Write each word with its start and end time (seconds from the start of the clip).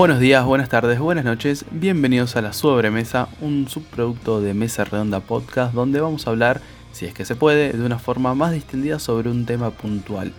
Buenos 0.00 0.18
días, 0.18 0.46
buenas 0.46 0.70
tardes, 0.70 0.98
buenas 0.98 1.26
noches, 1.26 1.66
bienvenidos 1.70 2.34
a 2.34 2.40
la 2.40 2.54
Sobremesa, 2.54 3.28
un 3.42 3.68
subproducto 3.68 4.40
de 4.40 4.54
Mesa 4.54 4.82
Redonda 4.84 5.20
Podcast 5.20 5.74
donde 5.74 6.00
vamos 6.00 6.26
a 6.26 6.30
hablar, 6.30 6.62
si 6.90 7.04
es 7.04 7.12
que 7.12 7.26
se 7.26 7.36
puede, 7.36 7.74
de 7.74 7.84
una 7.84 7.98
forma 7.98 8.34
más 8.34 8.52
distendida 8.52 8.98
sobre 8.98 9.28
un 9.28 9.44
tema 9.44 9.72
puntual. 9.72 10.32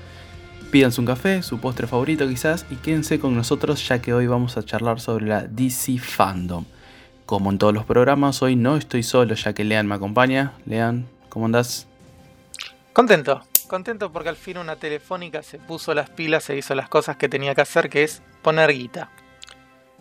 Pídanse 0.71 0.99
un 0.99 1.05
café, 1.05 1.44
su 1.44 1.59
postre 1.59 1.85
favorito 1.85 2.27
quizás, 2.27 2.66
y 2.71 2.77
quédense 2.77 3.20
con 3.20 3.35
nosotros 3.35 3.88
ya 3.88 4.02
que 4.02 4.16
hoy 4.16 4.26
vamos 4.26 4.58
a 4.58 4.63
charlar 4.63 4.99
sobre 4.99 5.27
la 5.27 5.44
DC 5.44 5.99
Fandom. 5.99 6.66
Como 7.27 7.52
en 7.52 7.59
todos 7.59 7.71
los 7.76 7.85
programas, 7.85 8.41
hoy 8.41 8.55
no 8.55 8.77
estoy 8.77 9.04
solo 9.04 9.35
ya 9.35 9.54
que 9.54 9.63
Lean 9.63 9.85
me 9.85 9.93
acompaña. 9.93 10.54
Lean, 10.66 11.07
¿cómo 11.30 11.46
andás? 11.46 11.85
Contento, 12.93 13.43
contento 13.68 14.12
porque 14.12 14.30
al 14.30 14.38
fin 14.38 14.57
una 14.57 14.77
telefónica 14.77 15.43
se 15.43 15.59
puso 15.59 15.93
las 15.93 16.09
pilas 16.09 16.49
e 16.49 16.57
hizo 16.57 16.73
las 16.73 16.90
cosas 16.90 17.18
que 17.18 17.30
tenía 17.30 17.54
que 17.54 17.62
hacer, 17.62 17.91
que 17.91 18.02
es 18.02 18.23
poner 18.41 18.73
guita. 18.73 19.12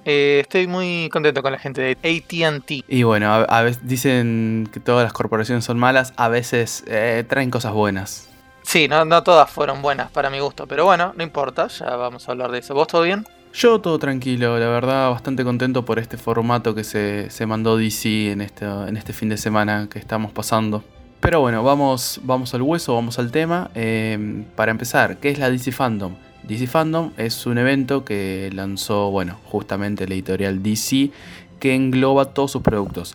Eh, 0.04 0.40
estoy 0.42 0.66
muy 0.66 1.08
contento 1.12 1.42
con 1.42 1.52
la 1.52 1.58
gente 1.58 1.80
de 1.80 1.92
ATT. 1.92 2.84
Y 2.88 3.02
bueno, 3.02 3.32
a, 3.32 3.62
veces 3.62 3.86
dicen 3.86 4.68
que 4.72 4.80
todas 4.80 5.04
las 5.04 5.12
corporaciones 5.12 5.64
son 5.64 5.78
malas, 5.78 6.12
a 6.16 6.28
veces 6.28 6.84
eh, 6.86 7.24
traen 7.28 7.50
cosas 7.50 7.72
buenas. 7.72 8.28
Sí, 8.62 8.88
no, 8.88 9.04
no 9.04 9.22
todas 9.22 9.50
fueron 9.50 9.82
buenas 9.82 10.10
para 10.10 10.30
mi 10.30 10.38
gusto, 10.38 10.66
pero 10.66 10.84
bueno, 10.84 11.12
no 11.16 11.22
importa, 11.22 11.66
ya 11.68 11.96
vamos 11.96 12.28
a 12.28 12.32
hablar 12.32 12.50
de 12.50 12.58
eso. 12.58 12.74
¿Vos 12.74 12.86
todo 12.86 13.02
bien? 13.02 13.26
Yo 13.52 13.80
todo 13.80 13.98
tranquilo, 13.98 14.58
la 14.58 14.68
verdad 14.68 15.10
bastante 15.10 15.42
contento 15.42 15.84
por 15.84 15.98
este 15.98 16.16
formato 16.16 16.72
que 16.74 16.84
se, 16.84 17.46
mandó 17.46 17.76
DC 17.76 18.30
en 18.30 18.42
este, 18.42 18.64
en 18.64 18.96
este 18.96 19.12
fin 19.12 19.28
de 19.28 19.36
semana 19.36 19.88
que 19.90 19.98
estamos 19.98 20.30
pasando. 20.30 20.84
Pero 21.18 21.40
bueno, 21.40 21.62
vamos, 21.62 22.20
vamos 22.22 22.54
al 22.54 22.62
hueso, 22.62 22.94
vamos 22.94 23.18
al 23.18 23.30
tema. 23.30 23.70
Eh, 23.74 24.44
para 24.54 24.70
empezar, 24.70 25.18
¿qué 25.18 25.30
es 25.30 25.38
la 25.38 25.50
DC 25.50 25.72
Fandom? 25.72 26.14
DC 26.42 26.66
Fandom 26.66 27.12
es 27.16 27.46
un 27.46 27.58
evento 27.58 28.04
que 28.04 28.50
lanzó, 28.52 29.10
bueno, 29.10 29.38
justamente 29.44 30.08
la 30.08 30.14
editorial 30.14 30.62
DC, 30.62 31.10
que 31.58 31.74
engloba 31.74 32.26
todos 32.26 32.52
sus 32.52 32.62
productos. 32.62 33.14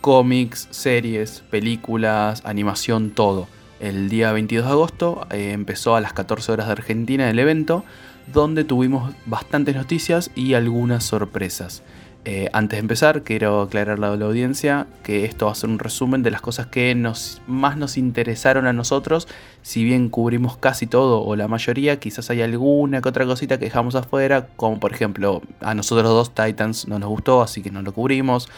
Cómics, 0.00 0.68
series, 0.70 1.42
películas, 1.50 2.42
animación, 2.44 3.10
todo. 3.10 3.46
El 3.78 4.08
día 4.08 4.32
22 4.32 4.64
de 4.64 4.70
agosto 4.70 5.26
eh, 5.30 5.52
empezó 5.52 5.96
a 5.96 6.00
las 6.00 6.12
14 6.14 6.52
horas 6.52 6.66
de 6.66 6.72
Argentina 6.72 7.28
el 7.28 7.38
evento, 7.38 7.84
donde 8.32 8.64
tuvimos 8.64 9.14
bastantes 9.26 9.76
noticias 9.76 10.30
y 10.34 10.54
algunas 10.54 11.04
sorpresas. 11.04 11.82
Eh, 12.28 12.48
antes 12.52 12.78
de 12.78 12.80
empezar, 12.80 13.22
quiero 13.22 13.60
aclarar 13.62 14.02
a 14.02 14.16
la 14.16 14.26
audiencia 14.26 14.88
que 15.04 15.24
esto 15.24 15.46
va 15.46 15.52
a 15.52 15.54
ser 15.54 15.70
un 15.70 15.78
resumen 15.78 16.24
de 16.24 16.32
las 16.32 16.40
cosas 16.40 16.66
que 16.66 16.92
nos, 16.96 17.40
más 17.46 17.76
nos 17.76 17.96
interesaron 17.96 18.66
a 18.66 18.72
nosotros. 18.72 19.28
Si 19.62 19.84
bien 19.84 20.08
cubrimos 20.08 20.56
casi 20.56 20.88
todo 20.88 21.22
o 21.22 21.36
la 21.36 21.46
mayoría, 21.46 22.00
quizás 22.00 22.28
hay 22.30 22.42
alguna 22.42 23.00
que 23.00 23.08
otra 23.08 23.24
cosita 23.26 23.60
que 23.60 23.66
dejamos 23.66 23.94
afuera, 23.94 24.48
como 24.56 24.80
por 24.80 24.92
ejemplo 24.92 25.40
a 25.60 25.74
nosotros 25.74 26.08
dos 26.08 26.34
Titans 26.34 26.88
no 26.88 26.98
nos 26.98 27.10
gustó, 27.10 27.42
así 27.42 27.62
que 27.62 27.70
no 27.70 27.80
lo 27.82 27.94
cubrimos. 27.94 28.48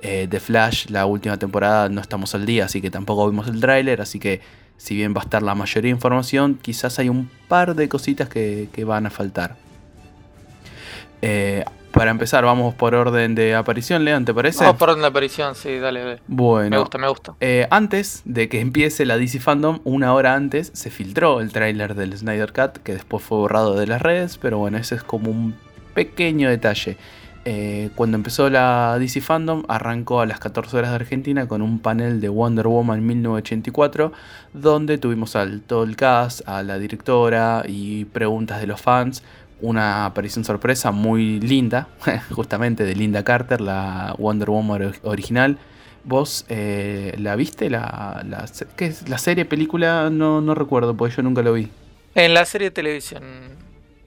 Eh, 0.00 0.26
The 0.30 0.40
Flash, 0.40 0.86
la 0.88 1.04
última 1.04 1.36
temporada, 1.36 1.90
no 1.90 2.00
estamos 2.00 2.34
al 2.34 2.46
día, 2.46 2.64
así 2.64 2.80
que 2.80 2.90
tampoco 2.90 3.28
vimos 3.28 3.46
el 3.48 3.60
tráiler, 3.60 4.00
así 4.00 4.18
que 4.18 4.40
si 4.78 4.94
bien 4.96 5.12
va 5.14 5.20
a 5.20 5.24
estar 5.24 5.42
la 5.42 5.54
mayoría 5.54 5.90
de 5.90 5.96
información, 5.96 6.58
quizás 6.62 6.98
hay 6.98 7.10
un 7.10 7.28
par 7.46 7.74
de 7.74 7.90
cositas 7.90 8.30
que, 8.30 8.70
van 8.86 9.04
a 9.04 9.10
faltar. 9.10 9.56
Eh, 11.20 11.62
para 11.98 12.12
empezar, 12.12 12.44
vamos 12.44 12.76
por 12.76 12.94
orden 12.94 13.34
de 13.34 13.56
aparición, 13.56 14.04
Lean, 14.04 14.24
¿te 14.24 14.32
parece? 14.32 14.62
Vamos 14.62 14.78
por 14.78 14.90
orden 14.90 15.02
de 15.02 15.08
aparición, 15.08 15.56
sí, 15.56 15.78
dale. 15.78 16.20
Bueno. 16.28 16.70
Me 16.70 16.78
gusta, 16.78 16.96
me 16.96 17.08
gusta. 17.08 17.34
Eh, 17.40 17.66
antes 17.72 18.22
de 18.24 18.48
que 18.48 18.60
empiece 18.60 19.04
la 19.04 19.18
DC 19.18 19.40
Fandom, 19.40 19.80
una 19.82 20.14
hora 20.14 20.34
antes, 20.34 20.70
se 20.74 20.90
filtró 20.90 21.40
el 21.40 21.50
tráiler 21.50 21.96
del 21.96 22.16
Snyder 22.16 22.52
Cut, 22.52 22.84
que 22.84 22.92
después 22.92 23.24
fue 23.24 23.38
borrado 23.38 23.74
de 23.74 23.88
las 23.88 24.00
redes, 24.00 24.38
pero 24.38 24.58
bueno, 24.58 24.78
ese 24.78 24.94
es 24.94 25.02
como 25.02 25.32
un 25.32 25.56
pequeño 25.94 26.48
detalle. 26.48 26.96
Eh, 27.44 27.90
cuando 27.96 28.16
empezó 28.16 28.48
la 28.48 28.96
DC 29.00 29.20
Fandom, 29.20 29.64
arrancó 29.66 30.20
a 30.20 30.26
las 30.26 30.38
14 30.38 30.76
horas 30.76 30.90
de 30.90 30.96
Argentina 30.96 31.48
con 31.48 31.62
un 31.62 31.80
panel 31.80 32.20
de 32.20 32.28
Wonder 32.28 32.68
Woman 32.68 33.04
1984, 33.04 34.12
donde 34.52 34.98
tuvimos 34.98 35.34
al 35.34 35.62
todo 35.62 35.82
el 35.82 35.96
cast, 35.96 36.48
a 36.48 36.62
la 36.62 36.78
directora 36.78 37.64
y 37.66 38.04
preguntas 38.04 38.60
de 38.60 38.68
los 38.68 38.80
fans 38.80 39.24
una 39.60 40.06
aparición 40.06 40.44
sorpresa 40.44 40.90
muy 40.90 41.40
linda, 41.40 41.88
justamente 42.30 42.84
de 42.84 42.94
Linda 42.94 43.24
Carter, 43.24 43.60
la 43.60 44.14
Wonder 44.18 44.50
Woman 44.50 44.94
original. 45.02 45.58
¿Vos 46.04 46.46
eh, 46.48 47.14
la 47.18 47.36
viste? 47.36 47.68
La, 47.68 48.24
la, 48.26 48.46
¿qué 48.76 48.86
es? 48.86 49.08
¿La 49.08 49.18
serie, 49.18 49.44
película? 49.44 50.10
No, 50.10 50.40
no 50.40 50.54
recuerdo, 50.54 50.96
porque 50.96 51.16
yo 51.16 51.22
nunca 51.22 51.42
lo 51.42 51.52
vi. 51.52 51.68
En 52.14 52.34
la 52.34 52.44
serie 52.44 52.68
de 52.68 52.70
televisión 52.70 53.22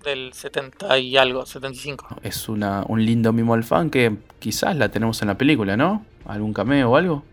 del 0.04 0.34
70 0.34 0.98
y 0.98 1.18
algo, 1.18 1.46
75. 1.46 2.08
Es 2.24 2.50
una, 2.50 2.84
un 2.88 3.06
lindo 3.06 3.34
mimo 3.34 3.54
al 3.54 3.64
fan 3.64 3.90
que 3.90 4.16
quizás 4.40 4.76
la 4.76 4.90
tenemos 4.90 5.22
en 5.22 5.28
la 5.28 5.38
película, 5.38 5.78
¿no? 5.78 6.06
¿Algún 6.26 6.54
cameo 6.54 6.92
o 6.92 6.96
algo? 6.96 7.24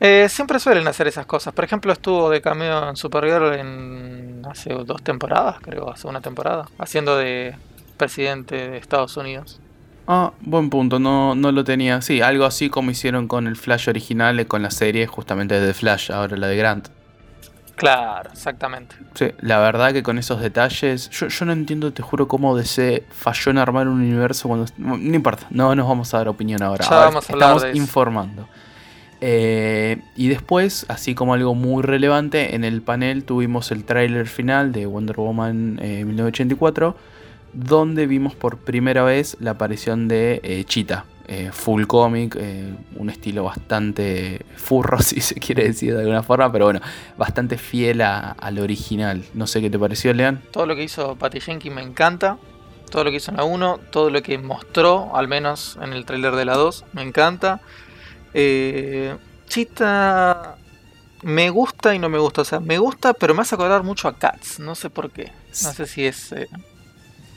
Eh, 0.00 0.28
siempre 0.28 0.60
suelen 0.60 0.86
hacer 0.86 1.08
esas 1.08 1.26
cosas. 1.26 1.52
Por 1.52 1.64
ejemplo, 1.64 1.92
estuvo 1.92 2.30
de 2.30 2.40
cameo 2.40 2.88
en 2.88 2.96
Supergirl 2.96 3.54
en 3.54 4.42
hace 4.48 4.72
dos 4.72 5.02
temporadas, 5.02 5.56
creo, 5.60 5.90
hace 5.90 6.06
una 6.06 6.20
temporada, 6.20 6.68
haciendo 6.78 7.16
de 7.16 7.56
presidente 7.96 8.70
de 8.70 8.76
Estados 8.78 9.16
Unidos. 9.16 9.60
Ah, 10.06 10.32
buen 10.40 10.70
punto, 10.70 10.98
no, 10.98 11.34
no 11.34 11.52
lo 11.52 11.64
tenía. 11.64 12.00
Sí, 12.00 12.22
algo 12.22 12.44
así 12.44 12.70
como 12.70 12.90
hicieron 12.90 13.28
con 13.28 13.46
el 13.46 13.56
Flash 13.56 13.88
original 13.88 14.40
y 14.40 14.46
con 14.46 14.62
la 14.62 14.70
serie 14.70 15.06
justamente 15.06 15.60
de 15.60 15.74
Flash, 15.74 16.10
ahora 16.12 16.36
la 16.36 16.46
de 16.46 16.56
Grant. 16.56 16.88
Claro, 17.78 18.30
exactamente. 18.32 18.96
Sí, 19.14 19.30
la 19.40 19.58
verdad 19.58 19.92
que 19.92 20.02
con 20.02 20.18
esos 20.18 20.40
detalles, 20.40 21.10
yo, 21.10 21.28
yo 21.28 21.44
no 21.44 21.52
entiendo, 21.52 21.92
te 21.92 22.02
juro, 22.02 22.26
cómo 22.26 22.56
DC 22.56 23.04
falló 23.10 23.50
en 23.50 23.58
armar 23.58 23.86
un 23.86 24.00
universo 24.00 24.48
cuando... 24.48 24.66
No, 24.78 24.96
importa, 24.96 25.46
no 25.50 25.74
nos 25.74 25.86
vamos 25.86 26.12
a 26.12 26.18
dar 26.18 26.28
opinión 26.28 26.62
ahora. 26.62 26.86
vamos 26.88 27.28
a 27.28 27.32
estamos 27.32 27.64
informando. 27.74 28.48
Eh, 29.20 30.00
y 30.16 30.28
después, 30.28 30.86
así 30.88 31.14
como 31.14 31.34
algo 31.34 31.54
muy 31.54 31.82
relevante, 31.82 32.54
en 32.54 32.64
el 32.64 32.82
panel 32.82 33.24
tuvimos 33.24 33.72
el 33.72 33.84
tráiler 33.84 34.28
final 34.28 34.72
de 34.72 34.86
Wonder 34.86 35.16
Woman 35.16 35.76
1984, 35.76 36.88
eh, 36.96 37.02
donde 37.52 38.06
vimos 38.06 38.34
por 38.34 38.58
primera 38.58 39.02
vez 39.02 39.36
la 39.40 39.52
aparición 39.52 40.06
de 40.06 40.40
eh, 40.42 40.64
Cheetah, 40.64 41.04
full 41.52 41.84
comic, 41.84 42.38
un 42.96 43.10
estilo 43.10 43.44
bastante 43.44 44.46
furro, 44.56 44.98
si 45.02 45.20
se 45.20 45.34
quiere 45.34 45.64
decir 45.64 45.94
de 45.94 46.00
alguna 46.00 46.22
forma, 46.22 46.50
pero 46.50 46.66
bueno, 46.66 46.80
bastante 47.18 47.58
fiel 47.58 48.00
al 48.00 48.58
original. 48.58 49.24
No 49.34 49.46
sé 49.46 49.60
qué 49.60 49.68
te 49.68 49.78
pareció, 49.78 50.14
Lean. 50.14 50.40
Todo 50.52 50.64
lo 50.64 50.74
que 50.74 50.84
hizo 50.84 51.16
Patty 51.16 51.40
Jenkins 51.40 51.74
me 51.74 51.82
encanta. 51.82 52.38
Todo 52.90 53.04
lo 53.04 53.10
que 53.10 53.18
hizo 53.18 53.30
en 53.30 53.36
la 53.36 53.44
1, 53.44 53.80
todo 53.90 54.08
lo 54.08 54.22
que 54.22 54.38
mostró, 54.38 55.14
al 55.14 55.28
menos 55.28 55.78
en 55.82 55.92
el 55.92 56.06
tráiler 56.06 56.34
de 56.34 56.46
la 56.46 56.54
2, 56.54 56.86
me 56.94 57.02
encanta. 57.02 57.60
Eh, 58.40 59.16
Chita 59.48 60.56
me 61.22 61.50
gusta 61.50 61.94
y 61.94 61.98
no 61.98 62.08
me 62.08 62.18
gusta. 62.18 62.42
O 62.42 62.44
sea, 62.44 62.60
me 62.60 62.78
gusta, 62.78 63.12
pero 63.14 63.34
me 63.34 63.42
hace 63.42 63.56
acordar 63.56 63.82
mucho 63.82 64.06
a 64.06 64.16
Cats. 64.16 64.60
No 64.60 64.74
sé 64.74 64.90
por 64.90 65.10
qué. 65.10 65.32
No 65.64 65.72
sé 65.72 65.86
si 65.86 66.06
es. 66.06 66.32
Eh, 66.32 66.48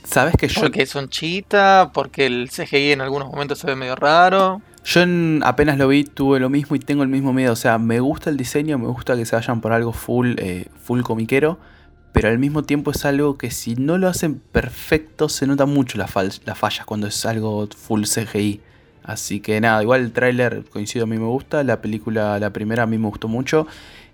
¿Sabes 0.04 0.36
que 0.38 0.48
yo.? 0.48 0.62
Porque 0.62 0.86
son 0.86 1.10
chita, 1.10 1.92
porque 1.94 2.28
el 2.28 2.50
CGI 2.50 2.92
en 2.92 3.02
algunos 3.02 3.30
momentos 3.30 3.60
se 3.60 3.68
ve 3.68 3.76
medio 3.76 3.96
raro. 3.96 4.62
Yo 4.84 5.02
apenas 5.44 5.78
lo 5.78 5.88
vi, 5.88 6.04
tuve 6.04 6.40
lo 6.40 6.50
mismo 6.50 6.76
y 6.76 6.80
tengo 6.80 7.04
el 7.04 7.10
mismo 7.10 7.34
miedo. 7.34 7.54
O 7.54 7.56
sea, 7.56 7.78
me 7.78 8.00
gusta 8.00 8.30
el 8.30 8.38
diseño, 8.38 8.78
me 8.78 8.88
gusta 8.88 9.16
que 9.16 9.26
se 9.26 9.36
vayan 9.36 9.62
por 9.62 9.74
algo 9.74 9.94
full, 9.94 10.36
eh, 10.38 10.68
full 10.84 11.02
comiquero. 11.02 11.60
Pero 12.14 12.28
al 12.28 12.40
mismo 12.40 12.64
tiempo 12.64 12.92
es 12.92 13.06
algo 13.06 13.38
que 13.38 13.52
si 13.52 13.76
no 13.76 13.98
lo 13.98 14.08
hacen 14.08 14.40
perfecto, 14.40 15.30
se 15.30 15.48
nota 15.48 15.66
mucho 15.66 15.98
las 15.98 16.12
fallas 16.12 16.86
cuando 16.86 17.08
es 17.08 17.26
algo 17.26 17.68
full 17.76 18.04
CGI. 18.04 18.62
Así 19.12 19.42
que 19.42 19.60
nada, 19.60 19.82
igual 19.84 20.02
el 20.02 20.12
tráiler 20.12 20.64
coincido 20.72 21.04
a 21.04 21.08
mí 21.08 21.18
me 21.18 21.26
gusta, 21.26 21.64
la 21.64 21.82
película, 21.82 22.40
la 22.40 22.52
primera 22.52 22.84
a 22.84 22.86
mí 22.86 22.98
me 22.98 23.08
gustó 23.08 23.28
mucho. 23.28 23.68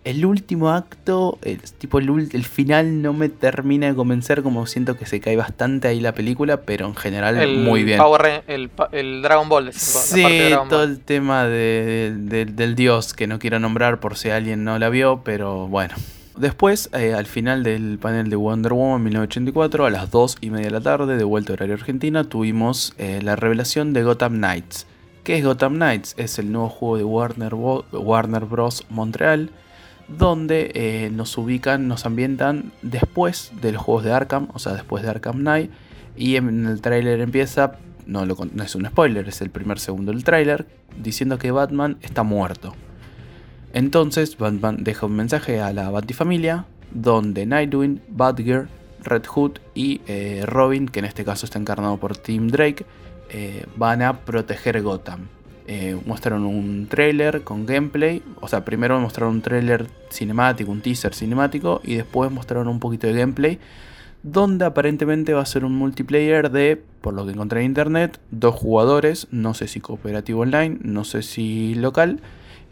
El 0.03 0.25
último 0.25 0.71
acto, 0.71 1.38
el, 1.44 1.59
tipo 1.59 1.99
el, 1.99 2.45
final 2.45 3.01
no 3.01 3.11
me 3.11 3.27
termina 3.27 3.88
de 3.88 3.95
convencer, 3.95 4.41
como 4.41 4.65
siento 4.65 4.95
que 4.95 5.05
se 5.05 5.19
cae 5.19 5.35
bastante 5.35 5.89
ahí 5.89 5.99
la 5.99 6.13
película, 6.13 6.61
pero 6.61 6.88
en 6.88 6.95
general 6.95 7.35
muy 7.57 7.83
bien. 7.83 7.99
el, 8.47 9.21
Dragon 9.21 9.49
Ball. 9.49 9.73
Sí, 9.73 10.23
todo 10.69 10.83
el 10.83 10.99
tema 10.99 11.45
del 11.45 12.75
dios 12.75 13.13
que 13.13 13.27
no 13.27 13.38
quiero 13.38 13.59
nombrar 13.59 13.99
por 13.99 14.17
si 14.17 14.29
alguien 14.29 14.63
no 14.63 14.79
la 14.79 14.89
vio, 14.89 15.21
pero 15.23 15.67
bueno. 15.67 15.95
Después, 16.38 16.92
eh, 16.94 17.16
al 17.16 17.25
final 17.25 17.63
del 17.63 17.98
panel 17.98 18.30
de 18.30 18.36
Wonder 18.36 18.72
Woman 18.74 19.01
1984, 19.01 19.88
a 19.88 19.89
las 19.89 20.12
2 20.12 20.38
y 20.42 20.51
media 20.51 20.68
de 20.68 20.72
la 20.72 20.81
tarde, 20.81 21.18
de 21.18 21.24
vuelta 21.24 21.51
a 21.51 21.56
horario 21.56 21.74
argentina, 21.74 22.25
tuvimos 22.25 22.94
eh, 23.00 23.22
la 23.24 23.36
revelación 23.36 23.92
de 23.92 24.04
Gotham 24.04 24.34
Knights. 24.34 24.86
¿Qué 25.24 25.38
es 25.38 25.44
Gotham 25.44 25.78
Knights? 25.78 26.13
Es 26.18 26.38
el 26.38 26.51
nuevo 26.51 26.69
juego 26.69 26.98
de 26.98 27.04
Warner, 27.04 28.45
Bros. 28.45 28.86
Montreal, 28.92 29.50
donde 30.07 30.72
eh, 30.75 31.10
nos 31.12 31.36
ubican, 31.39 31.88
nos 31.88 32.06
ambientan 32.06 32.72
después 32.83 33.51
de 33.60 33.72
los 33.72 33.81
juegos 33.81 34.04
de 34.04 34.13
Arkham, 34.13 34.50
o 34.54 34.60
sea, 34.60 34.74
después 34.74 35.01
de 35.01 35.10
Arkham 35.10 35.40
Knight. 35.40 35.72
Y 36.16 36.36
en 36.36 36.68
el 36.68 36.81
tráiler 36.81 37.19
empieza, 37.19 37.78
no, 38.06 38.28
no 38.28 38.63
es 38.63 38.75
un 38.75 38.86
spoiler, 38.86 39.28
es 39.28 39.42
el 39.42 39.50
primer 39.50 39.80
segundo 39.80 40.12
del 40.12 40.24
tráiler, 40.24 40.68
diciendo 41.01 41.40
que 41.40 41.50
Batman 41.50 41.98
está 42.04 42.22
muerto. 42.22 42.75
Entonces 43.74 44.38
Batman 44.38 44.78
deja 44.84 45.06
un 45.06 45.16
mensaje 45.16 45.60
a 45.62 45.74
la 45.74 45.90
Batifamilia 45.90 46.66
donde 46.92 47.46
Nightwing, 47.46 48.02
Batgirl, 48.10 48.68
Red 49.04 49.25
Hood 49.25 49.60
y 49.75 50.02
eh, 50.08 50.44
Robin, 50.46 50.88
que 50.88 51.00
en 51.00 51.06
este 51.06 51.24
caso 51.24 51.46
está 51.46 51.60
encarnado 51.60 51.98
por 51.98 52.18
Tim 52.18 52.48
Drake, 52.48 52.86
eh, 53.30 53.66
van 53.75 54.02
a 54.02 54.19
proteger 54.22 54.81
Gotham. 54.81 55.28
mostraron 56.06 56.46
un 56.46 56.88
trailer 56.88 57.44
con 57.44 57.66
gameplay, 57.66 58.24
o 58.40 58.48
sea, 58.48 58.64
primero 58.64 59.00
mostraron 59.00 59.36
un 59.36 59.42
trailer 59.42 59.88
cinemático, 60.10 60.72
un 60.72 60.81
teaser 60.81 61.14
cinemático, 61.14 61.81
y 61.84 61.96
después 61.96 62.31
mostraron 62.31 62.69
un 62.69 62.80
poquito 62.80 63.08
de 63.08 63.14
gameplay, 63.14 63.60
donde 64.24 64.66
aparentemente 64.66 65.34
va 65.34 65.42
a 65.42 65.46
ser 65.46 65.66
un 65.66 65.75
multiplayer 65.75 66.52
de, 66.52 66.81
por 67.02 67.14
lo 67.14 67.25
que 67.25 67.31
encontré 67.31 67.62
en 67.62 67.68
internet, 67.68 68.19
dos 68.31 68.56
jugadores, 68.56 69.28
no 69.31 69.54
sé 69.54 69.68
si 69.68 69.80
cooperativo 69.80 70.42
online, 70.42 70.78
no 70.81 71.04
sé 71.04 71.22
si 71.22 71.75
local, 71.75 72.19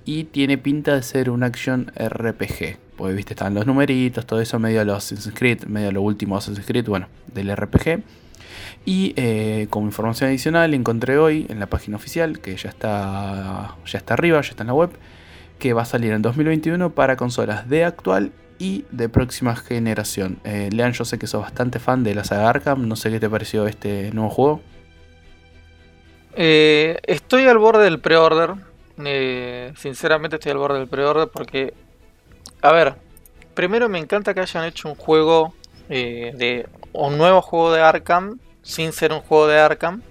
y 0.06 0.25
tiene 0.25 0.57
pinta 0.57 0.96
de 0.96 1.04
ser 1.04 1.30
un 1.30 1.44
action 1.44 1.92
RPG. 1.98 2.78
Pues 2.96 3.16
viste, 3.16 3.34
están 3.34 3.54
los 3.54 3.66
numeritos, 3.66 4.25
todo 4.25 4.40
eso 4.40 4.60
medio 4.60 4.86
los 4.86 4.98
Assassin's 4.98 5.38
Creed, 5.38 5.63
medio 5.66 5.88
de 5.88 5.94
lo 5.94 6.02
último 6.02 6.38
Assassin's 6.38 6.66
Creed, 6.66 6.86
bueno, 6.86 7.07
del 7.34 7.54
RPG. 7.54 8.04
Y 8.86 9.13
eh, 9.18 9.68
como 9.69 9.88
información 9.88 10.30
adicional 10.30 10.74
encontré 10.74 11.18
hoy 11.18 11.48
en 11.50 11.60
la 11.60 11.66
página 11.66 11.98
oficial, 11.98 12.40
que 12.40 12.56
ya 12.56 12.69
está, 12.69 13.75
ya 13.86 13.98
está 13.98 14.13
arriba, 14.13 14.40
ya 14.42 14.50
está 14.52 14.63
en 14.63 14.68
la 14.68 14.74
web, 14.75 14.92
que 15.57 15.74
va 15.74 15.81
a 15.81 15.86
salir 15.86 16.13
en 16.13 16.22
2021 16.22 16.92
para 16.92 17.18
consolas 17.18 17.68
de 17.68 17.84
actual 17.84 18.31
y 18.60 18.86
de 18.92 19.10
próxima 19.10 19.56
generación. 19.56 20.38
Eh, 20.44 20.69
Lean, 20.72 20.94
yo 20.94 21.04
sé 21.04 21.18
que 21.18 21.28
sos 21.28 21.42
bastante 21.42 21.80
fan 21.80 22.04
de 22.04 22.13
la 22.13 22.24
saga 22.24 22.50
Arkham, 22.50 22.88
no 22.88 22.96
sé 22.96 23.10
qué 23.10 23.19
te 23.19 23.30
pareció 23.30 23.68
este 23.68 24.12
nuevo 24.12 24.30
juego. 24.30 24.62
Eh, 26.36 27.00
estoy 27.04 27.48
al 27.48 27.58
borde 27.58 27.86
del 27.86 28.00
pre-order, 28.00 28.56
eh, 29.04 29.74
sinceramente 29.78 30.38
estoy 30.38 30.52
al 30.52 30.58
borde 30.58 30.80
del 30.80 30.88
pre-order 30.88 31.28
porque, 31.28 31.74
a 32.62 32.72
ver, 32.72 32.96
primero 33.54 33.90
me 33.90 34.00
encanta 34.00 34.34
que 34.34 34.42
hayan 34.42 34.66
hecho 34.66 34.90
un 34.90 34.96
juego 34.96 35.54
eh, 35.90 36.32
de 36.36 36.68
un 36.94 37.18
nuevo 37.18 37.42
juego 37.42 37.74
de 37.74 37.82
Arkham 37.82 38.40
sin 38.62 38.94
ser 38.94 39.12
un 39.12 39.22
juego 39.22 39.48
de 39.48 39.60
Arkham, 39.60 40.02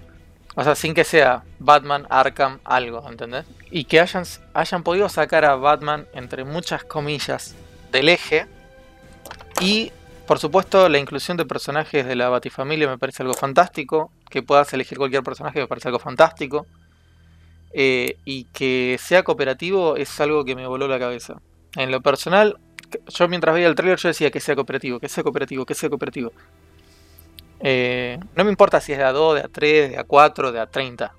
o 0.55 0.63
sea, 0.63 0.75
sin 0.75 0.93
que 0.93 1.03
sea 1.03 1.43
Batman 1.59 2.07
Arkham 2.09 2.59
algo, 2.63 3.03
¿entendés? 3.09 3.45
Y 3.71 3.85
que 3.85 3.99
hayan, 3.99 4.23
hayan 4.53 4.83
podido 4.83 5.09
sacar 5.09 5.43
a 5.43 5.55
Batman 5.55 6.07
entre 6.13 6.45
muchas 6.45 6.83
comillas 6.83 7.55
del 7.91 8.09
eje 8.09 8.47
y 9.59 9.91
por 10.25 10.39
supuesto, 10.39 10.89
la 10.89 10.97
inclusión 10.97 11.37
de 11.37 11.45
personajes 11.45 12.05
de 12.05 12.15
la 12.15 12.29
Batifamilia 12.29 12.87
me 12.87 12.97
parece 12.97 13.21
algo 13.21 13.35
fantástico. 13.35 14.11
Que 14.29 14.41
puedas 14.41 14.73
elegir 14.73 14.97
cualquier 14.97 15.21
personaje 15.21 15.59
me 15.59 15.67
parece 15.67 15.87
algo 15.87 15.99
fantástico. 15.99 16.65
Eh, 17.77 18.15
y 18.23 18.45
que 18.45 18.97
sea 19.01 19.23
cooperativo 19.23 19.97
es 19.97 20.21
algo 20.21 20.45
que 20.45 20.55
me 20.55 20.65
voló 20.65 20.87
la 20.87 20.97
cabeza. 20.97 21.41
En 21.75 21.91
lo 21.91 21.99
personal, 21.99 22.57
yo 23.07 23.27
mientras 23.27 23.53
veía 23.53 23.67
el 23.67 23.75
trailer 23.75 23.99
yo 23.99 24.07
decía 24.07 24.31
que 24.31 24.39
sea 24.39 24.55
cooperativo, 24.55 25.01
que 25.01 25.09
sea 25.09 25.23
cooperativo, 25.25 25.65
que 25.65 25.75
sea 25.75 25.89
cooperativo. 25.89 26.31
Eh, 27.59 28.17
no 28.33 28.45
me 28.45 28.49
importa 28.49 28.79
si 28.79 28.93
es 28.93 28.97
de 28.97 29.03
A2, 29.03 29.33
de 29.33 29.43
A3, 29.43 29.89
de 29.89 29.99
A4, 29.99 30.51
de 30.51 30.61
A30. 30.61 31.11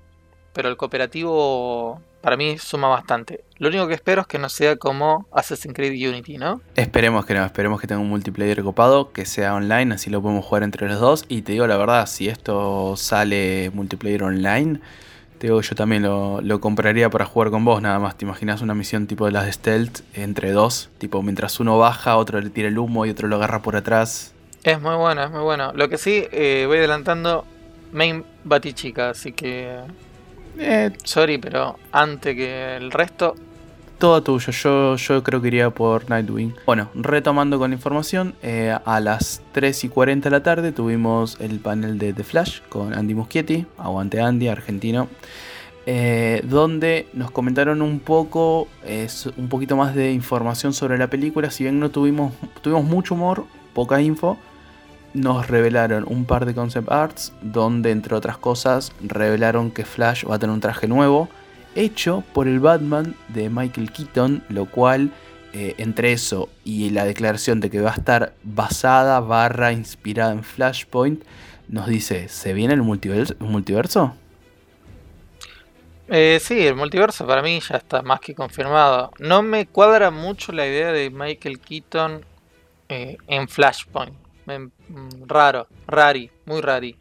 Pero 0.51 0.69
el 0.69 0.77
cooperativo 0.77 2.01
para 2.21 2.35
mí 2.35 2.57
suma 2.57 2.87
bastante. 2.87 3.43
Lo 3.59 3.67
único 3.67 3.87
que 3.87 3.93
espero 3.93 4.21
es 4.21 4.27
que 4.27 4.39
no 4.39 4.49
sea 4.49 4.77
como 4.77 5.27
Assassin's 5.31 5.75
Creed 5.75 6.09
Unity, 6.09 6.39
¿no? 6.39 6.61
Esperemos 6.75 7.27
que 7.27 7.35
no, 7.35 7.45
esperemos 7.45 7.79
que 7.79 7.85
tenga 7.85 8.01
un 8.01 8.09
multiplayer 8.09 8.63
copado, 8.63 9.11
que 9.11 9.27
sea 9.27 9.53
online, 9.53 9.93
así 9.93 10.09
lo 10.09 10.23
podemos 10.23 10.43
jugar 10.43 10.63
entre 10.63 10.87
los 10.87 10.99
dos. 10.99 11.25
Y 11.27 11.43
te 11.43 11.51
digo 11.51 11.67
la 11.67 11.77
verdad, 11.77 12.07
si 12.07 12.27
esto 12.27 12.95
sale 12.97 13.69
multiplayer 13.75 14.23
online, 14.23 14.81
te 15.37 15.47
digo, 15.47 15.61
yo 15.61 15.75
también 15.75 16.03
lo, 16.03 16.59
compraría 16.59 17.09
para 17.09 17.25
jugar 17.25 17.51
con 17.51 17.63
vos, 17.63 17.81
nada 17.81 17.99
más. 17.99 18.17
¿Te 18.17 18.25
imaginas 18.25 18.61
una 18.61 18.73
misión 18.73 19.07
tipo 19.07 19.25
de 19.25 19.31
las 19.31 19.45
de 19.45 19.53
Stealth 19.53 19.99
entre 20.13 20.51
dos? 20.51 20.89
Tipo, 20.97 21.21
mientras 21.21 21.59
uno 21.59 21.77
baja, 21.77 22.17
otro 22.17 22.41
le 22.41 22.49
tira 22.49 22.67
el 22.67 22.77
humo 22.77 23.05
y 23.05 23.09
otro 23.09 23.27
lo 23.27 23.35
agarra 23.35 23.61
por 23.61 23.75
atrás. 23.75 24.33
Es 24.63 24.81
muy 24.81 24.95
bueno, 24.95 25.23
es 25.23 25.31
muy 25.31 25.41
bueno. 25.41 25.71
Lo 25.73 25.89
que 25.89 25.97
sí, 25.97 26.25
eh, 26.31 26.65
voy 26.67 26.79
adelantando, 26.79 27.45
main 27.91 28.25
batichica, 28.43 29.11
así 29.11 29.31
que... 29.31 29.79
Eh, 30.59 30.91
sorry, 31.03 31.37
pero 31.37 31.77
antes 31.91 32.35
que 32.35 32.75
el 32.75 32.91
resto, 32.91 33.35
todo 33.97 34.21
tuyo, 34.21 34.51
yo, 34.51 34.95
yo 34.95 35.23
creo 35.23 35.41
que 35.41 35.47
iría 35.47 35.69
por 35.69 36.09
Nightwing. 36.09 36.55
Bueno, 36.65 36.89
retomando 36.93 37.57
con 37.57 37.71
la 37.71 37.75
información, 37.75 38.35
eh, 38.43 38.77
a 38.85 38.99
las 38.99 39.41
3 39.53 39.85
y 39.85 39.89
40 39.89 40.29
de 40.29 40.31
la 40.31 40.43
tarde 40.43 40.71
tuvimos 40.71 41.37
el 41.39 41.59
panel 41.59 41.97
de 41.97 42.13
The 42.13 42.23
Flash 42.23 42.61
con 42.69 42.93
Andy 42.93 43.15
Muschietti, 43.15 43.65
aguante 43.77 44.21
Andy, 44.21 44.47
argentino. 44.47 45.07
Eh, 45.89 46.41
donde 46.43 47.07
nos 47.13 47.31
comentaron 47.31 47.81
un 47.81 48.01
poco, 48.01 48.67
un 49.37 49.47
poquito 49.47 49.77
más 49.77 49.95
de 49.95 50.11
información 50.11 50.73
sobre 50.73 50.97
la 50.97 51.09
película. 51.09 51.49
Si 51.49 51.63
bien 51.63 51.79
no 51.79 51.91
tuvimos, 51.91 52.33
tuvimos 52.61 52.83
mucho 52.83 53.15
humor, 53.15 53.45
poca 53.73 54.01
info, 54.01 54.37
nos 55.13 55.47
revelaron 55.47 56.05
un 56.07 56.25
par 56.25 56.45
de 56.45 56.53
concept 56.53 56.91
arts 56.91 57.33
donde, 57.41 57.91
entre 57.91 58.15
otras 58.15 58.37
cosas, 58.37 58.91
revelaron 59.01 59.71
que 59.71 59.85
Flash 59.85 60.25
va 60.29 60.35
a 60.35 60.39
tener 60.39 60.53
un 60.53 60.59
traje 60.59 60.87
nuevo 60.87 61.29
hecho 61.77 62.23
por 62.33 62.47
el 62.47 62.59
Batman 62.59 63.15
de 63.29 63.49
Michael 63.49 63.91
Keaton, 63.91 64.43
lo 64.49 64.65
cual 64.65 65.11
eh, 65.53 65.75
entre 65.77 66.11
eso 66.11 66.49
y 66.63 66.89
la 66.89 67.05
declaración 67.05 67.59
de 67.59 67.69
que 67.69 67.81
va 67.81 67.91
a 67.91 67.95
estar 67.95 68.33
basada, 68.43 69.19
barra, 69.19 69.71
inspirada 69.71 70.31
en 70.31 70.43
Flashpoint, 70.43 71.23
nos 71.67 71.87
dice, 71.87 72.29
¿se 72.29 72.53
viene 72.53 72.73
el 72.73 72.81
multiverso? 72.81 74.15
Eh, 76.09 76.39
sí, 76.41 76.65
el 76.65 76.75
multiverso 76.75 77.27
para 77.27 77.41
mí 77.41 77.59
ya 77.59 77.77
está 77.77 78.01
más 78.01 78.19
que 78.21 78.33
confirmado. 78.33 79.11
No 79.19 79.41
me 79.41 79.67
cuadra 79.67 80.09
mucho 80.09 80.51
la 80.51 80.65
idea 80.65 80.91
de 80.91 81.09
Michael 81.09 81.59
Keaton 81.59 82.25
eh, 82.87 83.17
en 83.27 83.47
Flashpoint. 83.47 84.15
Mm, 84.45 85.27
raro, 85.27 85.67
rari, 85.87 86.31
muy 86.45 86.61
rari. 86.61 86.95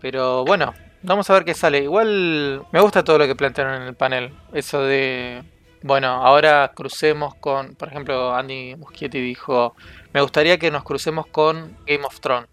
Pero 0.00 0.44
bueno, 0.44 0.74
Vamos 1.06 1.28
a 1.28 1.34
ver 1.34 1.44
qué 1.44 1.52
sale. 1.52 1.82
Igual 1.82 2.64
me 2.72 2.80
gusta 2.80 3.04
todo 3.04 3.18
lo 3.18 3.26
que 3.26 3.36
plantearon 3.36 3.82
en 3.82 3.88
el 3.88 3.94
panel. 3.94 4.32
Eso 4.54 4.80
de, 4.80 5.44
bueno, 5.82 6.08
ahora 6.08 6.72
crucemos 6.74 7.34
con, 7.34 7.74
por 7.74 7.88
ejemplo, 7.88 8.34
Andy 8.34 8.74
Muschietti 8.76 9.20
dijo, 9.20 9.76
me 10.14 10.22
gustaría 10.22 10.58
que 10.58 10.70
nos 10.70 10.82
crucemos 10.82 11.26
con 11.26 11.76
Game 11.86 12.06
of 12.06 12.20
Thrones. 12.20 12.48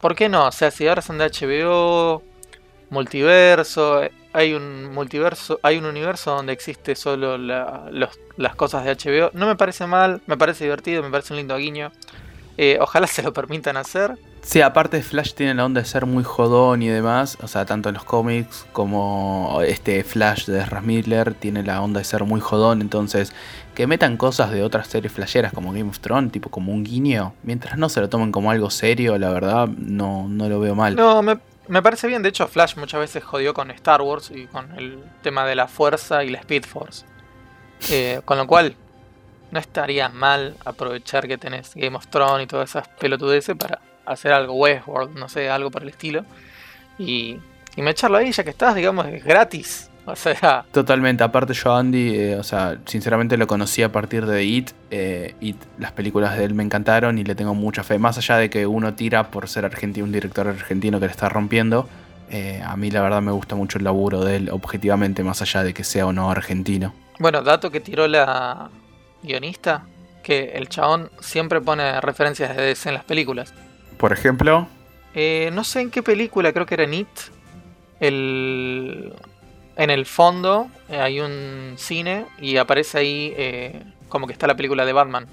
¿Por 0.00 0.16
qué 0.16 0.28
no? 0.28 0.48
O 0.48 0.52
sea, 0.52 0.72
si 0.72 0.88
ahora 0.88 1.00
son 1.00 1.18
de 1.18 1.26
HBO, 1.26 2.24
multiverso, 2.90 4.02
hay 4.32 4.52
un 4.52 4.92
multiverso, 4.92 5.60
hay 5.62 5.78
un 5.78 5.84
universo 5.84 6.34
donde 6.34 6.52
existe 6.52 6.96
solo 6.96 7.38
las 7.38 8.56
cosas 8.56 8.84
de 8.84 8.96
HBO. 8.96 9.30
No 9.32 9.46
me 9.46 9.54
parece 9.54 9.86
mal, 9.86 10.22
me 10.26 10.36
parece 10.36 10.64
divertido, 10.64 11.04
me 11.04 11.10
parece 11.10 11.34
un 11.34 11.36
lindo 11.36 11.56
guiño. 11.56 11.92
Eh, 12.56 12.78
ojalá 12.80 13.06
se 13.06 13.22
lo 13.22 13.32
permitan 13.32 13.76
hacer. 13.76 14.18
Sí, 14.42 14.62
aparte 14.62 15.02
Flash 15.02 15.34
tiene 15.34 15.54
la 15.54 15.64
onda 15.64 15.82
de 15.82 15.86
ser 15.86 16.06
muy 16.06 16.24
jodón 16.24 16.82
y 16.82 16.88
demás, 16.88 17.36
o 17.42 17.46
sea, 17.46 17.66
tanto 17.66 17.90
en 17.90 17.94
los 17.94 18.04
cómics 18.04 18.66
como 18.72 19.60
este 19.64 20.02
Flash 20.02 20.46
de 20.46 20.60
Ezra 20.60 20.82
tiene 21.38 21.62
la 21.62 21.82
onda 21.82 21.98
de 21.98 22.04
ser 22.04 22.24
muy 22.24 22.40
jodón, 22.40 22.80
entonces 22.80 23.32
que 23.74 23.86
metan 23.86 24.16
cosas 24.16 24.50
de 24.50 24.62
otras 24.62 24.88
series 24.88 25.12
flasheras 25.12 25.52
como 25.52 25.72
Game 25.72 25.88
of 25.88 26.00
Thrones, 26.00 26.32
tipo 26.32 26.48
como 26.48 26.72
un 26.72 26.84
guiño, 26.84 27.34
mientras 27.42 27.76
no 27.78 27.88
se 27.88 28.00
lo 28.00 28.08
tomen 28.08 28.32
como 28.32 28.50
algo 28.50 28.70
serio, 28.70 29.18
la 29.18 29.30
verdad, 29.30 29.68
no, 29.68 30.26
no 30.28 30.48
lo 30.48 30.58
veo 30.58 30.74
mal. 30.74 30.96
No, 30.96 31.22
me, 31.22 31.38
me 31.68 31.82
parece 31.82 32.06
bien, 32.06 32.22
de 32.22 32.30
hecho 32.30 32.48
Flash 32.48 32.76
muchas 32.76 33.00
veces 33.00 33.22
jodió 33.22 33.52
con 33.52 33.70
Star 33.70 34.00
Wars 34.00 34.32
y 34.34 34.46
con 34.46 34.72
el 34.78 35.04
tema 35.22 35.44
de 35.44 35.54
la 35.54 35.68
fuerza 35.68 36.24
y 36.24 36.30
la 36.30 36.38
Speed 36.38 36.64
Force. 36.64 37.04
Eh, 37.90 38.20
con 38.24 38.38
lo 38.38 38.46
cual, 38.46 38.74
no 39.50 39.58
estaría 39.58 40.08
mal 40.08 40.56
aprovechar 40.64 41.26
que 41.28 41.38
tenés 41.38 41.72
Game 41.74 41.96
of 41.96 42.06
Thrones 42.08 42.44
y 42.44 42.46
todas 42.46 42.70
esas 42.70 42.88
pelotudeces 42.88 43.56
para 43.56 43.80
hacer 44.06 44.32
algo 44.32 44.54
Westworld, 44.54 45.16
no 45.18 45.28
sé, 45.28 45.48
algo 45.50 45.70
por 45.70 45.82
el 45.82 45.88
estilo. 45.90 46.24
Y, 46.98 47.38
y 47.76 47.82
me 47.82 47.90
echarlo 47.90 48.18
ahí 48.18 48.32
ya 48.32 48.44
que 48.44 48.50
estás, 48.50 48.74
digamos, 48.74 49.06
es 49.06 49.24
gratis. 49.24 49.90
O 50.06 50.16
sea. 50.16 50.64
Totalmente, 50.72 51.22
aparte 51.22 51.52
yo 51.52 51.74
Andy, 51.74 52.16
eh, 52.16 52.36
o 52.36 52.42
sea, 52.42 52.78
sinceramente 52.86 53.36
lo 53.36 53.46
conocí 53.46 53.82
a 53.82 53.92
partir 53.92 54.26
de 54.26 54.44
It. 54.44 54.70
Eh, 54.90 55.34
It, 55.40 55.56
las 55.78 55.92
películas 55.92 56.36
de 56.36 56.44
él 56.44 56.54
me 56.54 56.62
encantaron 56.62 57.18
y 57.18 57.24
le 57.24 57.34
tengo 57.34 57.54
mucha 57.54 57.84
fe. 57.84 57.98
Más 57.98 58.18
allá 58.18 58.36
de 58.36 58.50
que 58.50 58.66
uno 58.66 58.94
tira 58.94 59.30
por 59.30 59.48
ser 59.48 59.64
argentino, 59.64 60.06
un 60.06 60.12
director 60.12 60.48
argentino 60.48 60.98
que 60.98 61.06
le 61.06 61.12
está 61.12 61.28
rompiendo. 61.28 61.88
Eh, 62.30 62.62
a 62.64 62.76
mí 62.76 62.90
la 62.90 63.02
verdad 63.02 63.22
me 63.22 63.32
gusta 63.32 63.56
mucho 63.56 63.78
el 63.78 63.84
laburo 63.84 64.24
de 64.24 64.36
él, 64.36 64.50
objetivamente, 64.50 65.22
más 65.22 65.42
allá 65.42 65.62
de 65.64 65.74
que 65.74 65.84
sea 65.84 66.06
o 66.06 66.12
no 66.12 66.30
argentino. 66.30 66.94
Bueno, 67.18 67.42
dato 67.42 67.70
que 67.70 67.80
tiró 67.80 68.06
la 68.06 68.70
guionista, 69.22 69.84
que 70.22 70.52
el 70.54 70.68
chabón 70.68 71.10
siempre 71.20 71.60
pone 71.60 72.00
referencias 72.00 72.56
de 72.56 72.62
DC 72.62 72.88
en 72.88 72.94
las 72.94 73.04
películas. 73.04 73.52
Por 74.00 74.14
ejemplo. 74.14 74.66
Eh, 75.14 75.50
no 75.52 75.62
sé 75.62 75.82
en 75.82 75.90
qué 75.90 76.02
película, 76.02 76.54
creo 76.54 76.64
que 76.64 76.74
era 76.74 76.84
It. 76.84 77.06
El, 78.00 79.12
en 79.76 79.90
el 79.90 80.06
fondo 80.06 80.70
eh, 80.88 80.98
hay 80.98 81.20
un 81.20 81.74
cine 81.76 82.24
y 82.40 82.56
aparece 82.56 82.96
ahí 82.96 83.34
eh, 83.36 83.82
como 84.08 84.26
que 84.26 84.32
está 84.32 84.46
la 84.46 84.56
película 84.56 84.86
de 84.86 84.94
Batman. 84.94 85.26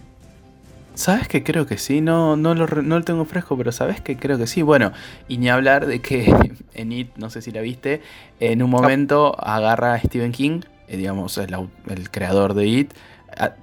¿Sabes 0.95 1.29
que 1.29 1.43
creo 1.43 1.65
que 1.65 1.77
sí? 1.77 2.01
No, 2.01 2.35
no, 2.35 2.55
lo, 2.55 2.67
no 2.67 2.99
lo 2.99 3.05
tengo 3.05 3.23
fresco, 3.23 3.55
pero 3.55 3.71
¿sabes 3.71 4.01
que 4.01 4.17
creo 4.17 4.37
que 4.37 4.47
sí? 4.47 4.63
Bueno, 4.63 4.91
y 5.29 5.37
ni 5.37 5.47
hablar 5.47 5.85
de 5.85 6.01
que 6.01 6.29
en 6.73 6.91
It, 6.91 7.15
no 7.15 7.29
sé 7.29 7.41
si 7.41 7.51
la 7.51 7.61
viste, 7.61 8.01
en 8.41 8.61
un 8.61 8.69
momento 8.69 9.33
agarra 9.39 9.93
a 9.93 9.99
Stephen 9.99 10.33
King, 10.33 10.61
digamos, 10.89 11.37
el, 11.37 11.55
el 11.87 12.11
creador 12.11 12.53
de 12.53 12.67
It, 12.67 12.93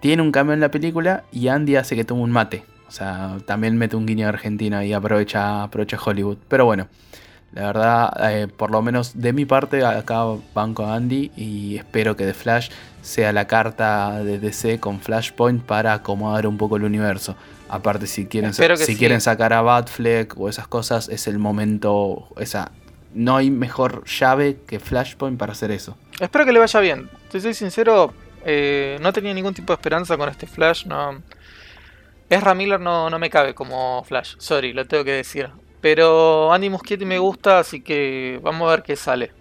tiene 0.01 0.23
un 0.23 0.33
cambio 0.33 0.55
en 0.55 0.61
la 0.61 0.71
película 0.71 1.25
y 1.31 1.49
Andy 1.49 1.77
hace 1.77 1.95
que 1.95 2.05
tome 2.05 2.23
un 2.23 2.31
mate 2.31 2.65
O 2.89 2.91
sea, 2.91 3.39
también 3.47 3.77
mete 3.77 3.97
un 3.97 4.07
guiño 4.07 4.27
a 4.27 4.29
Argentina 4.31 4.85
y 4.85 4.93
aprovecha, 4.93 5.63
aprovecha 5.65 5.99
Hollywood. 6.05 6.39
Pero 6.49 6.65
bueno, 6.65 6.89
la 7.55 7.67
verdad, 7.67 8.33
eh, 8.33 8.49
por 8.49 8.71
lo 8.71 8.83
menos 8.83 9.13
de 9.21 9.33
mi 9.33 9.45
parte, 9.45 9.85
acá 9.85 10.25
banco 10.55 10.85
a 10.85 10.97
Andy 10.97 11.31
y 11.37 11.77
espero 11.77 12.17
que 12.17 12.25
The 12.25 12.35
Flash 12.35 12.71
sea 13.01 13.33
la 13.33 13.47
carta 13.47 14.25
de 14.25 14.39
DC 14.39 14.81
con 14.81 15.01
Flashpoint 15.01 15.63
para 15.63 15.93
acomodar 15.93 16.47
un 16.47 16.57
poco 16.57 16.77
el 16.77 16.85
universo. 16.85 17.37
Aparte, 17.69 18.07
si 18.07 18.27
quieren, 18.27 18.53
si 18.53 18.97
quieren 18.97 19.21
sacar 19.21 19.53
a 19.53 19.63
Batfleck 19.63 20.39
o 20.39 20.49
esas 20.49 20.67
cosas, 20.67 21.09
es 21.09 21.27
el 21.27 21.39
momento. 21.39 22.29
Esa, 22.39 22.73
no 23.15 23.37
hay 23.37 23.51
mejor 23.51 24.05
llave 24.05 24.59
que 24.67 24.81
Flashpoint 24.81 25.39
para 25.39 25.53
hacer 25.53 25.71
eso. 25.71 25.97
Espero 26.19 26.45
que 26.45 26.53
le 26.53 26.59
vaya 26.59 26.81
bien. 26.81 27.09
Te 27.31 27.41
soy 27.41 27.55
sincero, 27.55 28.13
eh, 28.45 28.99
no 29.01 29.13
tenía 29.13 29.33
ningún 29.33 29.55
tipo 29.55 29.73
de 29.73 29.75
esperanza 29.75 30.17
con 30.17 30.29
este 30.29 30.47
Flash. 30.47 30.87
No. 30.87 31.23
Ezra 32.35 32.55
Miller 32.55 32.81
no, 32.81 33.11
no 33.11 33.19
me 33.19 33.31
cabe 33.31 33.55
como 33.55 34.03
Flash. 34.05 34.35
Sorry, 34.39 34.73
lo 34.73 34.87
tengo 34.87 35.05
que 35.05 35.13
decir. 35.13 35.51
Pero 35.81 36.53
Andy 36.53 36.71
Muschietti 36.71 37.05
me 37.05 37.19
gusta, 37.19 37.59
así 37.59 37.81
que 37.81 38.41
vamos 38.43 38.69
a 38.69 38.71
ver 38.71 38.83
qué 38.83 38.97
sale. 38.97 39.33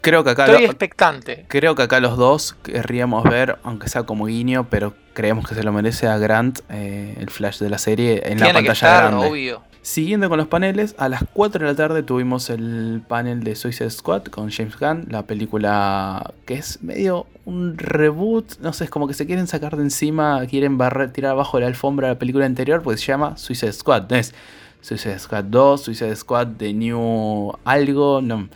Creo 0.00 0.22
que 0.22 0.30
acá 0.30 0.46
Estoy 0.46 0.64
expectante. 0.64 1.44
Creo 1.48 1.74
que 1.74 1.82
acá 1.82 1.98
los 2.00 2.16
dos 2.16 2.56
querríamos 2.62 3.24
ver, 3.24 3.58
aunque 3.64 3.88
sea 3.88 4.04
como 4.04 4.26
guiño, 4.26 4.68
pero 4.70 4.94
creemos 5.12 5.48
que 5.48 5.54
se 5.56 5.64
lo 5.64 5.72
merece 5.72 6.06
a 6.06 6.16
Grant, 6.18 6.60
eh, 6.70 7.16
el 7.18 7.30
flash 7.30 7.58
de 7.58 7.68
la 7.68 7.78
serie, 7.78 8.22
en 8.24 8.38
la 8.38 8.52
pantalla 8.52 9.00
grande. 9.00 9.26
Obvio. 9.26 9.62
Siguiendo 9.88 10.28
con 10.28 10.36
los 10.36 10.48
paneles, 10.48 10.94
a 10.98 11.08
las 11.08 11.24
4 11.32 11.64
de 11.64 11.72
la 11.72 11.74
tarde 11.74 12.02
tuvimos 12.02 12.50
el 12.50 13.00
panel 13.08 13.42
de 13.42 13.56
Suicide 13.56 13.88
Squad 13.88 14.24
con 14.24 14.50
James 14.50 14.78
Gunn, 14.78 15.06
la 15.08 15.22
película 15.22 16.34
que 16.44 16.56
es 16.56 16.82
medio 16.82 17.26
un 17.46 17.78
reboot, 17.78 18.58
no 18.60 18.74
sé, 18.74 18.84
es 18.84 18.90
como 18.90 19.08
que 19.08 19.14
se 19.14 19.24
quieren 19.24 19.46
sacar 19.46 19.78
de 19.78 19.84
encima, 19.84 20.44
quieren 20.44 20.76
barrer, 20.76 21.10
tirar 21.10 21.30
abajo 21.30 21.56
de 21.56 21.62
la 21.62 21.68
alfombra 21.68 22.08
la 22.08 22.18
película 22.18 22.44
anterior, 22.44 22.82
pues 22.82 23.00
se 23.00 23.06
llama 23.06 23.38
Suicide 23.38 23.72
Squad, 23.72 24.10
no 24.10 24.16
es 24.16 24.34
Suicide 24.82 25.18
Squad 25.18 25.44
2, 25.44 25.84
Suicide 25.84 26.16
Squad 26.16 26.48
de 26.48 26.74
New 26.74 27.54
algo, 27.64 28.20
no 28.20 28.46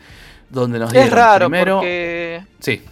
donde 0.50 0.78
nos 0.78 0.92
es 0.92 1.10
raro 1.10 1.46
primero. 1.46 1.76
Porque... 1.76 2.44
Sí. 2.58 2.82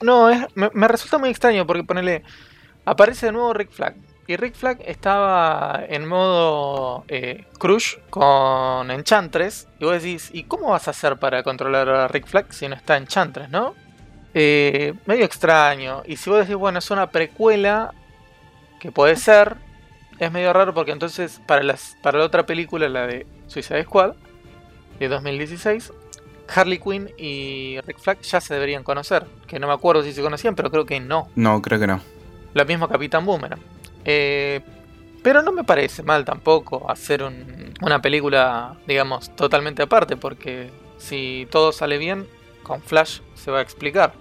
No, 0.00 0.30
me, 0.54 0.88
resulta 0.88 1.18
muy 1.18 1.28
extraño 1.28 1.66
porque 1.66 1.84
ponele. 1.84 2.22
Aparece 2.86 3.26
de 3.26 3.32
nuevo 3.32 3.52
Rick 3.52 3.72
Flag. 3.72 3.94
Y 4.26 4.36
Rick 4.36 4.54
Flag 4.54 4.78
estaba 4.86 5.84
en 5.86 6.06
modo 6.06 7.04
eh, 7.08 7.44
Crush 7.58 7.96
con 8.08 8.90
Enchantress. 8.90 9.68
Y 9.78 9.84
vos 9.84 10.02
decís, 10.02 10.30
¿y 10.32 10.44
cómo 10.44 10.70
vas 10.70 10.88
a 10.88 10.92
hacer 10.92 11.18
para 11.18 11.42
controlar 11.42 11.88
a 11.88 12.08
Rick 12.08 12.26
Flag 12.26 12.52
si 12.52 12.66
no 12.68 12.74
está 12.74 12.96
Enchantress, 12.96 13.50
no? 13.50 13.74
Eh, 14.32 14.94
medio 15.06 15.24
extraño. 15.24 16.02
Y 16.06 16.16
si 16.16 16.30
vos 16.30 16.40
decís, 16.40 16.56
bueno, 16.56 16.78
es 16.78 16.90
una 16.90 17.10
precuela, 17.10 17.92
que 18.80 18.90
puede 18.90 19.16
ser, 19.16 19.56
es 20.18 20.32
medio 20.32 20.52
raro 20.52 20.72
porque 20.72 20.92
entonces 20.92 21.40
para, 21.46 21.62
las, 21.62 21.96
para 22.02 22.18
la 22.18 22.24
otra 22.24 22.46
película, 22.46 22.88
la 22.88 23.06
de 23.06 23.26
Suicide 23.46 23.84
Squad, 23.84 24.14
de 24.98 25.08
2016, 25.08 25.92
Harley 26.54 26.78
Quinn 26.78 27.10
y 27.18 27.78
Rick 27.86 27.98
Flag 27.98 28.20
ya 28.20 28.40
se 28.40 28.54
deberían 28.54 28.84
conocer. 28.84 29.26
Que 29.46 29.58
no 29.58 29.66
me 29.66 29.72
acuerdo 29.74 30.02
si 30.02 30.12
se 30.12 30.22
conocían, 30.22 30.54
pero 30.54 30.70
creo 30.70 30.86
que 30.86 31.00
no. 31.00 31.28
No, 31.36 31.60
creo 31.60 31.78
que 31.78 31.86
no. 31.86 32.00
La 32.54 32.64
misma 32.64 32.88
Capitán 32.88 33.26
Boomerang. 33.26 33.60
Eh, 34.04 34.60
pero 35.22 35.42
no 35.42 35.52
me 35.52 35.64
parece 35.64 36.02
mal 36.02 36.24
tampoco 36.24 36.90
hacer 36.90 37.24
una 37.80 38.02
película, 38.02 38.76
digamos, 38.86 39.34
totalmente 39.34 39.82
aparte, 39.82 40.16
porque 40.16 40.70
si 40.98 41.48
todo 41.50 41.72
sale 41.72 41.96
bien, 41.96 42.26
con 42.62 42.82
Flash 42.82 43.20
se 43.34 43.50
va 43.50 43.58
a 43.58 43.62
explicar. 43.62 44.12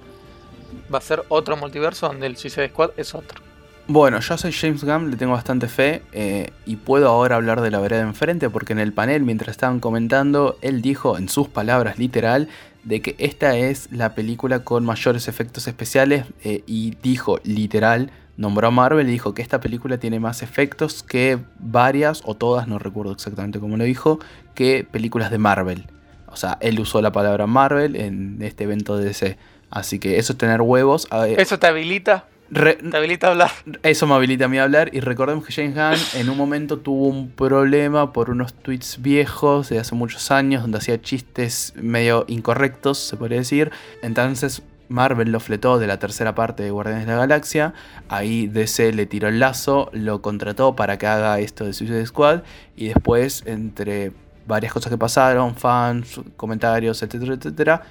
Va 0.93 0.99
a 0.99 1.01
ser 1.01 1.23
otro 1.29 1.57
multiverso 1.57 2.07
donde 2.07 2.27
el 2.27 2.37
Suicide 2.37 2.69
Squad 2.69 2.91
es 2.97 3.13
otro. 3.13 3.41
Bueno, 3.87 4.21
yo 4.21 4.37
soy 4.37 4.53
James 4.53 4.85
Gunn, 4.85 5.11
le 5.11 5.17
tengo 5.17 5.33
bastante 5.33 5.67
fe 5.67 6.03
eh, 6.13 6.51
y 6.65 6.77
puedo 6.77 7.09
ahora 7.09 7.35
hablar 7.35 7.59
de 7.59 7.69
la 7.69 7.79
vereda 7.79 8.01
enfrente 8.01 8.49
porque 8.49 8.71
en 8.71 8.79
el 8.79 8.93
panel, 8.93 9.23
mientras 9.23 9.49
estaban 9.49 9.81
comentando, 9.81 10.57
él 10.61 10.81
dijo 10.81 11.17
en 11.17 11.27
sus 11.27 11.49
palabras 11.49 11.97
literal 11.97 12.47
de 12.85 13.01
que 13.01 13.15
esta 13.17 13.57
es 13.57 13.91
la 13.91 14.15
película 14.15 14.59
con 14.59 14.85
mayores 14.85 15.27
efectos 15.27 15.67
especiales 15.67 16.25
eh, 16.45 16.63
y 16.65 16.95
dijo 17.03 17.41
literal, 17.43 18.09
nombró 18.37 18.67
a 18.67 18.71
Marvel 18.71 19.07
y 19.07 19.11
dijo 19.11 19.33
que 19.33 19.41
esta 19.41 19.59
película 19.59 19.97
tiene 19.97 20.19
más 20.19 20.41
efectos 20.41 21.03
que 21.03 21.39
varias 21.59 22.21
o 22.25 22.35
todas, 22.35 22.67
no 22.67 22.79
recuerdo 22.79 23.11
exactamente 23.11 23.59
cómo 23.59 23.77
lo 23.77 23.83
dijo, 23.83 24.19
que 24.55 24.87
películas 24.89 25.31
de 25.31 25.37
Marvel. 25.37 25.87
O 26.27 26.35
sea, 26.35 26.57
él 26.61 26.79
usó 26.79 27.01
la 27.01 27.11
palabra 27.11 27.45
Marvel 27.45 27.95
en 27.95 28.41
este 28.41 28.63
evento 28.63 28.97
de 28.97 29.05
DC. 29.05 29.37
Así 29.69 29.99
que 29.99 30.17
eso 30.17 30.33
es 30.33 30.37
tener 30.37 30.61
huevos. 30.61 31.07
¿Eso 31.37 31.59
te 31.59 31.67
habilita? 31.67 32.25
te 32.53 32.97
habilita 32.97 33.27
a 33.27 33.31
hablar. 33.31 33.51
Eso 33.83 34.05
me 34.07 34.13
habilita 34.13 34.45
a 34.45 34.47
mí 34.47 34.57
a 34.57 34.63
hablar. 34.63 34.89
Y 34.93 34.99
recordemos 34.99 35.45
que 35.45 35.53
James 35.53 35.75
Gunn 35.75 36.21
en 36.21 36.29
un 36.29 36.37
momento 36.37 36.79
tuvo 36.79 37.07
un 37.07 37.29
problema 37.29 38.13
por 38.13 38.29
unos 38.29 38.53
tweets 38.53 39.01
viejos 39.01 39.69
de 39.69 39.79
hace 39.79 39.95
muchos 39.95 40.31
años, 40.31 40.61
donde 40.61 40.77
hacía 40.77 41.01
chistes 41.01 41.73
medio 41.75 42.25
incorrectos, 42.27 42.99
se 42.99 43.17
podría 43.17 43.39
decir. 43.39 43.71
Entonces 44.01 44.61
Marvel 44.93 45.31
lo 45.31 45.39
fletó 45.39 45.79
de 45.79 45.87
la 45.87 45.97
tercera 45.97 46.35
parte 46.35 46.61
de 46.63 46.71
Guardianes 46.71 47.07
de 47.07 47.11
la 47.11 47.17
Galaxia. 47.17 47.73
Ahí 48.09 48.47
DC 48.47 48.93
le 48.93 49.05
tiró 49.07 49.27
el 49.27 49.39
lazo, 49.39 49.89
lo 49.91 50.21
contrató 50.21 50.75
para 50.75 50.97
que 50.97 51.07
haga 51.07 51.39
esto 51.39 51.65
de 51.65 51.73
Suicide 51.73 52.05
Squad. 52.05 52.43
Y 52.75 52.87
después, 52.87 53.43
entre 53.47 54.11
varias 54.47 54.71
cosas 54.71 54.91
que 54.91 54.97
pasaron, 54.97 55.55
fans, 55.55 56.21
comentarios, 56.37 57.01
etcétera, 57.01 57.33
etcétera 57.33 57.81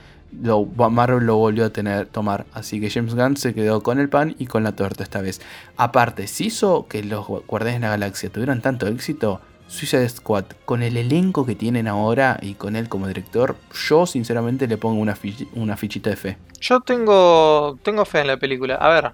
lo, 0.40 0.64
Marvel 0.64 1.26
lo 1.26 1.36
volvió 1.36 1.66
a 1.66 1.70
tener, 1.70 2.06
tomar. 2.06 2.46
Así 2.52 2.80
que 2.80 2.90
James 2.90 3.14
Gunn 3.14 3.36
se 3.36 3.54
quedó 3.54 3.82
con 3.82 3.98
el 3.98 4.08
pan 4.08 4.34
y 4.38 4.46
con 4.46 4.62
la 4.62 4.72
torta 4.72 5.02
esta 5.02 5.20
vez. 5.20 5.40
Aparte, 5.76 6.26
si 6.26 6.46
hizo 6.46 6.86
que 6.88 7.02
los 7.02 7.26
Guardianes 7.26 7.80
de 7.80 7.86
la 7.86 7.90
Galaxia 7.90 8.30
tuvieran 8.30 8.62
tanto 8.62 8.86
éxito, 8.86 9.40
Suicide 9.72 10.06
Squad, 10.08 10.44
con 10.66 10.82
el 10.82 10.98
elenco 10.98 11.46
que 11.46 11.54
tienen 11.54 11.88
ahora 11.88 12.38
y 12.42 12.54
con 12.54 12.76
él 12.76 12.90
como 12.90 13.08
director, 13.08 13.56
yo 13.88 14.06
sinceramente 14.06 14.66
le 14.66 14.76
pongo 14.76 15.00
una, 15.00 15.16
una 15.54 15.78
fichita 15.78 16.10
de 16.10 16.16
fe. 16.16 16.38
Yo 16.60 16.80
tengo, 16.80 17.78
tengo 17.82 18.04
fe 18.04 18.20
en 18.20 18.26
la 18.26 18.36
película. 18.36 18.74
A 18.74 18.90
ver, 18.90 19.12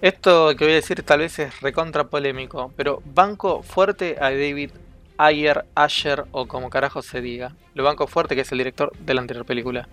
esto 0.00 0.54
que 0.56 0.64
voy 0.64 0.74
a 0.74 0.76
decir 0.76 1.02
tal 1.02 1.18
vez 1.18 1.40
es 1.40 1.60
recontra 1.60 2.04
polémico, 2.04 2.72
pero 2.76 3.02
banco 3.04 3.62
fuerte 3.62 4.16
a 4.20 4.30
David 4.30 4.70
Ayer, 5.18 5.64
Asher 5.74 6.24
o 6.30 6.46
como 6.46 6.70
carajo 6.70 7.02
se 7.02 7.20
diga. 7.20 7.56
Lo 7.74 7.82
banco 7.82 8.06
fuerte 8.06 8.36
que 8.36 8.42
es 8.42 8.52
el 8.52 8.58
director 8.58 8.92
de 9.00 9.14
la 9.14 9.22
anterior 9.22 9.44
película. 9.44 9.88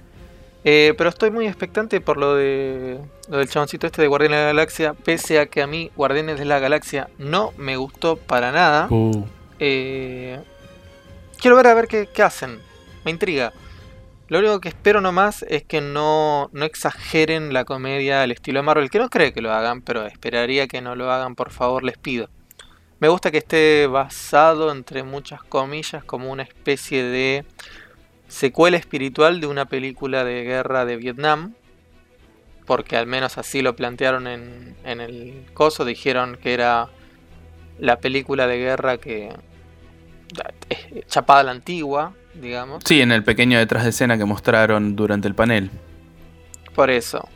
Eh, 0.64 0.94
pero 0.96 1.10
estoy 1.10 1.32
muy 1.32 1.48
expectante 1.48 2.02
por 2.02 2.18
lo 2.18 2.36
de 2.36 3.00
lo 3.30 3.40
del 3.40 3.50
chaboncito 3.50 3.88
este 3.88 4.04
de 4.04 4.08
Guardianes 4.08 4.38
de 4.38 4.44
la 4.44 4.52
Galaxia, 4.52 4.94
pese 4.94 5.40
a 5.40 5.48
que 5.48 5.64
a 5.64 5.68
mí 5.68 5.90
Guardianes 5.96 6.38
de 6.38 6.46
la 6.46 6.60
Galaxia 6.60 7.10
no 7.18 7.52
me 7.58 7.78
gustó 7.78 8.16
para 8.16 8.52
nada. 8.52 8.88
Uh. 8.92 9.26
Eh, 9.64 10.40
quiero 11.40 11.56
ver 11.56 11.68
a 11.68 11.76
ver 11.76 11.88
qué, 11.88 12.24
hacen. 12.24 12.60
Me 13.06 13.12
intriga. 13.12 13.54
Lo 14.28 14.40
único 14.40 14.60
que 14.60 14.70
espero 14.70 15.02
nomás 15.02 15.46
es 15.48 15.64
que 15.64 15.82
no, 15.82 16.50
no 16.52 16.66
exageren 16.66 17.54
la 17.54 17.64
comedia 17.64 18.24
al 18.24 18.32
estilo 18.32 18.60
de 18.60 18.64
Marvel, 18.64 18.90
que 18.90 18.98
no 18.98 19.10
creo 19.10 19.32
que 19.34 19.42
lo 19.42 19.54
hagan, 19.54 19.82
pero 19.82 20.06
esperaría 20.08 20.68
que 20.68 20.82
no 20.82 20.96
lo 20.96 21.12
hagan, 21.12 21.36
por 21.36 21.52
favor, 21.52 21.84
les 21.84 21.98
pido. 21.98 22.30
Me 23.00 23.08
gusta 23.08 23.30
que 23.30 23.38
esté 23.38 23.86
basado, 23.86 24.72
entre 24.72 25.04
muchas 25.04 25.44
comillas, 25.44 26.04
como 26.04 26.32
una 26.32 26.44
especie 26.44 27.04
de 27.04 27.46
secuela 28.28 28.78
espiritual 28.78 29.42
de 29.42 29.48
una 29.48 29.66
película 29.66 30.24
de 30.24 30.44
guerra 30.44 30.86
de 30.86 30.96
Vietnam, 30.96 31.54
porque 32.66 32.98
al 32.98 33.06
menos 33.06 33.38
así 33.38 33.62
lo 33.62 33.76
plantearon 33.76 34.26
en, 34.26 34.76
el 34.84 35.46
coso, 35.54 35.86
dijeron 35.86 36.40
que 36.42 36.54
era 36.54 36.90
la 37.78 38.00
película 38.00 38.48
de 38.48 38.58
guerra 38.58 38.98
que 38.98 39.30
chapada 41.08 41.44
la 41.44 41.52
antigua, 41.52 42.14
digamos. 42.34 42.84
Sí, 42.86 43.02
en 43.02 43.12
el 43.12 43.24
pequeño 43.24 43.58
detrás 43.60 43.84
de 43.84 43.90
escena 43.90 44.18
que 44.18 44.26
mostraron 44.26 44.96
durante 44.96 45.28
el 45.28 45.36
panel. 45.36 45.70
Por 46.76 46.90
eso. 46.90 47.28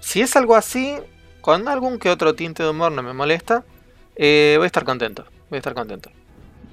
Si 0.00 0.20
es 0.20 0.36
algo 0.36 0.54
así, 0.54 0.96
con 1.40 1.68
algún 1.68 1.98
que 1.98 2.10
otro 2.10 2.34
tinte 2.34 2.62
de 2.62 2.70
humor 2.70 2.92
no 2.92 3.02
me 3.02 3.12
molesta, 3.12 3.64
eh, 4.16 4.54
voy 4.56 4.64
a 4.64 4.66
estar 4.66 4.84
contento. 4.84 5.24
Voy 5.48 5.56
a 5.56 5.58
estar 5.58 5.74
contento. 5.74 6.10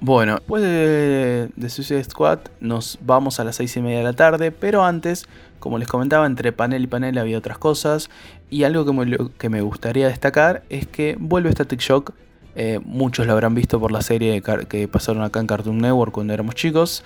Bueno, 0.00 0.34
después 0.34 0.62
de, 0.62 1.70
Suicide 1.70 2.04
Squad 2.04 2.40
nos 2.60 2.98
vamos 3.00 3.40
a 3.40 3.44
las 3.44 3.56
6 3.56 3.78
y 3.78 3.80
media 3.80 3.98
de 3.98 4.04
la 4.04 4.12
tarde, 4.12 4.50
pero 4.50 4.84
antes, 4.84 5.26
como 5.60 5.78
les 5.78 5.88
comentaba, 5.88 6.26
entre 6.26 6.52
panel 6.52 6.84
y 6.84 6.86
panel 6.86 7.16
había 7.16 7.38
otras 7.38 7.56
cosas. 7.56 8.10
Y 8.50 8.64
algo 8.64 8.84
que 8.84 8.92
me, 8.92 9.16
que 9.38 9.48
me 9.48 9.62
gustaría 9.62 10.08
destacar 10.08 10.62
es 10.68 10.86
que 10.86 11.16
vuelve 11.18 11.50
Static 11.50 11.80
Shock. 11.80 12.12
Eh, 12.56 12.80
muchos 12.84 13.26
lo 13.26 13.32
habrán 13.32 13.54
visto 13.54 13.80
por 13.80 13.90
la 13.90 14.02
serie 14.02 14.42
que 14.68 14.88
pasaron 14.88 15.22
acá 15.22 15.40
en 15.40 15.46
Cartoon 15.46 15.78
Network 15.78 16.12
cuando 16.12 16.32
éramos 16.32 16.54
chicos 16.54 17.02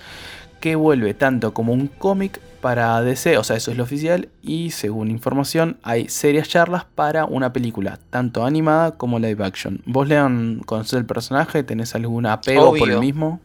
que 0.59 0.75
vuelve 0.75 1.13
tanto 1.13 1.53
como 1.53 1.73
un 1.73 1.87
cómic 1.87 2.39
para 2.61 3.01
DC, 3.01 3.37
o 3.37 3.43
sea, 3.43 3.55
eso 3.55 3.71
es 3.71 3.77
lo 3.77 3.83
oficial, 3.83 4.29
y 4.41 4.71
según 4.71 5.09
información 5.09 5.77
hay 5.81 6.09
serias 6.09 6.49
charlas 6.49 6.83
para 6.83 7.25
una 7.25 7.53
película, 7.53 7.99
tanto 8.09 8.45
animada 8.45 8.97
como 8.97 9.19
live 9.19 9.43
action. 9.43 9.81
¿Vos, 9.85 10.07
Leon, 10.07 10.61
conocés 10.65 10.93
el 10.93 11.05
personaje? 11.05 11.63
¿Tenés 11.63 11.95
algún 11.95 12.25
apego 12.25 12.75
por 12.75 12.89
el 12.89 12.99
mismo? 12.99 13.39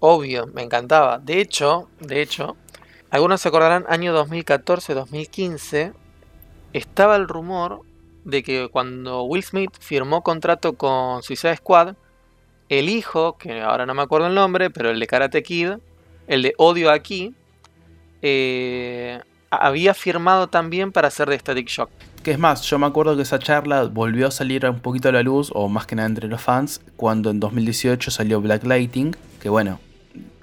Obvio, 0.00 0.46
me 0.48 0.62
encantaba. 0.62 1.18
De 1.18 1.40
hecho, 1.40 1.88
de 2.00 2.20
hecho, 2.20 2.56
algunos 3.10 3.40
se 3.40 3.48
acordarán, 3.48 3.86
año 3.88 4.14
2014-2015, 4.26 5.94
estaba 6.74 7.16
el 7.16 7.28
rumor 7.28 7.80
de 8.26 8.42
que 8.42 8.68
cuando 8.68 9.22
Will 9.22 9.42
Smith 9.44 9.70
firmó 9.78 10.22
contrato 10.22 10.74
con 10.74 11.22
Suicide 11.22 11.56
Squad, 11.56 11.94
el 12.68 12.88
hijo, 12.88 13.38
que 13.38 13.60
ahora 13.60 13.86
no 13.86 13.94
me 13.94 14.02
acuerdo 14.02 14.26
el 14.26 14.34
nombre, 14.34 14.68
pero 14.68 14.90
el 14.90 14.98
de 14.98 15.06
Karate 15.06 15.42
Kid, 15.44 15.74
el 16.26 16.42
de 16.42 16.52
Odio 16.58 16.90
aquí, 16.90 17.34
eh, 18.22 19.20
había 19.48 19.94
firmado 19.94 20.48
también 20.48 20.90
para 20.90 21.06
hacer 21.06 21.30
de 21.30 21.38
Static 21.38 21.68
Shock. 21.68 21.90
Que 22.24 22.32
es 22.32 22.38
más, 22.40 22.62
yo 22.62 22.80
me 22.80 22.86
acuerdo 22.86 23.14
que 23.14 23.22
esa 23.22 23.38
charla 23.38 23.84
volvió 23.84 24.26
a 24.26 24.32
salir 24.32 24.66
un 24.66 24.80
poquito 24.80 25.08
a 25.08 25.12
la 25.12 25.22
luz, 25.22 25.52
o 25.54 25.68
más 25.68 25.86
que 25.86 25.94
nada 25.94 26.08
entre 26.08 26.26
los 26.26 26.42
fans, 26.42 26.80
cuando 26.96 27.30
en 27.30 27.38
2018 27.38 28.10
salió 28.10 28.40
Black 28.40 28.64
Lighting, 28.64 29.14
que 29.40 29.48
bueno, 29.48 29.78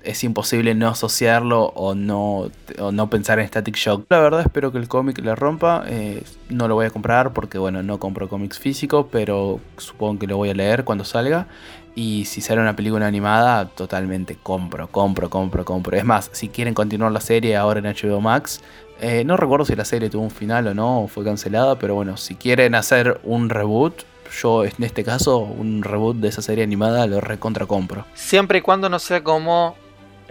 es 0.03 0.23
imposible 0.23 0.75
no 0.75 0.89
asociarlo 0.89 1.65
o 1.75 1.95
no, 1.95 2.49
no 2.91 3.09
pensar 3.09 3.39
en 3.39 3.47
Static 3.47 3.75
Shock. 3.75 4.05
La 4.09 4.19
verdad 4.19 4.41
espero 4.41 4.71
que 4.71 4.77
el 4.77 4.87
cómic 4.87 5.19
le 5.19 5.35
rompa. 5.35 5.83
Eh, 5.87 6.23
no 6.49 6.67
lo 6.67 6.75
voy 6.75 6.85
a 6.85 6.89
comprar 6.89 7.33
porque 7.33 7.57
bueno, 7.57 7.83
no 7.83 7.99
compro 7.99 8.27
cómics 8.27 8.59
físicos, 8.59 9.07
pero 9.11 9.59
supongo 9.77 10.19
que 10.19 10.27
lo 10.27 10.37
voy 10.37 10.49
a 10.49 10.53
leer 10.53 10.83
cuando 10.83 11.05
salga. 11.05 11.47
Y 11.95 12.25
si 12.25 12.41
sale 12.41 12.59
una 12.59 12.75
película 12.75 13.05
animada, 13.05 13.67
totalmente 13.69 14.35
compro, 14.41 14.87
compro, 14.87 15.29
compro, 15.29 15.63
compro. 15.63 15.95
Es 15.95 16.03
más, 16.03 16.29
si 16.33 16.49
quieren 16.49 16.73
continuar 16.73 17.11
la 17.11 17.21
serie 17.21 17.55
ahora 17.55 17.79
en 17.79 17.85
HBO 17.85 18.19
Max, 18.19 18.61
eh, 18.99 19.23
no 19.23 19.37
recuerdo 19.37 19.65
si 19.65 19.75
la 19.75 19.85
serie 19.85 20.09
tuvo 20.09 20.23
un 20.23 20.31
final 20.31 20.67
o 20.67 20.73
no, 20.73 21.03
o 21.03 21.07
fue 21.07 21.23
cancelada, 21.23 21.77
pero 21.77 21.93
bueno, 21.93 22.17
si 22.17 22.35
quieren 22.35 22.73
hacer 22.73 23.21
un 23.23 23.49
reboot, 23.49 24.05
yo 24.41 24.65
en 24.65 24.73
este 24.79 25.03
caso, 25.03 25.37
un 25.37 25.83
reboot 25.83 26.17
de 26.17 26.29
esa 26.29 26.41
serie 26.41 26.63
animada 26.63 27.05
lo 27.05 27.21
recontra 27.21 27.67
compro. 27.67 28.05
Siempre 28.15 28.59
y 28.59 28.61
cuando 28.61 28.89
no 28.89 28.97
sea 28.97 29.23
como 29.23 29.75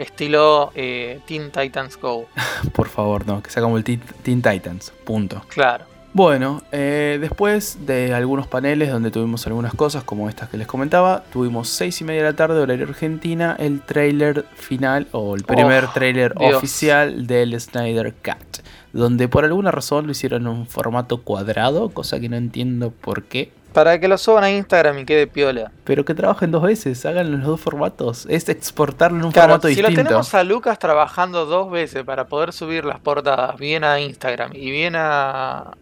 estilo 0.03 0.73
eh, 0.75 1.21
Teen 1.27 1.51
Titans 1.51 1.99
Go. 1.99 2.27
Por 2.75 2.89
favor, 2.89 3.27
no, 3.27 3.43
que 3.43 3.51
sea 3.51 3.63
como 3.63 3.77
el 3.77 3.85
Teen, 3.85 4.43
Titans, 4.43 4.93
punto. 5.05 5.43
Claro. 5.49 5.87
Bueno, 6.15 6.63
eh, 6.73 7.17
después 7.19 7.87
de 7.87 8.13
algunos 8.13 8.47
paneles 8.47 8.91
donde 8.91 9.11
tuvimos 9.11 9.47
algunas 9.47 9.73
cosas 9.73 10.05
como 10.05 10.29
estas 10.29 10.51
que 10.51 10.59
les 10.59 10.67
comentaba, 10.67 11.25
tuvimos 11.33 11.69
6 11.71 12.03
y 12.03 12.05
media 12.05 12.23
de 12.23 12.31
la 12.31 12.37
tarde, 12.37 12.61
horario 12.61 12.87
argentina, 12.87 13.57
el 13.59 13.81
trailer 13.81 14.45
final 14.55 15.07
o 15.13 15.35
el 15.35 15.45
primer 15.45 15.85
oh, 15.87 15.91
trailer 15.95 16.35
oficial 16.37 17.27
del 17.27 17.59
Snyder 17.59 18.13
Cut, 18.13 18.63
donde 18.93 19.27
por 19.27 19.47
alguna 19.47 19.71
razón 19.71 20.05
lo 20.05 20.13
hicieron 20.13 20.43
en 20.43 20.49
un 20.49 20.67
formato 20.67 21.23
cuadrado, 21.23 21.89
cosa 21.89 22.21
que 22.21 22.29
no 22.29 22.37
entiendo 22.37 22.91
por 22.91 23.23
qué. 23.23 23.51
Para 23.73 23.99
que 23.99 24.09
lo 24.09 24.19
suban 24.19 24.45
a 24.45 24.51
Instagram 24.51 24.99
y 24.99 25.05
quede 25.05 25.27
piola. 25.27 25.71
Pero 25.85 26.05
que 26.05 26.15
trabajen 26.15 26.51
dos 26.51 26.63
veces, 26.63 27.05
hagan 27.07 27.33
los 27.33 27.43
dos 27.43 27.61
formatos. 27.61 28.27
Es 28.29 28.49
exportarlo 28.49 29.19
en 29.19 29.25
un 29.25 29.33
formato 29.33 29.69
distinto. 29.69 29.91
Si 29.91 29.97
lo 29.97 30.03
tenemos 30.03 30.35
a 30.35 30.45
Lucas 30.45 30.79
trabajando 30.79 31.47
dos 31.47 31.71
veces 31.71 32.05
para 32.05 32.27
poder 32.27 32.53
subir 32.53 32.85
las 32.85 33.01
portadas 33.01 33.57
bien 33.59 33.85
a 33.85 34.01
Instagram 34.01 34.53
y 34.55 34.71
bien 34.71 34.95
a, 34.97 35.73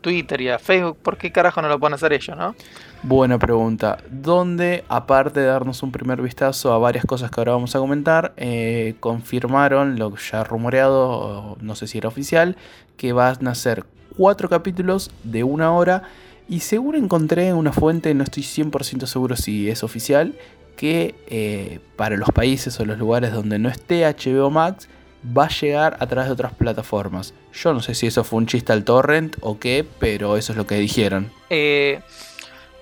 Twitter 0.00 0.40
y 0.40 0.48
a 0.48 0.58
Facebook, 0.58 0.98
¿por 1.02 1.16
qué 1.16 1.32
carajo 1.32 1.62
no 1.62 1.68
lo 1.68 1.78
pueden 1.78 1.94
hacer 1.94 2.12
ellos, 2.12 2.36
no? 2.36 2.54
Buena 3.02 3.38
pregunta. 3.38 3.98
¿Dónde, 4.10 4.84
aparte 4.88 5.40
de 5.40 5.46
darnos 5.46 5.82
un 5.82 5.92
primer 5.92 6.20
vistazo 6.20 6.72
a 6.72 6.78
varias 6.78 7.04
cosas 7.04 7.30
que 7.30 7.40
ahora 7.40 7.52
vamos 7.52 7.76
a 7.76 7.78
comentar, 7.78 8.32
eh, 8.36 8.94
confirmaron 9.00 9.98
lo 9.98 10.16
ya 10.16 10.42
rumoreado, 10.42 11.56
no 11.60 11.76
sé 11.76 11.86
si 11.86 11.98
era 11.98 12.08
oficial, 12.08 12.56
que 12.96 13.12
van 13.12 13.46
a 13.46 13.54
ser 13.54 13.84
cuatro 14.16 14.48
capítulos 14.48 15.10
de 15.22 15.44
una 15.44 15.72
hora 15.72 16.04
y 16.48 16.60
seguro 16.60 16.98
encontré 16.98 17.52
una 17.52 17.72
fuente, 17.72 18.14
no 18.14 18.24
estoy 18.24 18.42
100% 18.42 19.06
seguro 19.06 19.36
si 19.36 19.68
es 19.68 19.82
oficial, 19.82 20.34
que 20.76 21.14
eh, 21.26 21.80
para 21.96 22.16
los 22.16 22.28
países 22.30 22.78
o 22.78 22.84
los 22.84 22.98
lugares 22.98 23.32
donde 23.32 23.58
no 23.58 23.68
esté 23.68 24.04
HBO 24.04 24.50
Max 24.50 24.88
va 25.36 25.46
a 25.46 25.48
llegar 25.48 25.96
a 26.00 26.06
través 26.06 26.28
de 26.28 26.34
otras 26.34 26.52
plataformas. 26.52 27.34
Yo 27.52 27.72
no 27.72 27.80
sé 27.80 27.94
si 27.94 28.06
eso 28.06 28.22
fue 28.22 28.38
un 28.38 28.46
chiste 28.46 28.72
al 28.72 28.84
torrent 28.84 29.36
o 29.40 29.58
qué, 29.58 29.84
pero 29.98 30.36
eso 30.36 30.52
es 30.52 30.58
lo 30.58 30.66
que 30.66 30.76
dijeron. 30.76 31.32
Eh, 31.50 32.00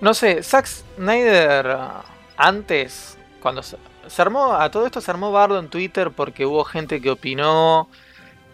no 0.01 0.13
sé, 0.13 0.43
Zack 0.43 0.67
Snyder 0.67 1.67
ah, 1.67 2.05
antes, 2.37 3.17
cuando 3.41 3.63
se, 3.63 3.77
armó, 4.17 4.53
a 4.53 4.69
todo 4.69 4.85
esto 4.85 5.01
se 5.01 5.09
armó 5.09 5.31
bardo 5.31 5.57
en 5.57 5.69
Twitter 5.69 6.11
porque 6.11 6.45
hubo 6.45 6.63
gente 6.65 7.01
que 7.01 7.09
opinó 7.09 7.89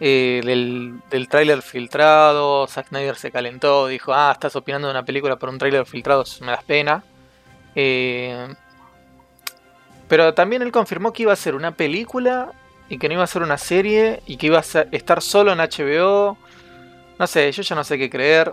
eh, 0.04 0.40
del, 0.44 1.00
del 1.10 1.28
tráiler 1.28 1.62
filtrado, 1.62 2.66
Zack 2.66 2.88
Snyder 2.88 3.14
se 3.14 3.30
calentó, 3.30 3.86
dijo, 3.86 4.12
ah, 4.12 4.32
estás 4.32 4.56
opinando 4.56 4.88
de 4.88 4.90
una 4.90 5.04
película 5.04 5.36
por 5.36 5.48
un 5.48 5.58
tráiler 5.58 5.86
filtrado, 5.86 6.24
me 6.40 6.48
das 6.48 6.64
pena. 6.64 7.04
Eh, 7.76 8.48
pero 10.08 10.34
también 10.34 10.62
él 10.62 10.72
confirmó 10.72 11.12
que 11.12 11.22
iba 11.22 11.32
a 11.32 11.36
ser 11.36 11.54
una 11.54 11.70
película 11.70 12.50
y 12.88 12.98
que 12.98 13.06
no 13.06 13.14
iba 13.14 13.22
a 13.22 13.28
ser 13.28 13.42
una 13.42 13.58
serie 13.58 14.24
y 14.26 14.38
que 14.38 14.48
iba 14.48 14.58
a 14.58 14.86
estar 14.90 15.22
solo 15.22 15.52
en 15.52 15.60
HBO. 15.60 16.36
No 17.16 17.26
sé, 17.28 17.52
yo 17.52 17.62
ya 17.62 17.76
no 17.76 17.84
sé 17.84 17.96
qué 17.96 18.10
creer. 18.10 18.52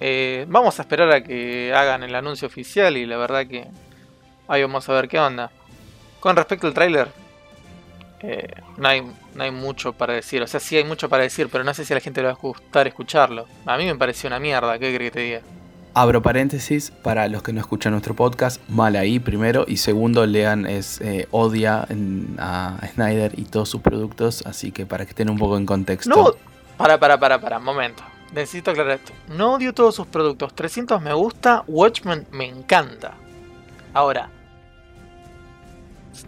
Eh, 0.00 0.44
vamos 0.48 0.78
a 0.78 0.82
esperar 0.82 1.10
a 1.12 1.24
que 1.24 1.72
hagan 1.74 2.02
el 2.02 2.14
anuncio 2.14 2.46
oficial 2.46 2.98
y 2.98 3.06
la 3.06 3.16
verdad 3.16 3.46
que 3.46 3.68
ahí 4.48 4.60
vamos 4.60 4.86
a 4.86 4.92
ver 4.92 5.08
qué 5.08 5.18
onda. 5.18 5.50
Con 6.20 6.36
respecto 6.36 6.66
al 6.66 6.74
tráiler, 6.74 7.08
eh, 8.22 8.48
no, 8.76 8.88
hay, 8.88 9.02
no 9.34 9.42
hay 9.42 9.50
mucho 9.50 9.92
para 9.92 10.14
decir. 10.14 10.42
O 10.42 10.46
sea, 10.46 10.60
sí 10.60 10.76
hay 10.76 10.84
mucho 10.84 11.08
para 11.08 11.22
decir, 11.22 11.48
pero 11.50 11.64
no 11.64 11.72
sé 11.74 11.84
si 11.84 11.92
a 11.92 11.96
la 11.96 12.00
gente 12.00 12.20
le 12.20 12.26
va 12.26 12.32
a 12.32 12.36
gustar 12.36 12.86
escucharlo. 12.86 13.46
A 13.66 13.76
mí 13.76 13.86
me 13.86 13.96
pareció 13.96 14.28
una 14.28 14.38
mierda, 14.38 14.78
¿qué 14.78 14.94
crees 14.94 15.10
que 15.10 15.14
te 15.18 15.20
diga? 15.20 15.40
Abro 15.92 16.22
paréntesis 16.22 16.92
para 17.02 17.26
los 17.26 17.42
que 17.42 17.52
no 17.52 17.60
escuchan 17.60 17.92
nuestro 17.92 18.14
podcast, 18.14 18.60
mal 18.68 18.94
ahí 18.94 19.18
primero 19.18 19.64
y 19.66 19.78
segundo 19.78 20.24
lean 20.24 20.64
es 20.64 21.00
eh, 21.00 21.26
odia 21.32 21.84
a 22.38 22.78
Snyder 22.94 23.36
y 23.36 23.42
todos 23.42 23.70
sus 23.70 23.80
productos, 23.80 24.46
así 24.46 24.70
que 24.70 24.86
para 24.86 25.04
que 25.04 25.10
estén 25.10 25.28
un 25.28 25.36
poco 25.36 25.56
en 25.56 25.66
contexto. 25.66 26.10
No, 26.10 26.34
para, 26.76 26.98
para, 27.00 27.18
para, 27.18 27.40
para, 27.40 27.58
momento. 27.58 28.04
Necesito 28.32 28.70
aclarar 28.70 28.98
esto. 28.98 29.12
No 29.36 29.54
odio 29.54 29.74
todos 29.74 29.96
sus 29.96 30.06
productos. 30.06 30.54
300 30.54 31.02
me 31.02 31.12
gusta, 31.12 31.64
Watchmen 31.66 32.24
me 32.30 32.46
encanta. 32.46 33.14
Ahora, 33.92 34.30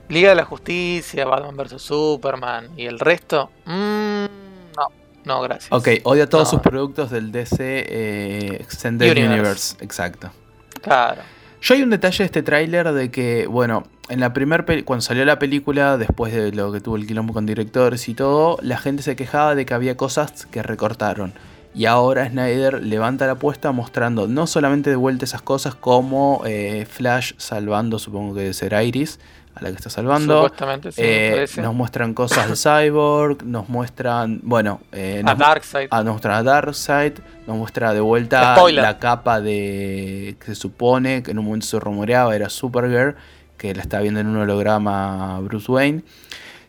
Liga 0.09 0.31
de 0.31 0.35
la 0.35 0.45
Justicia, 0.45 1.25
Batman 1.25 1.57
vs. 1.57 1.83
Superman 1.83 2.69
y 2.77 2.87
el 2.87 2.99
resto, 2.99 3.51
mmm, 3.67 4.25
no, 4.77 4.89
no, 5.25 5.43
gracias. 5.43 5.73
Ok, 5.73 5.89
odia 6.05 6.29
todos 6.29 6.51
sus 6.51 6.61
productos 6.61 7.11
del 7.11 7.33
DC 7.33 7.57
eh, 7.61 8.57
Extended 8.61 9.17
Universe. 9.17 9.77
Exacto. 9.81 10.31
Claro. 10.81 11.23
Yo 11.63 11.75
hay 11.75 11.83
un 11.83 11.91
detalle 11.91 12.19
de 12.19 12.25
este 12.25 12.43
tráiler 12.43 12.93
de 12.93 13.11
que, 13.13 13.47
bueno, 13.47 13.85
en 14.09 14.19
la 14.19 14.33
primera 14.33 14.65
cuando 14.85 15.01
salió 15.01 15.25
la 15.25 15.39
película, 15.39 15.97
después 15.97 16.33
de 16.33 16.51
lo 16.51 16.73
que 16.73 16.81
tuvo 16.81 16.97
el 16.97 17.07
quilombo 17.07 17.33
con 17.33 17.47
directores 17.47 18.09
y 18.09 18.15
todo, 18.15 18.59
la 18.63 18.79
gente 18.79 19.03
se 19.03 19.15
quejaba 19.15 19.55
de 19.55 19.65
que 19.65 19.73
había 19.73 19.97
cosas 19.97 20.47
que 20.47 20.63
recortaron. 20.63 21.33
Y 21.75 21.87
ahora 21.87 22.29
Snyder 22.29 22.83
levanta 22.83 23.27
la 23.27 23.33
apuesta 23.33 23.73
mostrando 23.73 24.29
no 24.29 24.47
solamente 24.47 24.91
de 24.91 24.97
vuelta 24.97 25.25
esas 25.25 25.41
cosas 25.41 25.75
como 25.75 26.43
eh, 26.45 26.85
Flash 26.91 27.33
salvando, 27.39 27.99
supongo 27.99 28.35
que 28.35 28.43
de 28.43 28.55
ser 28.55 28.75
Iris, 28.83 29.21
a 29.55 29.63
la 29.63 29.71
que 29.71 29.77
está 29.77 29.91
salvando. 29.91 30.51
Eh, 30.97 31.47
nos 31.57 31.75
muestran 31.75 32.15
cosas 32.15 32.49
de 32.49 32.57
Cyborg, 32.57 33.45
nos 33.45 33.69
muestran, 33.69 34.41
bueno, 34.43 34.81
eh, 34.93 35.23
a 35.25 35.35
Darkseid. 35.35 35.91
nos 35.91 36.05
muestran 36.05 36.35
a 36.37 36.43
Darkseid, 36.43 37.13
nos 37.47 37.57
muestra 37.57 37.93
de 37.93 38.01
vuelta 38.01 38.57
la 38.73 38.99
capa 38.99 39.41
de 39.41 40.37
que 40.41 40.47
se 40.47 40.55
supone 40.55 41.23
que 41.23 41.33
en 41.33 41.39
un 41.39 41.45
momento 41.45 41.67
se 41.67 41.79
rumoreaba 41.79 42.35
era 42.35 42.49
Supergirl, 42.49 43.17
que 43.57 43.75
la 43.75 43.83
está 43.83 44.01
viendo 44.01 44.21
en 44.21 44.27
un 44.27 44.37
holograma 44.39 45.39
Bruce 45.41 45.71
Wayne. 45.71 46.03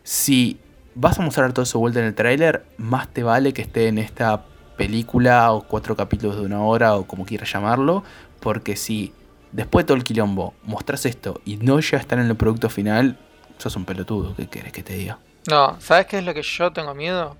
Si 0.02 0.58
vas 0.94 1.18
a 1.18 1.22
mostrar 1.22 1.52
todo 1.52 1.62
eso 1.62 1.78
vuelta 1.78 2.00
en 2.00 2.06
el 2.06 2.14
tráiler, 2.14 2.64
más 2.76 3.08
te 3.08 3.22
vale 3.22 3.52
que 3.52 3.62
esté 3.62 3.88
en 3.88 3.98
esta 3.98 4.44
película 4.76 5.52
o 5.52 5.62
cuatro 5.62 5.96
capítulos 5.96 6.36
de 6.36 6.42
una 6.42 6.62
hora 6.62 6.96
o 6.96 7.04
como 7.06 7.24
quieras 7.24 7.52
llamarlo, 7.52 8.04
porque 8.40 8.76
si 8.76 9.12
después 9.54 9.84
de 9.84 9.88
todo 9.88 9.96
el 9.96 10.04
quilombo, 10.04 10.52
mostrás 10.64 11.06
esto 11.06 11.40
y 11.44 11.56
no 11.56 11.78
ya 11.78 11.96
están 11.98 12.18
en 12.18 12.26
el 12.26 12.36
producto 12.36 12.68
final, 12.68 13.16
sos 13.56 13.76
un 13.76 13.84
pelotudo, 13.84 14.34
¿qué 14.34 14.48
quieres 14.48 14.72
que 14.72 14.82
te 14.82 14.94
diga? 14.94 15.18
No, 15.48 15.80
¿sabes 15.80 16.06
qué 16.06 16.18
es 16.18 16.24
lo 16.24 16.34
que 16.34 16.42
yo 16.42 16.72
tengo 16.72 16.92
miedo? 16.94 17.36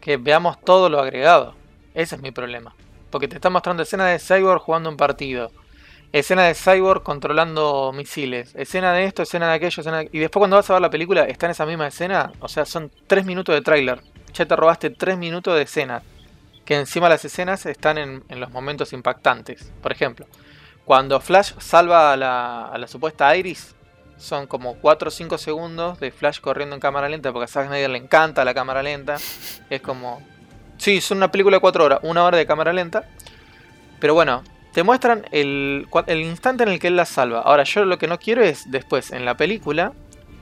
Que 0.00 0.16
veamos 0.16 0.60
todo 0.60 0.88
lo 0.88 1.00
agregado. 1.00 1.54
Ese 1.94 2.14
es 2.14 2.22
mi 2.22 2.30
problema. 2.30 2.74
Porque 3.10 3.26
te 3.26 3.36
está 3.36 3.50
mostrando 3.50 3.82
escena 3.82 4.06
de 4.06 4.18
Cyborg 4.18 4.60
jugando 4.60 4.88
un 4.88 4.96
partido. 4.96 5.50
Escena 6.12 6.44
de 6.44 6.54
Cyborg 6.54 7.02
controlando 7.02 7.92
misiles. 7.92 8.54
Escena 8.54 8.92
de 8.92 9.04
esto, 9.04 9.22
escena 9.22 9.48
de 9.48 9.54
aquello, 9.54 9.80
escena 9.80 10.04
Y 10.04 10.18
después 10.18 10.40
cuando 10.40 10.56
vas 10.56 10.70
a 10.70 10.74
ver 10.74 10.82
la 10.82 10.90
película, 10.90 11.24
está 11.24 11.46
en 11.46 11.52
esa 11.52 11.66
misma 11.66 11.88
escena. 11.88 12.30
O 12.40 12.48
sea, 12.48 12.66
son 12.66 12.92
3 13.06 13.24
minutos 13.24 13.54
de 13.54 13.62
tráiler. 13.62 14.00
Ya 14.32 14.46
te 14.46 14.54
robaste 14.54 14.90
3 14.90 15.18
minutos 15.18 15.56
de 15.56 15.62
escena. 15.62 16.02
Que 16.64 16.76
encima 16.76 17.08
las 17.08 17.24
escenas 17.24 17.66
están 17.66 17.98
en 17.98 18.40
los 18.40 18.50
momentos 18.50 18.92
impactantes. 18.92 19.72
Por 19.82 19.90
ejemplo, 19.90 20.26
cuando 20.88 21.20
Flash 21.20 21.52
salva 21.58 22.14
a 22.14 22.16
la, 22.16 22.86
supuesta 22.88 23.36
Iris, 23.36 23.74
son 24.16 24.46
como 24.46 24.76
4 24.76 25.08
o 25.08 25.10
5 25.10 25.36
segundos 25.36 26.00
de 26.00 26.10
Flash 26.10 26.40
corriendo 26.40 26.74
en 26.74 26.80
cámara 26.80 27.10
lenta, 27.10 27.30
porque 27.30 27.44
a 27.44 27.46
Zack 27.46 27.66
Snyder 27.66 27.90
le 27.90 27.98
encanta 27.98 28.42
la 28.42 28.54
cámara 28.54 28.82
lenta. 28.82 29.16
Es 29.68 29.82
como. 29.82 30.22
Sí, 30.78 31.02
son 31.02 31.18
una 31.18 31.30
película 31.30 31.58
de 31.58 31.60
4 31.60 31.84
horas, 31.84 32.00
una 32.04 32.24
hora 32.24 32.38
de 32.38 32.46
cámara 32.46 32.72
lenta. 32.72 33.06
Pero 34.00 34.14
bueno, 34.14 34.42
te 34.72 34.82
muestran 34.82 35.26
el, 35.30 35.86
instante 36.08 36.62
en 36.62 36.70
el 36.70 36.78
que 36.80 36.86
él 36.86 36.96
la 36.96 37.04
salva. 37.04 37.42
Ahora, 37.42 37.64
yo 37.64 37.84
lo 37.84 37.98
que 37.98 38.06
no 38.06 38.18
quiero 38.18 38.42
es 38.42 38.70
después, 38.70 39.12
en 39.12 39.26
la 39.26 39.36
película, 39.36 39.92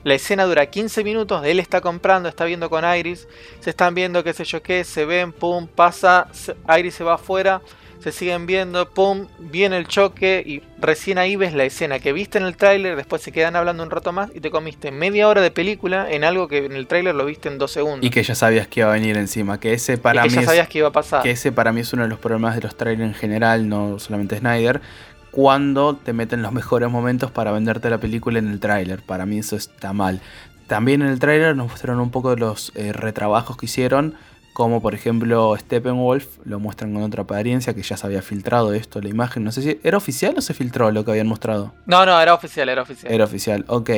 La 0.07 0.13
escena 0.13 0.45
dura 0.45 0.65
15 0.67 1.03
minutos, 1.03 1.45
él 1.45 1.59
está 1.59 1.81
comprando, 1.81 2.29
está 2.29 2.45
viendo 2.45 2.69
con 2.69 2.85
Iris, 2.85 3.27
se 3.59 3.71
están 3.71 3.93
viendo 3.93 4.23
qué 4.23 4.31
sé 4.31 4.45
yo 4.45 4.63
qué, 4.63 4.85
se 4.85 5.03
ven, 5.03 5.33
pum, 5.33 5.67
pasa, 5.67 6.29
Iris 6.79 6.95
se 6.95 7.03
va 7.03 7.15
afuera, 7.15 7.61
se 7.99 8.13
siguen 8.13 8.45
viendo, 8.45 8.89
pum, 8.89 9.27
viene 9.37 9.75
el 9.75 9.85
choque 9.85 10.41
y 10.45 10.63
recién 10.79 11.17
ahí 11.17 11.35
ves 11.35 11.53
la 11.53 11.65
escena 11.65 11.99
que 11.99 12.13
viste 12.13 12.37
en 12.37 12.45
el 12.45 12.55
tráiler, 12.55 12.95
después 12.95 13.21
se 13.21 13.33
quedan 13.33 13.57
hablando 13.57 13.83
un 13.83 13.91
rato 13.91 14.13
más 14.13 14.29
y 14.33 14.39
te 14.39 14.49
comiste 14.49 14.91
media 14.91 15.27
hora 15.27 15.41
de 15.41 15.51
película 15.51 16.09
en 16.09 16.23
algo 16.23 16.47
que 16.47 16.59
en 16.63 16.71
el 16.71 16.87
tráiler 16.87 17.13
lo 17.13 17.25
viste 17.25 17.49
en 17.49 17.57
dos 17.57 17.71
segundos. 17.71 18.05
Y 18.05 18.09
que 18.09 18.23
ya 18.23 18.33
sabías 18.33 18.69
que 18.69 18.79
iba 18.79 18.89
a 18.89 18.93
venir 18.93 19.17
encima, 19.17 19.59
que 19.59 19.73
ese 19.73 19.97
para 19.97 20.25
y 20.25 20.29
que 20.29 20.35
mí 20.37 20.41
ya 20.41 20.47
sabías 20.47 20.69
que 20.69 20.77
iba 20.77 20.87
a 20.87 20.93
pasar. 20.93 21.21
que 21.21 21.31
ese 21.31 21.51
para 21.51 21.73
mí 21.73 21.81
es 21.81 21.91
uno 21.91 22.03
de 22.03 22.09
los 22.09 22.19
problemas 22.19 22.55
de 22.55 22.61
los 22.61 22.77
trailers 22.77 23.09
en 23.09 23.13
general, 23.13 23.67
no 23.67 23.99
solamente 23.99 24.37
Snyder, 24.37 24.79
cuando 25.37 25.95
te 25.95 26.13
meten 26.13 26.41
los 26.41 26.51
mejores 26.61 26.89
momentos 26.89 27.29
para 27.29 27.51
venderte 27.51 27.91
la 27.91 27.99
película 27.99 28.39
en 28.39 28.47
el 28.47 28.59
tráiler. 28.59 29.03
Para 29.03 29.27
mí 29.27 29.37
eso 29.37 29.55
está 29.55 29.93
mal. 29.93 30.19
También 30.65 31.03
en 31.03 31.09
el 31.09 31.19
tráiler 31.19 31.55
nos 31.55 31.69
mostraron 31.69 31.99
un 31.99 32.09
poco 32.09 32.31
de 32.31 32.37
los 32.37 32.71
eh, 32.73 32.91
retrabajos 32.91 33.55
que 33.55 33.67
hicieron 33.67 34.15
como 34.53 34.81
por 34.81 34.95
ejemplo 34.95 35.55
Steppenwolf, 35.55 36.39
lo 36.43 36.59
muestran 36.59 36.91
con 36.91 37.03
otra 37.03 37.21
apariencia 37.21 37.75
que 37.75 37.83
ya 37.83 37.95
se 37.95 38.07
había 38.07 38.23
filtrado 38.23 38.73
esto, 38.73 38.99
la 38.99 39.09
imagen. 39.09 39.43
No 39.43 39.51
sé 39.51 39.61
si 39.61 39.79
era 39.83 39.97
oficial 39.97 40.33
o 40.35 40.41
se 40.41 40.55
filtró 40.55 40.89
lo 40.89 41.05
que 41.05 41.11
habían 41.11 41.27
mostrado. 41.27 41.75
No, 41.85 42.03
no, 42.07 42.19
era 42.19 42.33
oficial, 42.33 42.67
era 42.67 42.81
oficial. 42.81 43.13
Era 43.13 43.25
oficial, 43.25 43.65
ok. 43.67 43.91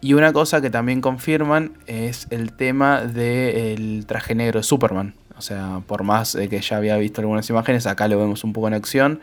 Y 0.00 0.14
una 0.14 0.32
cosa 0.32 0.60
que 0.60 0.68
también 0.68 1.00
confirman 1.00 1.74
es 1.86 2.26
el 2.30 2.52
tema 2.52 3.02
del 3.02 4.04
traje 4.08 4.34
negro 4.34 4.58
de 4.58 4.64
Superman. 4.64 5.14
O 5.38 5.42
sea, 5.42 5.80
por 5.86 6.02
más 6.02 6.34
que 6.34 6.60
ya 6.60 6.76
había 6.76 6.96
visto 6.96 7.20
algunas 7.20 7.48
imágenes, 7.48 7.86
acá 7.86 8.08
lo 8.08 8.18
vemos 8.18 8.42
un 8.42 8.52
poco 8.52 8.66
en 8.66 8.74
acción. 8.74 9.20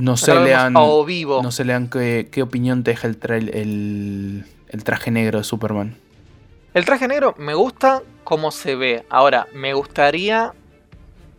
No 0.00 0.16
sé, 0.16 0.34
lean, 0.34 0.74
vivo. 1.06 1.42
no 1.42 1.52
se 1.52 1.64
lean 1.64 1.88
qué, 1.88 2.28
qué 2.30 2.42
opinión 2.42 2.82
te 2.82 2.92
deja 2.92 3.06
el, 3.06 3.18
trail, 3.18 3.50
el, 3.54 4.44
el 4.68 4.84
traje 4.84 5.10
negro 5.10 5.38
de 5.38 5.44
Superman. 5.44 5.96
El 6.72 6.84
traje 6.84 7.06
negro 7.06 7.34
me 7.38 7.54
gusta 7.54 8.02
como 8.24 8.50
se 8.50 8.76
ve. 8.76 9.04
Ahora, 9.10 9.46
me 9.52 9.74
gustaría 9.74 10.54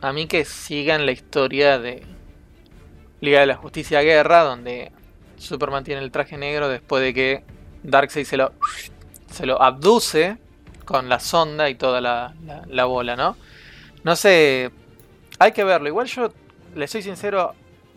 a 0.02 0.14
mí 0.14 0.28
que 0.28 0.46
sigan 0.46 1.06
la 1.06 1.12
historia 1.12 1.80
de 1.80 2.04
Liga 3.22 3.40
de 3.40 3.46
la 3.46 3.56
Justicia 3.56 4.02
Guerra, 4.02 4.42
donde 4.44 4.92
Superman 5.38 5.84
tiene 5.84 6.02
el 6.02 6.12
traje 6.12 6.38
negro 6.38 6.70
después 6.70 7.04
de 7.04 7.14
que 7.14 7.44
Darkseid 7.84 8.26
se 8.26 8.38
lo, 8.38 8.54
se 9.32 9.46
lo 9.46 9.62
abduce 9.62 10.38
con 10.86 11.08
la 11.08 11.20
sonda 11.20 11.70
y 11.70 11.76
toda 11.76 12.02
la, 12.02 12.34
la 12.68 12.86
bola, 12.86 13.16
¿no? 13.16 13.38
No 14.04 14.16
sé, 14.16 14.72
hay 15.40 15.52
que 15.52 15.64
verlo. 15.64 15.88
Igual 15.88 16.08
yo, 16.08 16.34
le 16.76 16.88
soy 16.88 17.04
sincero, 17.04 17.54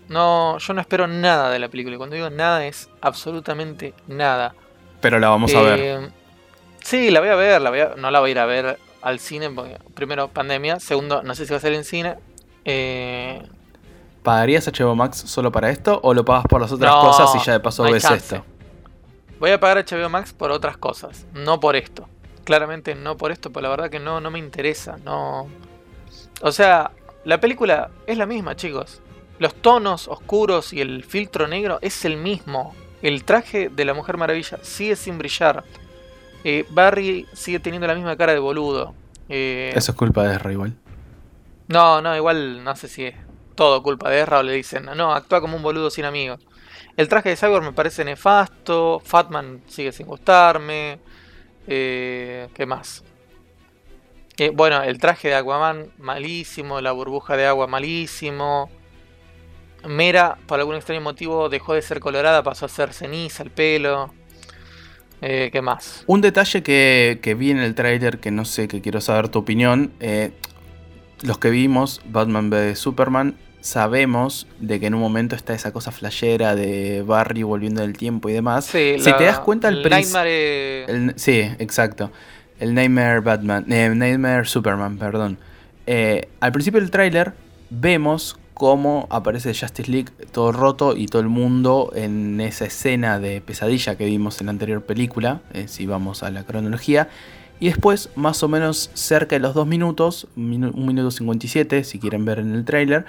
no, 0.08 0.58
yo 0.58 0.74
no 0.74 0.80
espero 0.80 1.06
nada 1.06 1.50
de 1.50 1.58
la 1.58 1.68
película. 1.68 1.94
Y 1.94 1.98
cuando 1.98 2.16
digo 2.16 2.30
nada 2.30 2.66
es 2.66 2.90
absolutamente 3.00 3.94
nada. 4.06 4.54
Pero 5.00 5.18
la 5.18 5.28
vamos 5.28 5.54
a 5.54 5.62
ver. 5.62 5.80
Eh, 5.80 6.08
Sí, 6.84 7.10
la 7.10 7.20
voy 7.20 7.30
a 7.30 7.34
ver, 7.34 7.62
la 7.62 7.70
voy 7.70 7.80
no 7.96 8.10
la 8.10 8.20
voy 8.20 8.28
a 8.28 8.32
ir 8.32 8.38
a 8.38 8.44
ver 8.44 8.78
al 9.00 9.18
cine, 9.18 9.48
porque 9.48 9.78
primero 9.94 10.28
pandemia, 10.28 10.78
segundo 10.80 11.22
no 11.22 11.34
sé 11.34 11.46
si 11.46 11.50
va 11.50 11.56
a 11.56 11.60
ser 11.60 11.72
en 11.72 11.82
cine. 11.82 12.16
Eh... 12.66 13.42
¿Pagarías 14.22 14.66
HBO 14.68 14.94
Max 14.94 15.16
solo 15.16 15.50
para 15.50 15.70
esto 15.70 15.98
o 16.02 16.12
lo 16.12 16.26
pagas 16.26 16.44
por 16.46 16.60
las 16.60 16.70
otras 16.72 16.94
cosas 16.94 17.34
y 17.34 17.44
ya 17.44 17.54
de 17.54 17.60
paso 17.60 17.84
ves 17.84 18.04
esto? 18.04 18.44
Voy 19.40 19.50
a 19.50 19.58
pagar 19.58 19.82
HBO 19.82 20.10
Max 20.10 20.34
por 20.34 20.50
otras 20.50 20.76
cosas, 20.76 21.24
no 21.32 21.58
por 21.58 21.74
esto. 21.74 22.06
Claramente 22.44 22.94
no 22.94 23.16
por 23.16 23.32
esto, 23.32 23.50
pero 23.50 23.62
la 23.62 23.70
verdad 23.70 23.90
que 23.90 23.98
no, 23.98 24.20
no 24.20 24.30
me 24.30 24.38
interesa, 24.38 24.98
no. 25.04 25.48
O 26.42 26.52
sea, 26.52 26.90
la 27.24 27.40
película 27.40 27.90
es 28.06 28.18
la 28.18 28.26
misma, 28.26 28.56
chicos. 28.56 29.00
Los 29.38 29.54
tonos 29.54 30.08
oscuros 30.08 30.72
y 30.72 30.80
el 30.80 31.04
filtro 31.04 31.48
negro 31.48 31.78
es 31.82 32.04
el 32.04 32.16
mismo. 32.16 32.74
El 33.02 33.24
traje 33.24 33.68
de 33.68 33.84
la 33.84 33.94
Mujer 33.94 34.16
Maravilla 34.16 34.58
sigue 34.62 34.96
sin 34.96 35.18
brillar. 35.18 35.64
Eh, 36.44 36.64
Barry 36.70 37.26
sigue 37.32 37.58
teniendo 37.58 37.86
la 37.86 37.94
misma 37.94 38.16
cara 38.16 38.32
de 38.32 38.38
boludo. 38.38 38.94
Eh, 39.28 39.72
Eso 39.74 39.92
es 39.92 39.98
culpa 39.98 40.24
de 40.24 40.36
Ezra 40.36 40.52
igual. 40.52 40.74
No, 41.68 42.00
no, 42.02 42.14
igual 42.14 42.62
no 42.62 42.76
sé 42.76 42.88
si 42.88 43.06
es 43.06 43.14
todo 43.54 43.82
culpa 43.82 44.10
de 44.10 44.20
Ezra 44.20 44.40
o 44.40 44.42
le 44.42 44.52
dicen, 44.52 44.84
no, 44.96 45.12
actúa 45.12 45.40
como 45.40 45.56
un 45.56 45.62
boludo 45.62 45.90
sin 45.90 46.04
amigos. 46.04 46.40
El 46.96 47.08
traje 47.08 47.30
de 47.30 47.36
Cyborg 47.36 47.64
me 47.64 47.72
parece 47.72 48.04
nefasto, 48.04 49.00
Fatman 49.04 49.62
sigue 49.66 49.90
sin 49.92 50.06
gustarme. 50.06 50.98
Eh, 51.66 52.48
¿Qué 52.54 52.66
más? 52.66 53.02
bueno, 54.52 54.82
el 54.82 54.98
traje 54.98 55.28
de 55.28 55.36
Aquaman 55.36 55.92
malísimo, 55.98 56.80
la 56.80 56.92
burbuja 56.92 57.36
de 57.36 57.46
agua 57.46 57.66
malísimo. 57.66 58.68
Mera, 59.86 60.38
por 60.46 60.60
algún 60.60 60.76
extraño 60.76 61.00
motivo, 61.00 61.48
dejó 61.48 61.74
de 61.74 61.82
ser 61.82 62.00
colorada, 62.00 62.42
pasó 62.42 62.66
a 62.66 62.68
ser 62.68 62.92
ceniza 62.92 63.42
el 63.42 63.50
pelo. 63.50 64.12
Eh, 65.20 65.48
¿Qué 65.52 65.62
más? 65.62 66.04
Un 66.06 66.20
detalle 66.20 66.62
que, 66.62 67.36
vi 67.38 67.50
en 67.50 67.58
el 67.58 67.74
tráiler 67.74 68.18
que 68.18 68.30
no 68.30 68.44
sé, 68.44 68.68
que 68.68 68.80
quiero 68.80 69.00
saber 69.00 69.28
tu 69.28 69.38
opinión. 69.38 69.92
Eh, 70.00 70.32
los 71.22 71.38
que 71.38 71.50
vimos 71.50 72.02
Batman 72.04 72.50
v 72.50 72.76
Superman 72.76 73.36
sabemos 73.60 74.46
de 74.58 74.78
que 74.78 74.86
en 74.86 74.94
un 74.94 75.00
momento 75.00 75.34
está 75.34 75.54
esa 75.54 75.72
cosa 75.72 75.90
flashera 75.90 76.54
de 76.54 77.02
Barry 77.02 77.42
volviendo 77.42 77.80
del 77.80 77.96
tiempo 77.96 78.28
y 78.28 78.34
demás. 78.34 78.66
si 78.66 78.98
te 78.98 79.24
das 79.24 79.40
cuenta 79.40 79.68
el, 79.68 79.82
Nightmare... 79.88 81.14
sí, 81.16 81.40
exacto. 81.58 82.10
El 82.60 82.74
Nightmare 82.74 83.20
Batman, 83.20 83.64
eh, 83.72 83.90
Nightmare 83.94 84.44
Superman, 84.44 84.98
perdón. 84.98 85.38
al 85.86 86.52
principio 86.52 86.80
del 86.80 86.90
tráiler 86.90 87.32
vemos 87.70 88.38
cómo 88.54 89.08
aparece 89.10 89.52
Justice 89.52 89.90
League 89.90 90.12
todo 90.32 90.52
roto 90.52 90.96
y 90.96 91.06
todo 91.06 91.20
el 91.20 91.28
mundo 91.28 91.90
en 91.94 92.40
esa 92.40 92.64
escena 92.64 93.18
de 93.18 93.40
pesadilla 93.40 93.96
que 93.96 94.06
vimos 94.06 94.40
en 94.40 94.46
la 94.46 94.52
anterior 94.52 94.82
película, 94.82 95.42
eh, 95.52 95.66
si 95.66 95.86
vamos 95.86 96.22
a 96.22 96.30
la 96.30 96.44
cronología. 96.44 97.08
Y 97.60 97.66
después, 97.66 98.10
más 98.14 98.42
o 98.42 98.48
menos 98.48 98.90
cerca 98.94 99.36
de 99.36 99.40
los 99.40 99.54
2 99.54 99.66
minutos, 99.66 100.28
1 100.36 100.72
minuto 100.72 101.10
57, 101.10 101.84
si 101.84 101.98
quieren 101.98 102.24
ver 102.24 102.38
en 102.38 102.54
el 102.54 102.64
trailer, 102.64 103.04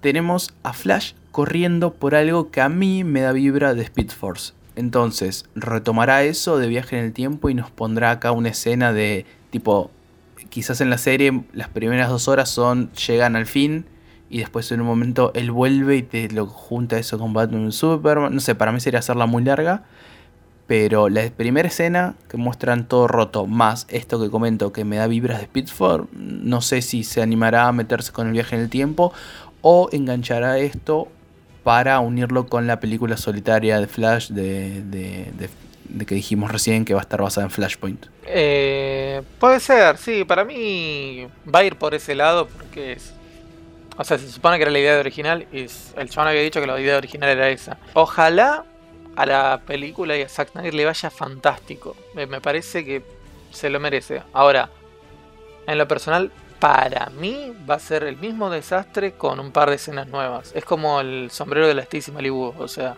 tenemos 0.00 0.52
a 0.62 0.72
Flash 0.74 1.12
corriendo 1.32 1.94
por 1.94 2.14
algo 2.14 2.50
que 2.50 2.60
a 2.60 2.68
mí 2.68 3.04
me 3.04 3.22
da 3.22 3.32
vibra 3.32 3.74
de 3.74 3.82
Speed 3.82 4.10
Force. 4.10 4.52
Entonces, 4.76 5.46
retomará 5.54 6.24
eso 6.24 6.58
de 6.58 6.68
viaje 6.68 6.98
en 6.98 7.04
el 7.04 7.12
tiempo 7.12 7.48
y 7.48 7.54
nos 7.54 7.70
pondrá 7.70 8.10
acá 8.10 8.32
una 8.32 8.50
escena 8.50 8.92
de 8.92 9.24
tipo, 9.50 9.90
quizás 10.50 10.80
en 10.80 10.90
la 10.90 10.98
serie 10.98 11.44
las 11.52 11.68
primeras 11.68 12.10
dos 12.10 12.28
horas 12.28 12.50
son, 12.50 12.90
llegan 12.92 13.36
al 13.36 13.46
fin 13.46 13.86
y 14.30 14.38
después 14.38 14.70
en 14.72 14.80
un 14.80 14.86
momento 14.86 15.32
él 15.34 15.50
vuelve 15.50 15.96
y 15.96 16.02
te 16.02 16.28
lo 16.28 16.46
junta 16.46 16.98
eso 16.98 17.18
con 17.18 17.32
Batman 17.32 17.72
Superman. 17.72 18.34
No 18.34 18.40
sé, 18.40 18.54
para 18.54 18.72
mí 18.72 18.80
sería 18.80 19.00
hacerla 19.00 19.26
muy 19.26 19.44
larga. 19.44 19.84
Pero 20.66 21.10
la 21.10 21.28
primera 21.28 21.68
escena 21.68 22.14
que 22.28 22.38
muestran 22.38 22.88
todo 22.88 23.06
roto, 23.06 23.46
más 23.46 23.86
esto 23.90 24.18
que 24.18 24.30
comento 24.30 24.72
que 24.72 24.84
me 24.84 24.96
da 24.96 25.06
vibras 25.06 25.38
de 25.38 25.44
Speedford, 25.44 26.06
no 26.12 26.62
sé 26.62 26.80
si 26.80 27.04
se 27.04 27.20
animará 27.20 27.68
a 27.68 27.72
meterse 27.72 28.12
con 28.12 28.28
el 28.28 28.32
viaje 28.32 28.56
en 28.56 28.62
el 28.62 28.70
tiempo 28.70 29.12
o 29.60 29.90
enganchará 29.92 30.58
esto 30.58 31.08
para 31.64 31.98
unirlo 32.00 32.46
con 32.46 32.66
la 32.66 32.78
película 32.78 33.16
solitaria 33.16 33.80
de 33.80 33.86
Flash 33.86 34.28
de, 34.28 34.82
de, 34.82 36.04
que 36.06 36.14
dijimos 36.14 36.52
recién 36.52 36.84
que 36.84 36.94
va 36.94 37.00
a 37.00 37.02
estar 37.02 37.22
basada 37.22 37.46
en 37.46 37.50
Flashpoint. 37.50 38.06
Eh, 38.26 39.22
puede 39.38 39.60
ser, 39.60 39.96
sí, 39.96 40.24
para 40.24 40.44
mí 40.44 41.26
va 41.52 41.60
a 41.60 41.64
ir 41.64 41.76
por 41.76 41.94
ese 41.94 42.14
lado 42.14 42.46
porque 42.46 42.92
es 42.92 43.13
o 43.96 44.04
sea, 44.04 44.18
se 44.18 44.30
supone 44.30 44.56
que 44.56 44.62
era 44.62 44.72
la 44.72 44.78
idea 44.78 44.98
original 44.98 45.46
y 45.52 45.66
el 45.96 46.10
chabón 46.10 46.28
había 46.28 46.42
dicho 46.42 46.60
que 46.60 46.66
la 46.66 46.80
idea 46.80 46.96
original 46.96 47.28
era 47.28 47.48
esa. 47.48 47.78
Ojalá 47.94 48.64
a 49.16 49.26
la 49.26 49.60
película 49.64 50.16
y 50.16 50.22
a 50.22 50.28
Zack 50.28 50.50
Snyder 50.50 50.74
le 50.74 50.84
vaya 50.84 51.10
fantástico. 51.10 51.96
Me 52.14 52.40
parece 52.40 52.84
que 52.84 53.02
se 53.52 53.70
lo 53.70 53.78
merece. 53.78 54.22
Ahora, 54.32 54.68
en 55.66 55.78
lo 55.78 55.86
personal, 55.86 56.32
para 56.58 57.10
mí 57.10 57.52
va 57.68 57.76
a 57.76 57.78
ser 57.78 58.04
el 58.04 58.16
mismo 58.16 58.50
desastre 58.50 59.12
con 59.12 59.38
un 59.38 59.52
par 59.52 59.70
de 59.70 59.76
escenas 59.76 60.08
nuevas. 60.08 60.52
Es 60.54 60.64
como 60.64 61.00
el 61.00 61.30
sombrero 61.30 61.68
de 61.68 61.74
la 61.74 61.82
Stacy 61.82 62.10
Malibu. 62.10 62.54
O 62.58 62.68
sea, 62.68 62.96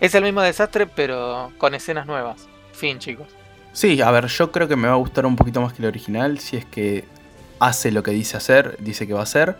es 0.00 0.14
el 0.14 0.24
mismo 0.24 0.42
desastre, 0.42 0.86
pero 0.86 1.52
con 1.56 1.74
escenas 1.74 2.06
nuevas. 2.06 2.46
Fin, 2.72 2.98
chicos. 2.98 3.28
Sí, 3.72 4.02
a 4.02 4.10
ver, 4.10 4.26
yo 4.26 4.52
creo 4.52 4.68
que 4.68 4.76
me 4.76 4.88
va 4.88 4.94
a 4.94 4.98
gustar 4.98 5.24
un 5.24 5.36
poquito 5.36 5.60
más 5.62 5.72
que 5.72 5.82
el 5.82 5.88
original. 5.88 6.38
Si 6.38 6.56
es 6.56 6.66
que 6.66 7.04
hace 7.60 7.90
lo 7.90 8.02
que 8.02 8.10
dice 8.10 8.36
hacer, 8.36 8.76
dice 8.80 9.06
que 9.06 9.14
va 9.14 9.20
a 9.20 9.24
hacer 9.24 9.56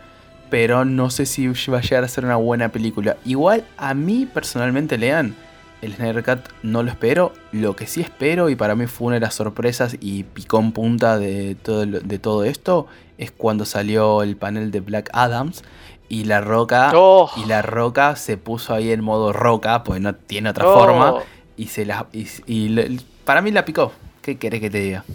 pero 0.49 0.85
no 0.85 1.09
sé 1.09 1.25
si 1.25 1.47
va 1.47 1.77
a 1.77 1.81
llegar 1.81 2.03
a 2.03 2.07
ser 2.07 2.25
una 2.25 2.35
buena 2.35 2.69
película. 2.69 3.17
Igual 3.25 3.65
a 3.77 3.93
mí 3.93 4.27
personalmente, 4.31 4.97
lean, 4.97 5.35
el 5.81 5.95
Snyder 5.95 6.23
Cut 6.23 6.51
no 6.63 6.83
lo 6.83 6.91
espero. 6.91 7.33
Lo 7.51 7.75
que 7.75 7.87
sí 7.87 8.01
espero, 8.01 8.49
y 8.49 8.55
para 8.55 8.75
mí 8.75 8.87
fue 8.87 9.07
una 9.07 9.15
de 9.15 9.21
las 9.21 9.35
sorpresas 9.35 9.97
y 9.99 10.23
picón 10.23 10.71
punta 10.71 11.17
de 11.17 11.55
todo, 11.55 11.85
de 11.85 12.19
todo 12.19 12.43
esto, 12.43 12.87
es 13.17 13.31
cuando 13.31 13.65
salió 13.65 14.23
el 14.23 14.35
panel 14.35 14.71
de 14.71 14.79
Black 14.81 15.09
Adams. 15.13 15.63
Y 16.11 16.23
la 16.23 16.41
roca. 16.41 16.91
Oh. 16.95 17.29
Y 17.37 17.45
la 17.45 17.61
roca 17.61 18.15
se 18.15 18.35
puso 18.35 18.73
ahí 18.73 18.91
en 18.91 19.03
modo 19.03 19.31
roca, 19.31 19.83
pues 19.83 20.01
no 20.01 20.15
tiene 20.15 20.49
otra 20.49 20.65
forma. 20.65 21.13
Oh. 21.13 21.23
Y 21.55 21.67
se 21.67 21.85
la. 21.85 22.07
Y, 22.11 22.99
para 23.23 23.41
mí 23.43 23.51
la 23.51 23.63
picó. 23.63 23.91
¿Qué 24.23 24.39
querés 24.39 24.59
que 24.59 24.71
te 24.71 24.79
diga? 24.79 25.05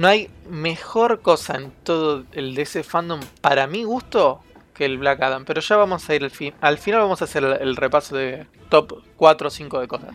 No 0.00 0.08
hay 0.08 0.30
mejor 0.48 1.20
cosa 1.20 1.56
en 1.56 1.70
todo 1.82 2.24
el 2.32 2.54
DC 2.54 2.84
fandom, 2.84 3.20
para 3.42 3.66
mi 3.66 3.84
gusto, 3.84 4.40
que 4.72 4.86
el 4.86 4.96
Black 4.96 5.20
Adam. 5.20 5.44
Pero 5.44 5.60
ya 5.60 5.76
vamos 5.76 6.08
a 6.08 6.14
ir 6.14 6.24
al 6.24 6.30
fin. 6.30 6.54
Al 6.62 6.78
final 6.78 7.02
vamos 7.02 7.20
a 7.20 7.26
hacer 7.26 7.44
el, 7.44 7.76
repaso 7.76 8.16
de 8.16 8.46
top 8.70 9.02
4 9.18 9.48
o 9.48 9.50
5 9.50 9.78
de 9.78 9.88
cosas. 9.88 10.14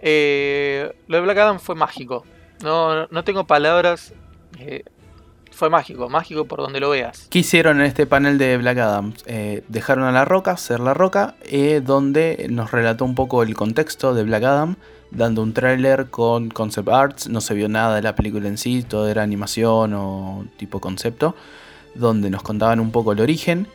Eh, 0.00 0.90
lo 1.06 1.18
de 1.18 1.22
Black 1.22 1.36
Adam 1.36 1.60
fue 1.60 1.74
mágico. 1.74 2.24
No, 2.62 3.06
no 3.08 3.24
tengo 3.24 3.46
palabras. 3.46 4.14
Eh, 4.58 4.84
fue 5.50 5.68
mágico, 5.68 6.08
mágico 6.08 6.46
por 6.46 6.60
donde 6.60 6.80
lo 6.80 6.88
veas. 6.88 7.28
¿Qué 7.28 7.40
hicieron 7.40 7.80
en 7.80 7.86
este 7.86 8.06
panel 8.06 8.38
de 8.38 8.56
Black 8.56 8.78
Adam? 8.78 9.12
Eh, 9.26 9.64
dejaron 9.68 10.04
a 10.04 10.12
La 10.12 10.24
Roca 10.24 10.56
ser 10.56 10.80
La 10.80 10.94
Roca, 10.94 11.34
donde 11.82 12.46
nos 12.48 12.70
relató 12.70 13.04
un 13.04 13.14
poco 13.14 13.42
el 13.42 13.54
contexto 13.54 14.14
de 14.14 14.24
Black 14.24 14.44
Adam, 14.44 14.76
dando 15.14 15.42
un 15.42 15.54
tráiler 15.54 16.10
con 16.10 16.50
concept 16.50 16.88
arts. 16.88 17.28
No 17.28 17.40
se 17.40 17.54
vio 17.54 17.68
nada 17.68 17.96
de 17.96 18.02
la 18.02 18.14
película 18.14 18.48
en 18.48 18.58
sí, 18.58 18.82
todo 18.82 19.08
era 19.08 19.22
animación 19.22 19.94
o 19.94 20.44
tipo 20.56 20.80
concepto, 20.80 21.34
donde 21.94 22.30
nos 22.30 22.42
contaban 22.42 22.80
un 22.80 22.90
poco 22.90 23.12
el 23.12 23.20
origen. 23.20 23.66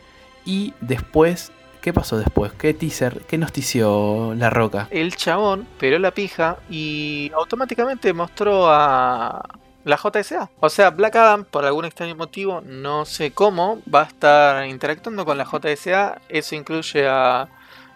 Y 0.44 0.74
después 0.80 1.52
¿Qué 1.80 1.94
pasó 1.94 2.18
después? 2.18 2.52
¿Qué 2.52 2.74
teaser? 2.74 3.22
¿Qué 3.26 3.38
nos 3.38 3.52
tició 3.52 4.34
La 4.34 4.50
Roca? 4.50 4.86
El 4.90 5.16
chabón 5.16 5.66
pero 5.78 5.98
la 5.98 6.10
pija 6.10 6.58
y 6.68 7.32
automáticamente 7.34 8.12
mostró 8.12 8.70
a 8.70 9.42
la 9.84 9.96
JSA. 9.96 10.50
O 10.60 10.68
sea, 10.68 10.90
Black 10.90 11.16
Adam, 11.16 11.44
por 11.44 11.64
algún 11.64 11.86
extraño 11.86 12.14
motivo, 12.16 12.60
no 12.66 13.06
sé 13.06 13.30
cómo, 13.30 13.80
va 13.92 14.02
a 14.02 14.04
estar 14.04 14.66
interactuando 14.66 15.24
con 15.24 15.38
la 15.38 15.46
JSA. 15.46 16.20
Eso 16.28 16.54
incluye 16.54 17.08
a 17.08 17.48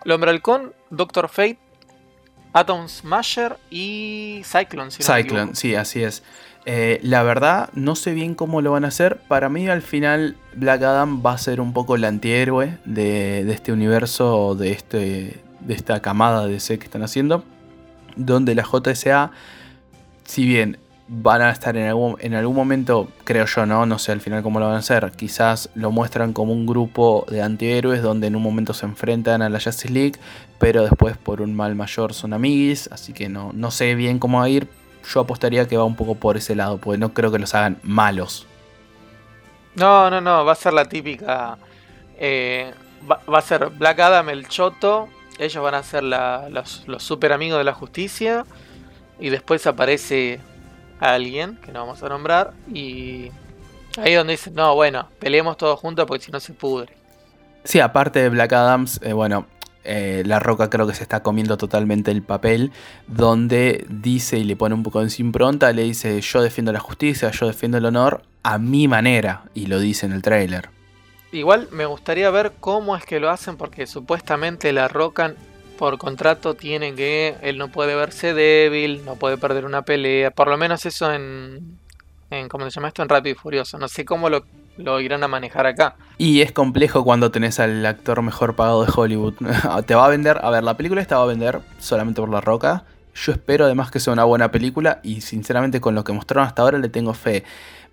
El 0.02 0.12
Hombre 0.12 0.30
Halcón, 0.30 0.72
Doctor 0.88 1.28
Fate, 1.28 1.58
Atom 2.54 2.88
Smasher 2.88 3.58
y 3.68 4.42
Cyclone. 4.44 4.90
Cyclone, 4.90 5.54
sí, 5.56 5.74
así 5.74 6.04
es. 6.04 6.22
Eh, 6.66 7.00
la 7.02 7.24
verdad, 7.24 7.68
no 7.74 7.96
sé 7.96 8.12
bien 8.12 8.36
cómo 8.36 8.62
lo 8.62 8.70
van 8.70 8.84
a 8.84 8.88
hacer. 8.88 9.18
Para 9.28 9.48
mí, 9.48 9.68
al 9.68 9.82
final, 9.82 10.36
Black 10.54 10.82
Adam 10.82 11.20
va 11.24 11.32
a 11.32 11.38
ser 11.38 11.60
un 11.60 11.72
poco 11.72 11.96
el 11.96 12.04
antihéroe 12.04 12.78
de, 12.84 13.50
este 13.50 13.72
universo, 13.72 14.54
de, 14.54 14.70
este, 14.70 15.42
de 15.60 15.74
esta 15.74 16.00
camada 16.00 16.46
de 16.46 16.52
DC 16.52 16.78
que 16.78 16.84
están 16.84 17.02
haciendo. 17.02 17.44
Donde 18.14 18.54
la 18.54 18.62
JSA, 18.62 19.32
si 20.24 20.46
bien 20.46 20.78
van 21.06 21.42
a 21.42 21.50
estar 21.50 21.76
en 21.76 21.86
algún, 21.86 22.16
en 22.20 22.34
algún 22.34 22.56
momento, 22.56 23.08
creo 23.24 23.46
yo, 23.46 23.66
¿no? 23.66 23.84
No 23.86 23.98
sé 23.98 24.12
al 24.12 24.20
final 24.20 24.42
cómo 24.42 24.58
lo 24.58 24.66
van 24.66 24.76
a 24.76 24.78
hacer. 24.78 25.12
Quizás 25.12 25.68
lo 25.74 25.90
muestran 25.90 26.32
como 26.32 26.52
un 26.52 26.66
grupo 26.66 27.26
de 27.28 27.42
antihéroes 27.42 28.02
donde 28.02 28.26
en 28.28 28.36
un 28.36 28.42
momento 28.42 28.72
se 28.74 28.86
enfrentan 28.86 29.42
a 29.42 29.48
la 29.48 29.60
Justice 29.60 29.92
League, 29.92 30.18
pero 30.58 30.82
después 30.82 31.16
por 31.16 31.40
un 31.40 31.54
mal 31.54 31.74
mayor 31.74 32.14
son 32.14 32.32
amiguis. 32.32 32.88
Así 32.92 33.12
que 33.12 33.28
no, 33.28 33.52
no 33.52 33.70
sé 33.70 33.94
bien 33.94 34.18
cómo 34.18 34.38
va 34.38 34.44
a 34.44 34.48
ir 34.48 34.68
yo 35.12 35.20
apostaría 35.20 35.66
que 35.68 35.76
va 35.76 35.84
un 35.84 35.96
poco 35.96 36.14
por 36.14 36.36
ese 36.36 36.54
lado, 36.54 36.78
porque 36.78 36.98
no 36.98 37.12
creo 37.12 37.30
que 37.30 37.38
los 37.38 37.54
hagan 37.54 37.78
malos. 37.82 38.46
No, 39.74 40.10
no, 40.10 40.20
no, 40.20 40.44
va 40.44 40.52
a 40.52 40.56
ser 40.56 40.72
la 40.72 40.86
típica. 40.86 41.58
Eh, 42.16 42.72
va, 43.10 43.38
a 43.38 43.42
ser 43.42 43.70
Black 43.70 43.98
Adam 44.00 44.28
el 44.28 44.48
choto. 44.48 45.08
Ellos 45.38 45.62
van 45.62 45.74
a 45.74 45.82
ser 45.82 46.04
los, 46.04 46.84
super 46.98 47.32
amigos 47.32 47.58
de 47.58 47.64
la 47.64 47.74
justicia. 47.74 48.44
Y 49.18 49.30
después 49.30 49.66
aparece 49.66 50.40
alguien 51.00 51.56
que 51.56 51.72
no 51.72 51.80
vamos 51.80 52.02
a 52.02 52.08
nombrar. 52.08 52.52
Y 52.72 53.30
ahí 53.98 54.12
es 54.12 54.18
donde 54.18 54.32
dicen: 54.32 54.54
No, 54.54 54.74
bueno, 54.74 55.08
peleemos 55.18 55.56
todos 55.56 55.78
juntos 55.78 56.06
porque 56.06 56.24
si 56.24 56.32
no 56.32 56.40
se 56.40 56.52
pudre. 56.52 56.94
Sí, 57.64 57.80
aparte 57.80 58.20
de 58.20 58.28
Black 58.28 58.52
Adams, 58.52 59.00
eh, 59.02 59.12
bueno, 59.12 59.46
eh, 59.84 60.22
la 60.24 60.38
Roca 60.38 60.70
creo 60.70 60.86
que 60.86 60.94
se 60.94 61.02
está 61.02 61.22
comiendo 61.22 61.56
totalmente 61.56 62.10
el 62.10 62.22
papel, 62.22 62.72
donde 63.06 63.86
dice 63.88 64.38
y 64.38 64.44
le 64.44 64.56
pone 64.56 64.74
un 64.74 64.82
poco 64.82 65.02
en 65.02 65.10
su 65.10 65.22
impronta, 65.22 65.72
le 65.72 65.82
dice 65.82 66.20
yo 66.20 66.42
defiendo 66.42 66.72
la 66.72 66.80
justicia, 66.80 67.30
yo 67.30 67.46
defiendo 67.46 67.78
el 67.78 67.84
honor 67.84 68.22
a 68.42 68.58
mi 68.58 68.88
manera, 68.88 69.44
y 69.54 69.66
lo 69.66 69.78
dice 69.78 70.06
en 70.06 70.12
el 70.12 70.22
tráiler. 70.22 70.70
Igual 71.32 71.68
me 71.70 71.86
gustaría 71.86 72.30
ver 72.30 72.52
cómo 72.60 72.96
es 72.96 73.04
que 73.04 73.20
lo 73.20 73.28
hacen, 73.28 73.56
porque 73.56 73.86
supuestamente 73.86 74.72
la 74.72 74.88
Roca 74.88 75.34
por 75.78 75.98
contrato 75.98 76.54
tiene 76.54 76.94
que, 76.94 77.36
él 77.42 77.58
no 77.58 77.68
puede 77.68 77.94
verse 77.94 78.34
débil, 78.34 79.04
no 79.04 79.16
puede 79.16 79.38
perder 79.38 79.64
una 79.64 79.82
pelea, 79.82 80.30
por 80.30 80.48
lo 80.48 80.56
menos 80.56 80.86
eso 80.86 81.12
en, 81.12 81.78
¿cómo 82.48 82.64
se 82.64 82.70
llama 82.70 82.88
esto? 82.88 83.02
En 83.02 83.08
Rápido 83.08 83.34
y 83.34 83.38
Furioso, 83.38 83.78
no 83.78 83.88
sé 83.88 84.04
cómo 84.04 84.28
lo 84.28 84.44
lo 84.76 85.00
irán 85.00 85.22
a 85.22 85.28
manejar 85.28 85.66
acá. 85.66 85.96
Y 86.18 86.40
es 86.40 86.52
complejo 86.52 87.04
cuando 87.04 87.30
tenés 87.30 87.60
al 87.60 87.84
actor 87.86 88.22
mejor 88.22 88.56
pagado 88.56 88.84
de 88.84 88.92
Hollywood. 88.94 89.34
Te 89.86 89.94
va 89.94 90.06
a 90.06 90.08
vender, 90.08 90.40
a 90.42 90.50
ver, 90.50 90.64
la 90.64 90.76
película 90.76 91.00
esta 91.00 91.18
va 91.18 91.24
a 91.24 91.26
vender 91.26 91.60
solamente 91.78 92.20
por 92.20 92.30
la 92.30 92.40
roca. 92.40 92.84
Yo 93.14 93.32
espero 93.32 93.64
además 93.66 93.90
que 93.90 94.00
sea 94.00 94.12
una 94.12 94.24
buena 94.24 94.50
película 94.50 95.00
y 95.04 95.20
sinceramente 95.20 95.80
con 95.80 95.94
lo 95.94 96.02
que 96.02 96.12
mostraron 96.12 96.46
hasta 96.46 96.62
ahora 96.62 96.78
le 96.78 96.88
tengo 96.88 97.14
fe. 97.14 97.44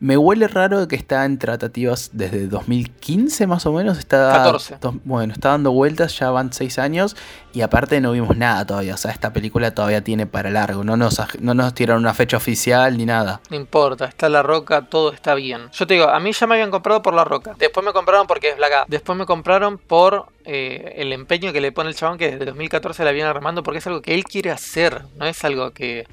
Me 0.02 0.18
huele 0.18 0.48
raro 0.48 0.88
que 0.88 0.96
está 0.96 1.26
en 1.26 1.38
tratativas 1.38 2.10
desde 2.14 2.48
2015 2.48 3.46
más 3.46 3.68
o 3.68 3.72
menos. 3.72 4.00
Está, 4.00 4.32
14. 4.34 4.80
bueno, 5.04 5.32
está 5.32 5.50
dando 5.50 5.72
vueltas, 5.74 6.18
ya 6.18 6.32
van 6.32 6.52
6 6.52 6.80
años 6.80 7.16
y 7.54 7.62
aparte 7.62 8.02
no 8.02 8.12
vimos 8.12 8.36
nada 8.36 8.66
todavía. 8.66 8.96
O 8.96 8.98
sea, 8.98 9.12
esta 9.12 9.32
película 9.32 9.76
todavía 9.76 10.04
tiene 10.04 10.26
para 10.26 10.50
largo. 10.50 10.84
No 10.84 10.98
nos, 10.98 11.22
no 11.40 11.54
nos 11.54 11.76
tiraron 11.76 12.02
una 12.02 12.16
fecha 12.16 12.36
oficial 12.36 12.98
ni 12.98 13.06
nada. 13.06 13.42
No 13.52 13.56
importa, 13.56 14.06
está 14.06 14.28
La 14.28 14.42
Roca, 14.42 14.88
todo 14.88 15.14
está 15.14 15.36
bien. 15.36 15.70
Yo 15.72 15.86
te 15.86 15.94
digo, 15.94 16.10
a 16.10 16.20
mí 16.20 16.32
ya 16.32 16.48
me 16.48 16.56
habían 16.56 16.72
comprado 16.72 17.04
por 17.04 17.14
La 17.14 17.24
Roca. 17.24 17.54
Después 17.60 17.86
me 17.86 17.94
compraron 17.94 18.26
porque 18.26 18.50
es 18.50 18.58
Black 18.58 18.86
Después 18.88 19.16
me 19.16 19.28
compraron 19.28 19.78
por 19.78 20.30
eh, 20.46 20.96
el 20.98 21.14
empeño 21.14 21.54
que 21.54 21.62
le 21.62 21.72
pone 21.72 21.90
el 21.92 21.96
chabón 21.96 22.18
que 22.18 22.32
desde 22.32 22.46
2014 22.46 23.06
la 23.06 23.12
viene 23.12 23.30
armando 23.30 23.62
porque 23.62 23.78
es 23.78 23.86
algo 23.86 24.02
que 24.02 24.16
él 24.16 24.24
quiere 24.24 24.50
hacer. 24.50 25.04
No 25.18 25.28
es 25.28 25.46
algo 25.46 25.70
que, 25.70 26.08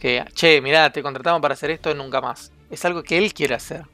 que 0.00 0.24
che, 0.32 0.62
mirá, 0.62 0.90
te 0.90 1.02
contratamos 1.02 1.42
para 1.42 1.52
hacer 1.52 1.70
esto 1.70 1.90
y 1.90 1.94
nunca 1.94 2.22
más. 2.22 2.52
Es 2.70 2.84
algo 2.84 3.02
que 3.02 3.18
él 3.18 3.32
quiere 3.32 3.54
hacer. 3.54 3.84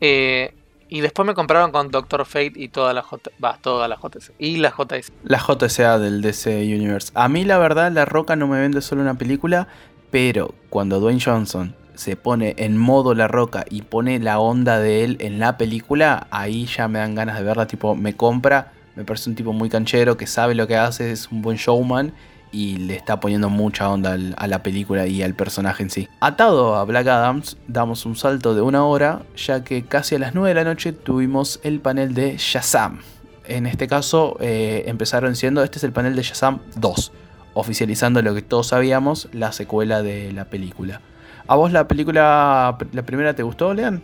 Eh, 0.00 0.54
y 0.90 1.00
después 1.00 1.26
me 1.26 1.34
compraron 1.34 1.70
con 1.70 1.90
Doctor 1.90 2.24
Fate 2.24 2.52
y 2.56 2.68
toda 2.68 2.94
la 2.94 3.02
J. 3.02 3.30
Va, 3.42 3.58
toda 3.60 3.88
la 3.88 3.96
JSA. 3.96 4.32
Y 4.38 4.56
la 4.56 4.70
JSA. 4.70 5.12
La 5.24 5.38
JSA 5.38 5.98
del 5.98 6.22
DC 6.22 6.62
Universe. 6.62 7.10
A 7.14 7.28
mí, 7.28 7.44
la 7.44 7.58
verdad, 7.58 7.92
La 7.92 8.04
Roca 8.04 8.36
no 8.36 8.46
me 8.46 8.60
vende 8.60 8.80
solo 8.80 9.02
una 9.02 9.14
película. 9.14 9.68
Pero 10.10 10.54
cuando 10.70 11.00
Dwayne 11.00 11.20
Johnson 11.22 11.74
se 11.94 12.16
pone 12.16 12.54
en 12.56 12.78
modo 12.78 13.12
La 13.14 13.28
Roca 13.28 13.66
y 13.68 13.82
pone 13.82 14.18
la 14.18 14.38
onda 14.38 14.78
de 14.78 15.04
él 15.04 15.18
en 15.20 15.38
la 15.38 15.58
película, 15.58 16.26
ahí 16.30 16.64
ya 16.64 16.88
me 16.88 17.00
dan 17.00 17.14
ganas 17.14 17.36
de 17.36 17.44
verla. 17.44 17.66
Tipo, 17.66 17.94
me 17.94 18.16
compra. 18.16 18.72
Me 18.96 19.04
parece 19.04 19.28
un 19.28 19.36
tipo 19.36 19.52
muy 19.52 19.68
canchero 19.68 20.16
que 20.16 20.26
sabe 20.26 20.54
lo 20.54 20.66
que 20.66 20.76
hace, 20.76 21.12
es 21.12 21.30
un 21.30 21.42
buen 21.42 21.56
showman 21.56 22.14
y 22.52 22.76
le 22.78 22.94
está 22.94 23.20
poniendo 23.20 23.48
mucha 23.50 23.88
onda 23.88 24.16
a 24.36 24.46
la 24.46 24.62
película 24.62 25.06
y 25.06 25.22
al 25.22 25.34
personaje 25.34 25.82
en 25.82 25.90
sí. 25.90 26.08
Atado 26.20 26.76
a 26.76 26.84
Black 26.84 27.06
Adams, 27.06 27.56
damos 27.66 28.06
un 28.06 28.16
salto 28.16 28.54
de 28.54 28.60
una 28.60 28.84
hora, 28.84 29.22
ya 29.36 29.64
que 29.64 29.84
casi 29.84 30.14
a 30.14 30.18
las 30.18 30.34
9 30.34 30.48
de 30.48 30.54
la 30.54 30.64
noche 30.64 30.92
tuvimos 30.92 31.60
el 31.62 31.80
panel 31.80 32.14
de 32.14 32.36
Shazam. 32.38 33.00
En 33.46 33.66
este 33.66 33.88
caso 33.88 34.36
eh, 34.40 34.84
empezaron 34.86 35.36
siendo, 35.36 35.62
este 35.62 35.78
es 35.78 35.84
el 35.84 35.92
panel 35.92 36.14
de 36.16 36.22
Shazam 36.22 36.60
2, 36.76 37.12
oficializando 37.54 38.22
lo 38.22 38.34
que 38.34 38.42
todos 38.42 38.68
sabíamos, 38.68 39.28
la 39.32 39.52
secuela 39.52 40.02
de 40.02 40.32
la 40.32 40.46
película. 40.46 41.00
¿A 41.46 41.56
vos 41.56 41.72
la 41.72 41.88
película, 41.88 42.76
la 42.92 43.02
primera 43.02 43.34
te 43.34 43.42
gustó, 43.42 43.72
Lean? 43.72 44.02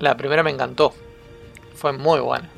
La 0.00 0.16
primera 0.16 0.42
me 0.42 0.50
encantó, 0.50 0.92
fue 1.74 1.92
muy 1.92 2.20
buena. 2.20 2.48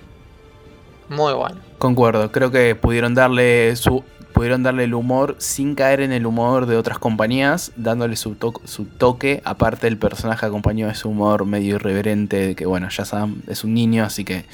Muy 1.08 1.32
buena. 1.32 1.56
Concuerdo, 1.78 2.30
creo 2.30 2.50
que 2.50 2.76
pudieron 2.76 3.14
darle 3.14 3.74
su 3.74 4.04
pudieron 4.40 4.62
darle 4.62 4.84
el 4.84 4.94
humor 4.94 5.36
sin 5.36 5.74
caer 5.74 6.00
en 6.00 6.12
el 6.12 6.24
humor 6.24 6.64
de 6.64 6.78
otras 6.78 6.98
compañías, 6.98 7.72
dándole 7.76 8.16
su, 8.16 8.36
toque, 8.36 9.42
aparte 9.44 9.86
del 9.86 9.98
personaje 9.98 10.46
acompañó 10.46 10.88
de 10.88 10.94
su 10.94 11.10
humor 11.10 11.44
medio 11.44 11.74
irreverente, 11.74 12.54
que 12.54 12.64
bueno, 12.64 12.88
ya 12.88 13.04
saben, 13.04 13.42
es 13.48 13.64
un 13.64 13.74
niño, 13.74 14.02
así 14.02 14.24
que 14.24 14.46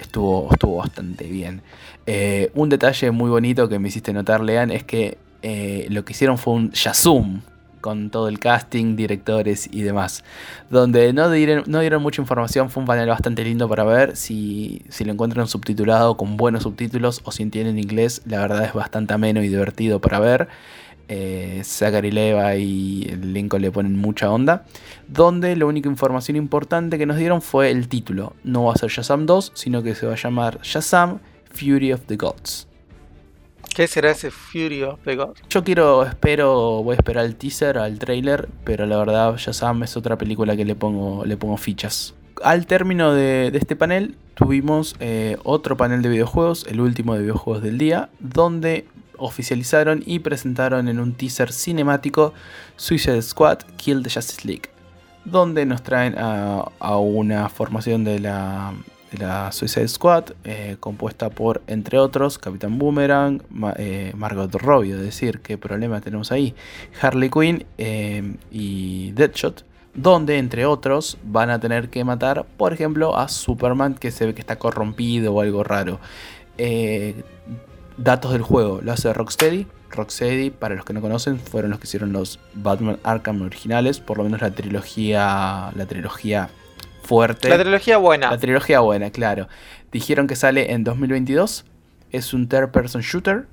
estuvo, 0.00 0.48
estuvo 0.50 0.78
bastante 0.78 1.28
bien. 1.28 1.62
Eh, 2.06 2.50
un 2.54 2.68
detalle 2.68 3.12
muy 3.12 3.30
bonito 3.30 3.68
que 3.68 3.78
me 3.78 3.86
hiciste 3.86 4.12
notar, 4.12 4.40
Lean, 4.40 4.72
es 4.72 4.82
que 4.82 5.18
eh, 5.42 5.86
lo 5.88 6.04
que 6.04 6.14
hicieron 6.14 6.36
fue 6.36 6.54
un 6.54 6.72
Yasum 6.72 7.40
con 7.80 8.10
todo 8.10 8.28
el 8.28 8.38
casting, 8.38 8.96
directores 8.96 9.68
y 9.72 9.82
demás. 9.82 10.24
Donde 10.70 11.12
no 11.12 11.30
dieron, 11.30 12.02
mucha 12.02 12.20
información, 12.20 12.70
fue 12.70 12.82
un 12.82 12.86
panel 12.86 13.08
bastante 13.08 13.44
lindo 13.44 13.68
para 13.68 13.84
ver. 13.84 14.16
Si, 14.16 14.82
si 14.88 15.04
lo 15.04 15.12
encuentran 15.12 15.46
subtitulado 15.46 16.16
con 16.16 16.36
buenos 16.36 16.62
subtítulos 16.64 17.20
o 17.24 17.32
si 17.32 17.42
entienden 17.42 17.78
inglés, 17.78 18.22
la 18.26 18.40
verdad 18.40 18.64
es 18.64 18.72
bastante 18.72 19.14
ameno 19.14 19.42
y 19.42 19.48
divertido 19.48 20.00
para 20.00 20.20
ver. 20.20 20.48
Eh, 21.10 21.62
Zachary 21.64 22.10
Leva 22.10 22.54
y 22.56 23.04
Lincoln 23.04 23.62
le 23.62 23.70
ponen 23.70 23.96
mucha 23.96 24.30
onda. 24.30 24.64
Donde 25.08 25.56
la 25.56 25.64
única 25.64 25.88
información 25.88 26.36
importante 26.36 26.98
que 26.98 27.06
nos 27.06 27.16
dieron 27.16 27.40
fue 27.40 27.70
el 27.70 27.88
título. 27.88 28.34
No 28.44 28.64
va 28.64 28.74
a 28.74 28.76
ser 28.76 28.90
Shazam 28.90 29.24
2, 29.24 29.52
sino 29.54 29.82
que 29.82 29.94
se 29.94 30.06
va 30.06 30.12
a 30.12 30.16
llamar 30.16 30.60
Shazam 30.62 31.18
Fury 31.50 31.92
of 31.92 32.02
the 32.06 32.16
Gods. 32.16 32.67
¿Qué 33.78 33.86
será 33.86 34.10
ese 34.10 34.32
the 35.04 35.14
Gods? 35.14 35.40
Yo 35.48 35.62
quiero, 35.62 36.02
espero, 36.02 36.82
voy 36.82 36.94
a 36.94 36.96
esperar 36.96 37.24
el 37.24 37.36
teaser, 37.36 37.78
al 37.78 38.00
trailer, 38.00 38.48
pero 38.64 38.86
la 38.86 38.96
verdad 38.96 39.36
Shazam 39.36 39.84
es 39.84 39.96
otra 39.96 40.18
película 40.18 40.56
que 40.56 40.64
le 40.64 40.74
pongo, 40.74 41.24
le 41.24 41.36
pongo 41.36 41.56
fichas. 41.56 42.12
Al 42.42 42.66
término 42.66 43.14
de, 43.14 43.52
este 43.54 43.76
panel 43.76 44.16
tuvimos 44.34 44.96
eh, 44.98 45.36
otro 45.44 45.76
panel 45.76 46.02
de 46.02 46.08
videojuegos, 46.08 46.66
el 46.68 46.80
último 46.80 47.14
de 47.14 47.20
videojuegos 47.20 47.62
del 47.62 47.78
día, 47.78 48.08
donde 48.18 48.88
oficializaron 49.16 50.02
y 50.04 50.18
presentaron 50.18 50.88
en 50.88 50.98
un 50.98 51.14
teaser 51.14 51.52
cinemático 51.52 52.34
Suicide 52.74 53.22
Squad 53.22 53.58
Kill 53.76 54.02
the 54.02 54.10
Justice 54.10 54.44
League, 54.44 54.70
donde 55.24 55.64
nos 55.66 55.84
traen 55.84 56.16
a 56.18 56.96
una 56.96 57.48
formación 57.48 58.02
de 58.02 58.18
la 58.18 58.74
de 59.10 59.18
la 59.18 59.52
Suicide 59.52 59.88
Squad, 59.88 60.32
eh, 60.44 60.76
compuesta 60.80 61.30
por, 61.30 61.62
entre 61.66 61.98
otros, 61.98 62.38
Capitán 62.38 62.78
Boomerang, 62.78 63.42
eh, 63.76 64.12
Margot 64.16 64.54
Robbie, 64.54 64.92
es 64.92 65.00
decir, 65.00 65.40
qué 65.40 65.56
problema 65.58 66.00
tenemos 66.00 66.32
ahí, 66.32 66.54
Harley 67.00 67.30
Quinn 67.30 67.64
y 68.50 69.12
Deadshot, 69.12 69.64
donde, 69.94 70.38
entre 70.38 70.66
otros, 70.66 71.18
van 71.24 71.50
a 71.50 71.58
tener 71.58 71.88
que 71.88 72.04
matar, 72.04 72.44
por 72.56 72.72
ejemplo, 72.72 73.16
a 73.16 73.28
Superman, 73.28 73.94
que 73.94 74.10
se 74.10 74.26
ve 74.26 74.34
que 74.34 74.40
está 74.40 74.56
corrompido 74.56 75.34
o 75.34 75.40
algo 75.40 75.64
raro. 75.64 75.98
datos 77.96 78.32
del 78.32 78.42
juego, 78.42 78.80
lo 78.82 78.92
hace 78.92 79.12
Rocksteady, 79.12 79.66
Rocksteady, 79.90 80.50
para 80.50 80.74
los 80.74 80.84
que 80.84 80.92
no 80.92 81.00
conocen, 81.00 81.38
fueron 81.38 81.70
los 81.70 81.80
que 81.80 81.86
hicieron 81.86 82.12
los 82.12 82.38
Batman 82.54 82.98
Arkham 83.02 83.42
originales, 83.42 84.00
por 84.00 84.18
lo 84.18 84.24
menos 84.24 84.40
la 84.40 84.50
trilogía, 84.50 85.72
la 85.74 85.86
trilogía 85.86 86.50
fuerte. 87.08 87.48
La 87.48 87.58
trilogía 87.58 87.96
buena. 87.96 88.30
La 88.30 88.36
trilogía 88.36 88.80
buena, 88.80 89.10
claro. 89.10 89.48
Dijeron 89.90 90.26
que 90.26 90.36
sale 90.36 90.72
en 90.72 90.84
2022, 90.84 91.64
es 92.12 92.34
un 92.34 92.48
third 92.48 92.70
person 92.70 93.00
shooter 93.00 93.46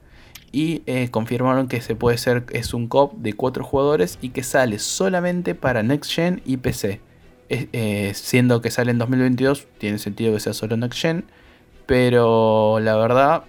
y 0.52 0.84
eh, 0.86 1.10
confirmaron 1.10 1.70
que 1.70 1.80
se 1.80 1.96
puede 1.96 2.18
ser 2.18 2.46
es 2.52 2.74
un 2.74 2.88
cop 2.88 3.14
de 3.14 3.32
cuatro 3.32 3.64
jugadores 3.64 4.20
y 4.22 4.30
que 4.30 4.44
sale 4.44 4.78
solamente 4.80 5.56
para 5.56 5.84
Next 5.84 6.12
Gen 6.12 6.42
y 6.46 6.58
PC. 6.58 7.00
Eh, 7.48 8.12
siendo 8.14 8.62
que 8.62 8.72
sale 8.72 8.92
en 8.92 8.98
2022, 8.98 9.68
tiene 9.78 10.00
sentido 10.00 10.34
que 10.34 10.42
sea 10.42 10.54
solo 10.54 10.76
Next 10.76 11.00
Gen, 11.00 11.24
pero 11.86 12.80
la 12.82 12.98
verdad 12.98 13.44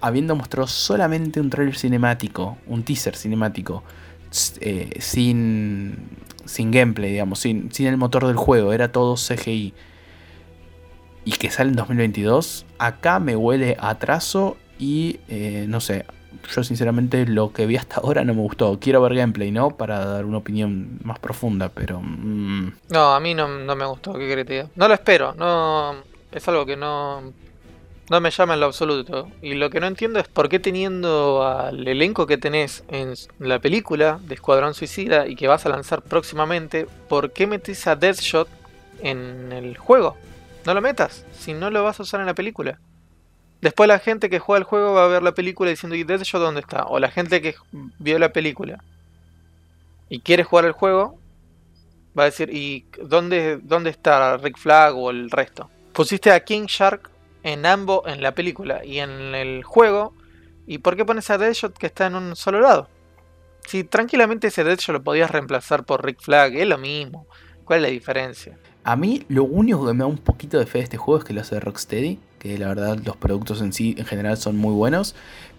habiendo 0.00 0.34
mostrado 0.34 0.66
solamente 0.66 1.40
un 1.40 1.48
trailer 1.48 1.76
cinemático, 1.76 2.58
un 2.66 2.82
teaser 2.82 3.16
cinemático, 3.16 3.84
eh, 4.60 4.90
sin, 4.98 5.96
sin 6.46 6.70
gameplay, 6.70 7.12
digamos, 7.12 7.38
sin, 7.38 7.72
sin 7.72 7.86
el 7.86 7.96
motor 7.96 8.26
del 8.26 8.36
juego, 8.36 8.72
era 8.72 8.92
todo 8.92 9.14
CGI, 9.16 9.74
y 11.24 11.32
que 11.32 11.50
sale 11.50 11.70
en 11.70 11.76
2022, 11.76 12.66
acá 12.78 13.18
me 13.18 13.36
huele 13.36 13.76
a 13.78 13.90
atraso 13.90 14.56
y 14.78 15.20
eh, 15.28 15.64
no 15.68 15.80
sé, 15.80 16.04
yo 16.54 16.64
sinceramente 16.64 17.26
lo 17.26 17.52
que 17.52 17.66
vi 17.66 17.76
hasta 17.76 17.96
ahora 17.96 18.24
no 18.24 18.34
me 18.34 18.42
gustó. 18.42 18.78
Quiero 18.80 19.00
ver 19.00 19.14
gameplay, 19.14 19.50
¿no? 19.50 19.70
Para 19.70 20.04
dar 20.04 20.24
una 20.24 20.38
opinión 20.38 20.98
más 21.02 21.18
profunda, 21.18 21.70
pero... 21.70 22.00
Mm. 22.00 22.72
No, 22.90 23.14
a 23.14 23.20
mí 23.20 23.34
no, 23.34 23.48
me 23.48 23.86
gustó, 23.86 24.14
¿qué 24.14 24.30
crees? 24.30 24.68
No 24.74 24.88
lo 24.88 24.94
espero, 24.94 25.34
no... 25.34 25.94
Es 26.30 26.46
algo 26.48 26.66
que 26.66 26.76
no, 26.76 27.32
no 28.10 28.20
me 28.20 28.30
llama 28.30 28.54
en 28.54 28.60
lo 28.60 28.66
absoluto. 28.66 29.30
Y 29.42 29.54
lo 29.54 29.70
que 29.70 29.80
no 29.80 29.86
entiendo 29.86 30.18
es 30.20 30.28
por 30.28 30.48
qué 30.48 30.58
teniendo 30.58 31.46
al 31.46 31.86
elenco 31.86 32.26
que 32.26 32.38
tenés 32.38 32.84
en 32.88 33.14
la 33.38 33.58
película 33.58 34.20
de 34.22 34.34
Escuadrón 34.34 34.74
Suicida 34.74 35.26
y 35.26 35.36
que 35.36 35.48
vas 35.48 35.64
a 35.66 35.70
lanzar 35.70 36.02
próximamente, 36.02 36.86
¿por 37.08 37.32
qué 37.32 37.46
metes 37.46 37.86
a 37.86 37.96
Deathshot 37.96 38.48
en 39.00 39.52
el 39.52 39.76
juego? 39.76 40.16
No 40.66 40.74
lo 40.74 40.80
metas, 40.80 41.24
si 41.38 41.52
no 41.52 41.70
lo 41.70 41.82
vas 41.82 42.00
a 42.00 42.02
usar 42.02 42.20
en 42.20 42.26
la 42.26 42.34
película. 42.34 42.78
Después 43.60 43.88
la 43.88 43.98
gente 43.98 44.28
que 44.28 44.38
juega 44.38 44.58
el 44.58 44.64
juego 44.64 44.92
va 44.92 45.06
a 45.06 45.08
ver 45.08 45.22
la 45.22 45.32
película 45.32 45.70
diciendo, 45.70 45.96
¿y 45.96 46.04
Deathshot 46.04 46.40
dónde 46.40 46.60
está? 46.60 46.84
O 46.84 46.98
la 46.98 47.10
gente 47.10 47.40
que 47.40 47.54
vio 47.98 48.18
la 48.18 48.32
película 48.32 48.82
y 50.10 50.20
quiere 50.20 50.44
jugar 50.44 50.66
el 50.66 50.72
juego, 50.72 51.18
va 52.16 52.24
a 52.24 52.26
decir, 52.26 52.50
¿y 52.52 52.84
dónde, 53.02 53.58
dónde 53.62 53.88
está 53.88 54.36
Rick 54.36 54.58
Flag 54.58 54.94
o 54.94 55.10
el 55.10 55.30
resto? 55.30 55.70
Pusiste 55.94 56.30
a 56.30 56.40
King 56.40 56.66
Shark 56.66 57.13
en 57.44 57.66
ambos, 57.66 58.02
en 58.06 58.22
la 58.22 58.34
película 58.34 58.84
y 58.84 58.98
en 58.98 59.34
el 59.34 59.62
juego. 59.62 60.14
¿Y 60.66 60.78
por 60.78 60.96
qué 60.96 61.04
pones 61.04 61.30
a 61.30 61.38
Deadshot 61.38 61.78
que 61.78 61.86
está 61.86 62.06
en 62.06 62.16
un 62.16 62.34
solo 62.34 62.60
lado? 62.60 62.88
Si 63.66 63.84
tranquilamente 63.84 64.48
ese 64.48 64.64
Deadshot 64.64 64.94
lo 64.94 65.02
podías 65.04 65.30
reemplazar 65.30 65.84
por 65.84 66.04
Rick 66.04 66.20
Flag, 66.20 66.56
es 66.56 66.66
lo 66.66 66.78
mismo. 66.78 67.26
¿Cuál 67.64 67.80
es 67.80 67.82
la 67.84 67.88
diferencia? 67.90 68.58
A 68.82 68.96
mí 68.96 69.24
lo 69.28 69.44
único 69.44 69.86
que 69.86 69.92
me 69.92 70.00
da 70.00 70.06
un 70.06 70.18
poquito 70.18 70.58
de 70.58 70.66
fe 70.66 70.78
de 70.78 70.84
este 70.84 70.96
juego 70.96 71.18
es 71.18 71.24
que 71.24 71.32
lo 71.32 71.42
hace 71.42 71.60
Rocksteady, 71.60 72.18
que 72.38 72.58
la 72.58 72.68
verdad 72.68 72.98
los 73.04 73.16
productos 73.16 73.60
en 73.60 73.72
sí 73.72 73.94
en 73.98 74.04
general 74.06 74.36
son 74.36 74.56
muy 74.56 74.74
buenos, 74.74 75.14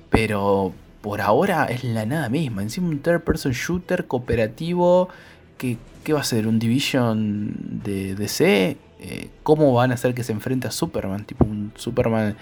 pero 0.10 0.74
por 1.02 1.22
ahora 1.22 1.66
es 1.66 1.84
la 1.84 2.06
nada 2.06 2.30
misma. 2.30 2.64
Encima 2.64 2.90
un 2.90 3.00
third 3.00 3.22
person 3.22 3.52
shooter 3.52 4.06
cooperativo 4.06 5.10
que 5.58 5.78
¿qué 6.04 6.14
va 6.14 6.22
a 6.22 6.24
ser? 6.24 6.48
¿Un 6.48 6.60
Division 6.60 7.54
de 7.84 8.16
DC? 8.16 8.78
Eh, 9.08 9.30
cómo 9.44 9.72
van 9.72 9.92
a 9.92 9.94
hacer 9.94 10.16
que 10.16 10.24
se 10.24 10.32
enfrente 10.32 10.68
a 10.68 10.72
Superman, 10.72 11.26
tipo 11.26 11.46
un 11.46 11.72
Superman, 11.76 12.36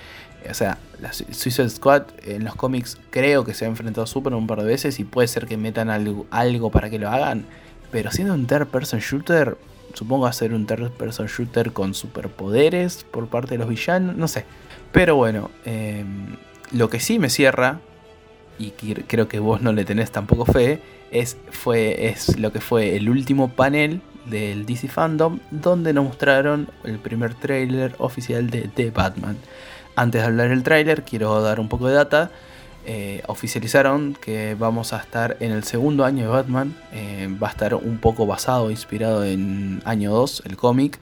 eh, 0.45 0.47
o 0.49 0.53
sea, 0.53 0.77
Suicide 1.11 1.69
Squad 1.69 2.03
en 2.23 2.45
los 2.45 2.55
cómics 2.55 2.97
creo 3.09 3.43
que 3.43 3.53
se 3.53 3.65
ha 3.65 3.67
enfrentado 3.67 4.05
a 4.05 4.07
Superman 4.07 4.39
un 4.39 4.47
par 4.47 4.59
de 4.59 4.63
veces 4.63 4.97
y 4.97 5.03
puede 5.03 5.27
ser 5.27 5.45
que 5.45 5.57
metan 5.57 5.89
algo, 5.89 6.69
para 6.71 6.89
que 6.89 6.99
lo 6.99 7.09
hagan, 7.09 7.43
pero 7.91 8.11
siendo 8.11 8.33
un 8.33 8.47
third 8.47 8.67
person 8.67 9.01
shooter, 9.01 9.57
supongo 9.93 10.31
ser 10.31 10.53
un 10.53 10.65
third 10.65 10.91
person 10.91 11.27
shooter 11.27 11.73
con 11.73 11.93
superpoderes 11.93 13.05
por 13.11 13.27
parte 13.27 13.55
de 13.55 13.57
los 13.57 13.67
villanos, 13.67 14.15
no 14.15 14.29
sé. 14.29 14.45
Pero 14.93 15.17
bueno, 15.17 15.51
em, 15.65 16.37
lo 16.71 16.89
que 16.89 17.01
sí 17.01 17.19
me 17.19 17.29
cierra, 17.29 17.81
y 18.57 18.69
creo 18.71 19.27
que 19.27 19.39
vos 19.39 19.61
no 19.61 19.73
le 19.73 19.83
tenés 19.83 20.11
tampoco 20.11 20.45
fe, 20.45 20.79
es, 21.11 21.35
fue, 21.51 22.07
es 22.07 22.39
lo 22.39 22.53
que 22.53 22.61
fue 22.61 22.95
el 22.95 23.09
último 23.09 23.49
panel 23.49 24.01
del 24.25 24.65
DC 24.65 24.87
Fandom, 24.87 25.39
donde 25.51 25.93
nos 25.93 26.05
mostraron 26.05 26.67
el 26.83 26.99
primer 26.99 27.33
trailer 27.35 27.95
oficial 27.99 28.49
de 28.49 28.69
The 28.73 28.91
Batman. 28.91 29.37
Antes 29.95 30.21
de 30.21 30.27
hablar 30.27 30.49
del 30.49 30.63
trailer, 30.63 31.03
quiero 31.03 31.41
dar 31.41 31.59
un 31.59 31.69
poco 31.69 31.87
de 31.87 31.95
data. 31.95 32.31
Eh, 32.85 33.23
oficializaron 33.27 34.13
que 34.19 34.55
vamos 34.55 34.91
a 34.91 34.97
estar 34.97 35.37
en 35.39 35.51
el 35.51 35.63
segundo 35.63 36.03
año 36.03 36.23
de 36.23 36.29
Batman. 36.29 36.75
Eh, 36.91 37.29
va 37.41 37.47
a 37.47 37.51
estar 37.51 37.75
un 37.75 37.97
poco 37.99 38.25
basado, 38.25 38.71
inspirado 38.71 39.23
en 39.23 39.81
año 39.85 40.11
2, 40.11 40.43
el 40.45 40.57
cómic. 40.57 40.99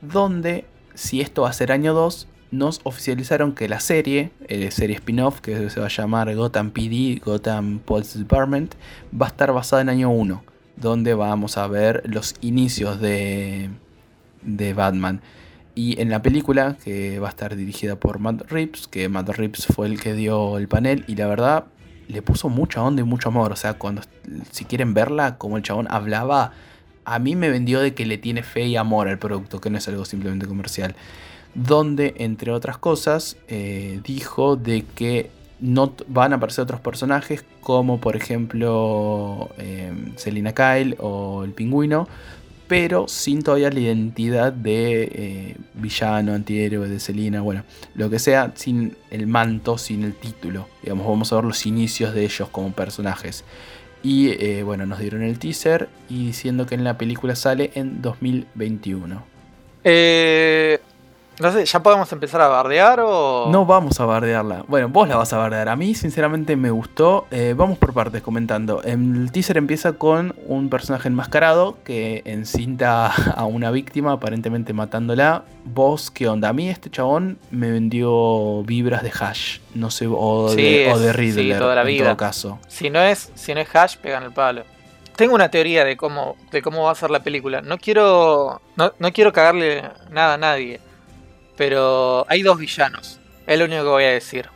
Donde, 0.00 0.66
si 0.94 1.20
esto 1.20 1.42
va 1.42 1.50
a 1.50 1.52
ser 1.52 1.72
año 1.72 1.94
2, 1.94 2.28
nos 2.50 2.80
oficializaron 2.84 3.52
que 3.52 3.68
la 3.68 3.80
serie, 3.80 4.30
eh, 4.46 4.70
serie 4.70 4.96
spin-off, 4.96 5.40
que 5.40 5.70
se 5.70 5.80
va 5.80 5.86
a 5.86 5.88
llamar 5.88 6.32
Gotham 6.36 6.70
PD, 6.70 7.20
Gotham 7.24 7.80
Police 7.80 8.18
Department, 8.18 8.74
va 9.20 9.26
a 9.26 9.30
estar 9.30 9.52
basada 9.52 9.82
en 9.82 9.88
año 9.88 10.10
1 10.10 10.53
donde 10.76 11.14
vamos 11.14 11.56
a 11.56 11.66
ver 11.66 12.02
los 12.06 12.34
inicios 12.40 13.00
de, 13.00 13.70
de 14.42 14.74
Batman. 14.74 15.20
Y 15.74 16.00
en 16.00 16.08
la 16.08 16.22
película, 16.22 16.76
que 16.82 17.18
va 17.18 17.28
a 17.28 17.30
estar 17.30 17.56
dirigida 17.56 17.96
por 17.96 18.20
Matt 18.20 18.50
Reeves, 18.50 18.86
que 18.86 19.08
Matt 19.08 19.30
Reeves 19.30 19.66
fue 19.66 19.86
el 19.88 20.00
que 20.00 20.14
dio 20.14 20.56
el 20.58 20.68
panel, 20.68 21.04
y 21.08 21.16
la 21.16 21.26
verdad 21.26 21.64
le 22.06 22.22
puso 22.22 22.48
mucha 22.48 22.82
onda 22.82 23.02
y 23.02 23.04
mucho 23.04 23.28
amor. 23.28 23.52
O 23.52 23.56
sea, 23.56 23.74
cuando 23.74 24.02
si 24.50 24.64
quieren 24.64 24.94
verla, 24.94 25.36
como 25.36 25.56
el 25.56 25.62
chabón 25.62 25.88
hablaba, 25.90 26.52
a 27.04 27.18
mí 27.18 27.34
me 27.34 27.50
vendió 27.50 27.80
de 27.80 27.94
que 27.94 28.06
le 28.06 28.18
tiene 28.18 28.42
fe 28.42 28.66
y 28.66 28.76
amor 28.76 29.08
al 29.08 29.18
producto, 29.18 29.60
que 29.60 29.70
no 29.70 29.78
es 29.78 29.88
algo 29.88 30.04
simplemente 30.04 30.46
comercial. 30.46 30.94
Donde, 31.54 32.14
entre 32.18 32.52
otras 32.52 32.78
cosas, 32.78 33.36
eh, 33.48 34.00
dijo 34.04 34.56
de 34.56 34.84
que 34.94 35.30
no 35.60 35.94
van 36.08 36.32
a 36.32 36.36
aparecer 36.36 36.62
otros 36.62 36.80
personajes 36.80 37.44
como 37.60 38.00
por 38.00 38.16
ejemplo 38.16 39.50
em, 39.58 40.16
Selina 40.16 40.52
Kyle 40.52 40.96
o 40.98 41.44
el 41.44 41.52
pingüino, 41.52 42.08
pero 42.66 43.08
sin 43.08 43.42
todavía 43.42 43.70
la 43.70 43.80
identidad 43.80 44.52
de 44.52 45.02
eh, 45.02 45.56
villano, 45.74 46.32
antihéroe, 46.32 46.88
de 46.88 46.98
Selina, 46.98 47.40
bueno, 47.40 47.62
lo 47.94 48.08
que 48.08 48.18
sea, 48.18 48.52
sin 48.54 48.96
el 49.10 49.26
manto, 49.26 49.76
sin 49.78 50.02
el 50.02 50.14
título. 50.14 50.68
Digamos, 50.82 51.06
vamos 51.06 51.32
a 51.32 51.36
ver 51.36 51.44
los 51.44 51.66
inicios 51.66 52.14
de 52.14 52.24
ellos 52.24 52.48
como 52.48 52.72
personajes. 52.72 53.44
Y 54.02 54.30
eh, 54.30 54.62
bueno, 54.62 54.86
nos 54.86 54.98
dieron 54.98 55.22
el 55.22 55.38
teaser 55.38 55.88
y 56.08 56.26
diciendo 56.26 56.66
que 56.66 56.74
en 56.74 56.84
la 56.84 56.98
película 56.98 57.36
sale 57.36 57.70
en 57.74 58.02
2021. 58.02 59.22
Eh, 59.84 60.80
no 61.40 61.52
sé, 61.52 61.64
¿ya 61.64 61.82
podemos 61.82 62.10
empezar 62.12 62.40
a 62.40 62.48
bardear 62.48 63.00
o...? 63.00 63.48
No 63.50 63.66
vamos 63.66 63.98
a 63.98 64.04
bardearla. 64.04 64.64
Bueno, 64.68 64.88
vos 64.88 65.08
la 65.08 65.16
vas 65.16 65.32
a 65.32 65.38
bardear. 65.38 65.68
A 65.68 65.76
mí, 65.76 65.94
sinceramente, 65.94 66.54
me 66.56 66.70
gustó. 66.70 67.26
Eh, 67.30 67.54
vamos 67.56 67.78
por 67.78 67.92
partes 67.92 68.22
comentando. 68.22 68.82
El 68.82 69.32
teaser 69.32 69.56
empieza 69.56 69.94
con 69.94 70.34
un 70.46 70.70
personaje 70.70 71.08
enmascarado 71.08 71.76
que 71.84 72.22
encinta 72.24 73.06
a 73.36 73.44
una 73.46 73.70
víctima, 73.70 74.12
aparentemente 74.12 74.72
matándola. 74.72 75.44
Vos, 75.64 76.10
¿qué 76.10 76.28
onda? 76.28 76.50
A 76.50 76.52
mí 76.52 76.68
este 76.68 76.90
chabón 76.90 77.38
me 77.50 77.70
vendió 77.70 78.62
vibras 78.62 79.02
de 79.02 79.10
Hash. 79.18 79.58
No 79.74 79.90
sé, 79.90 80.06
o, 80.06 80.54
de, 80.54 80.92
o 80.92 80.98
de 80.98 81.12
Riddler, 81.12 81.58
toda 81.58 81.74
la 81.74 81.82
vida. 81.82 81.98
en 81.98 82.04
todo 82.04 82.16
caso. 82.16 82.58
Si 82.68 82.90
no 82.90 83.00
es, 83.00 83.32
si 83.34 83.54
no 83.54 83.60
es 83.60 83.74
Hash, 83.74 83.96
pegan 83.96 84.22
el 84.22 84.32
palo. 84.32 84.62
Tengo 85.16 85.34
una 85.34 85.48
teoría 85.48 85.84
de 85.84 85.96
cómo, 85.96 86.36
de 86.50 86.60
cómo 86.62 86.84
va 86.84 86.92
a 86.92 86.94
ser 86.94 87.10
la 87.10 87.22
película. 87.22 87.60
No 87.60 87.78
quiero, 87.78 88.60
no, 88.76 88.92
no 88.98 89.12
quiero 89.12 89.32
cagarle 89.32 89.82
nada 90.10 90.34
a 90.34 90.38
nadie. 90.38 90.80
Pero 91.56 92.26
hay 92.28 92.42
dos 92.42 92.58
villanos. 92.58 93.20
Es 93.46 93.58
lo 93.58 93.64
único 93.66 93.82
que 93.82 93.88
voy 93.88 94.04
a 94.04 94.10
decir. 94.10 94.48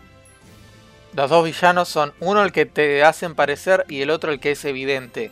Los 1.14 1.30
dos 1.30 1.44
villanos 1.44 1.88
son 1.88 2.12
uno 2.20 2.42
el 2.42 2.52
que 2.52 2.66
te 2.66 3.02
hacen 3.02 3.34
parecer 3.34 3.84
y 3.88 4.02
el 4.02 4.10
otro 4.10 4.32
el 4.32 4.40
que 4.40 4.52
es 4.52 4.64
evidente. 4.64 5.30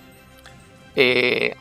Eh, 0.95 1.55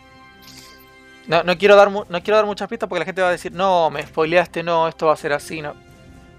no, 1.27 1.43
quiero 1.57 1.75
dar, 1.75 1.91
no 1.91 2.05
quiero 2.05 2.37
dar 2.37 2.45
muchas 2.45 2.67
pistas 2.69 2.87
porque 2.87 2.99
la 2.99 3.05
gente 3.05 3.21
va 3.21 3.29
a 3.29 3.31
decir, 3.31 3.51
no, 3.51 3.89
me 3.89 4.05
spoileaste, 4.05 4.63
no, 4.63 4.87
esto 4.87 5.07
va 5.07 5.13
a 5.13 5.17
ser 5.17 5.33
así, 5.33 5.61
no. 5.61 5.73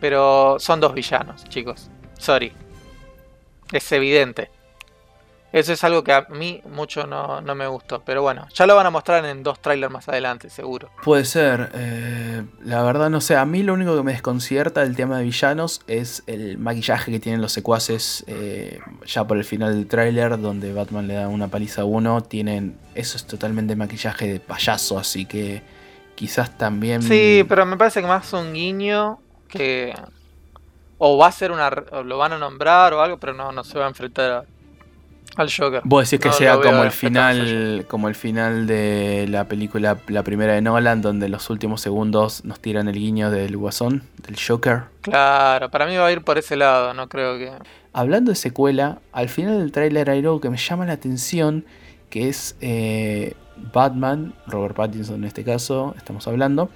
Pero 0.01 0.59
son 0.59 0.81
dos 0.81 0.95
villanos, 0.95 1.45
chicos. 1.45 1.91
Sorry. 2.19 2.53
Es 3.73 3.91
evidente. 3.93 4.51
Eso 5.57 5.73
es 5.73 5.83
algo 5.85 6.05
que 6.05 6.13
a 6.13 6.27
mí 6.29 6.61
mucho 6.71 7.07
no, 7.07 7.41
no 7.41 7.55
me 7.55 7.67
gustó. 7.67 8.03
Pero 8.05 8.21
bueno, 8.21 8.47
ya 8.53 8.67
lo 8.67 8.77
van 8.77 8.85
a 8.85 8.91
mostrar 8.91 9.25
en 9.25 9.43
dos 9.43 9.59
trailers 9.61 9.91
más 9.91 10.07
adelante, 10.07 10.51
seguro. 10.51 10.91
Puede 11.03 11.25
ser. 11.25 11.71
eh, 11.73 12.43
la 12.63 12.83
verdad 12.83 13.09
no 13.09 13.23
sé. 13.23 13.37
A 13.37 13.47
mí 13.47 13.63
lo 13.63 13.73
único 13.73 13.97
que 13.97 14.03
me 14.03 14.13
desconcierta 14.13 14.83
del 14.83 14.95
tema 14.95 15.17
de 15.17 15.25
villanos 15.25 15.81
es 15.87 16.23
el 16.27 16.59
maquillaje 16.59 17.11
que 17.11 17.21
tienen 17.21 17.41
los 17.41 17.53
secuaces 17.53 18.23
eh, 18.27 18.81
ya 19.07 19.27
por 19.27 19.39
el 19.39 19.45
final 19.45 19.73
del 19.75 19.87
tráiler 19.87 20.39
donde 20.39 20.75
Batman 20.75 21.09
le 21.09 21.15
da 21.15 21.29
una 21.29 21.49
paliza 21.49 21.81
a 21.81 21.85
uno. 21.87 22.23
Tienen... 22.23 22.77
Eso 22.95 23.17
es 23.17 23.27
totalmente 23.27 23.77
maquillaje 23.77 24.31
de 24.35 24.41
payaso, 24.41 24.99
así 24.99 25.25
que 25.25 25.63
quizás 26.17 26.59
también... 26.59 27.01
Sí, 27.03 27.45
pero 27.49 27.65
me 27.65 27.79
parece 27.79 28.03
que 28.03 28.07
más 28.07 28.31
un 28.35 28.53
guiño 28.53 29.21
que. 29.49 29.95
O 30.99 31.17
va 31.19 31.29
a 31.29 31.33
ser 31.33 31.51
una. 31.53 31.69
o 31.93 32.03
lo 32.03 32.19
van 32.19 32.33
a 32.35 32.39
nombrar 32.39 32.93
o 32.95 33.01
algo, 33.03 33.19
pero 33.19 33.33
no, 33.35 33.53
no 33.53 33.65
se 33.65 33.79
va 33.79 33.85
a 33.87 33.89
enfrentar 33.89 34.31
a- 34.31 34.45
al 35.37 35.51
Joker. 35.53 35.83
Vos 35.85 36.11
decís 36.11 36.23
que 36.23 36.29
No, 36.29 36.35
sea 36.35 36.61
como 36.61 36.83
el 36.83 36.91
final, 36.91 37.85
como 37.89 38.09
el 38.09 38.15
final 38.15 38.67
de 38.67 39.27
la 39.29 39.45
película, 39.45 39.99
la 40.09 40.23
primera 40.23 40.55
de 40.55 40.63
Nolan, 40.63 41.03
donde 41.03 41.27
en 41.27 41.33
los 41.33 41.49
últimos 41.51 41.81
segundos 41.81 42.45
nos 42.45 42.61
tiran 42.61 42.89
el 42.89 42.95
guiño 42.95 43.31
del 43.31 43.57
Guasón, 43.57 44.03
del 44.27 44.37
Joker. 44.37 44.85
Claro, 45.03 45.71
para 45.71 45.87
mí 45.87 45.97
va 45.97 46.07
a 46.07 46.13
ir 46.13 46.23
por 46.23 46.39
ese 46.39 46.57
lado, 46.57 46.95
no 46.95 47.09
creo 47.09 47.39
que. 47.39 47.53
Hablando 47.93 48.31
de 48.31 48.37
secuela, 48.37 48.99
al 49.13 49.29
final 49.29 49.59
del 49.59 49.73
tráiler 49.73 50.11
hay 50.11 50.19
algo 50.19 50.41
que 50.41 50.51
me 50.51 50.57
llama 50.57 50.87
la 50.87 50.95
atención, 50.95 51.65
que 52.11 52.29
es 52.29 52.57
eh, 52.61 53.35
Batman, 53.73 54.35
Robert 54.47 54.75
Pattinson 54.75 55.17
en 55.17 55.25
este 55.25 55.45
caso, 55.45 55.95
estamos 55.97 56.27
hablando. 56.27 56.71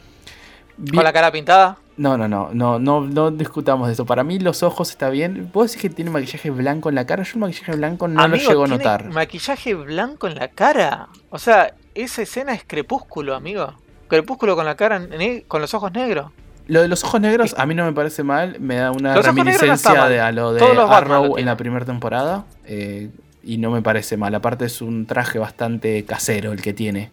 Con 0.94 1.04
la 1.04 1.12
cara 1.12 1.30
pintada. 1.30 1.78
No, 1.96 2.16
no, 2.16 2.28
no, 2.28 2.48
no, 2.54 2.78
no, 2.78 3.02
no 3.02 3.30
discutamos 3.30 3.86
de 3.86 3.92
eso. 3.92 4.06
Para 4.06 4.24
mí 4.24 4.38
los 4.38 4.62
ojos 4.62 4.90
está 4.90 5.10
bien. 5.10 5.50
Vos 5.52 5.70
decís 5.70 5.82
que 5.82 5.90
tiene 5.90 6.10
maquillaje 6.10 6.48
blanco 6.48 6.88
en 6.88 6.94
la 6.94 7.04
cara. 7.04 7.24
Yo 7.24 7.32
el 7.34 7.40
maquillaje 7.40 7.72
blanco 7.76 8.08
no 8.08 8.22
Amigo, 8.22 8.44
lo 8.44 8.48
llego 8.48 8.64
a 8.64 8.68
notar. 8.68 9.04
Maquillaje 9.10 9.74
blanco 9.74 10.26
en 10.26 10.36
la 10.36 10.48
cara. 10.48 11.08
O 11.28 11.38
sea, 11.38 11.74
esa 11.94 12.22
escena 12.22 12.54
es 12.54 12.64
crepúsculo, 12.66 13.34
amigo. 13.34 13.74
Crepúsculo 14.08 14.56
con 14.56 14.64
la 14.64 14.76
cara, 14.76 15.06
con 15.46 15.60
los 15.60 15.74
ojos 15.74 15.92
negros. 15.92 16.30
Lo 16.66 16.80
de 16.80 16.88
los 16.88 17.04
ojos 17.04 17.20
negros 17.20 17.54
a 17.58 17.66
mí 17.66 17.74
no 17.74 17.84
me 17.84 17.92
parece 17.92 18.22
mal, 18.22 18.58
me 18.60 18.76
da 18.76 18.92
una 18.92 19.14
Los 19.14 19.26
no 19.26 19.32
reminiscencia 19.32 20.06
de 20.06 20.20
a 20.20 20.30
lo 20.30 20.52
de 20.52 20.60
lo 20.60 20.90
Arrow 20.90 21.36
en 21.36 21.46
la 21.46 21.56
primera 21.56 21.84
temporada 21.84 22.44
eh, 22.64 23.10
y 23.42 23.58
no 23.58 23.70
me 23.70 23.82
parece 23.82 24.16
mal. 24.16 24.34
Aparte 24.34 24.66
es 24.66 24.80
un 24.80 25.04
traje 25.04 25.38
bastante 25.38 26.04
casero 26.04 26.52
el 26.52 26.62
que 26.62 26.72
tiene. 26.72 27.10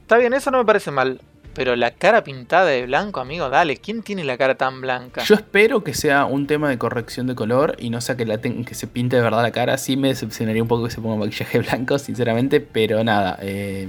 Está 0.00 0.18
bien, 0.18 0.34
eso 0.34 0.50
no 0.50 0.58
me 0.58 0.64
parece 0.64 0.90
mal. 0.90 1.20
Pero 1.58 1.74
la 1.76 1.90
cara 1.90 2.22
pintada 2.22 2.64
de 2.66 2.86
blanco, 2.86 3.18
amigo, 3.20 3.50
dale. 3.50 3.76
¿Quién 3.76 4.02
tiene 4.02 4.22
la 4.24 4.38
cara 4.38 4.54
tan 4.54 4.80
blanca? 4.80 5.22
Yo 5.24 5.34
espero 5.34 5.82
que 5.82 5.92
sea 5.92 6.24
un 6.24 6.46
tema 6.46 6.68
de 6.70 6.78
corrección 6.78 7.26
de 7.26 7.34
color 7.34 7.74
y 7.80 7.90
no 7.90 8.00
sea 8.00 8.16
que, 8.16 8.24
que 8.64 8.74
se 8.74 8.86
pinte 8.86 9.16
de 9.16 9.22
verdad 9.22 9.42
la 9.42 9.50
cara. 9.50 9.76
Sí 9.76 9.96
me 9.96 10.08
decepcionaría 10.08 10.62
un 10.62 10.68
poco 10.68 10.84
que 10.84 10.90
se 10.90 11.00
ponga 11.00 11.16
maquillaje 11.16 11.58
blanco, 11.68 11.98
sinceramente, 11.98 12.60
pero 12.60 13.02
nada. 13.02 13.38
eh, 13.42 13.88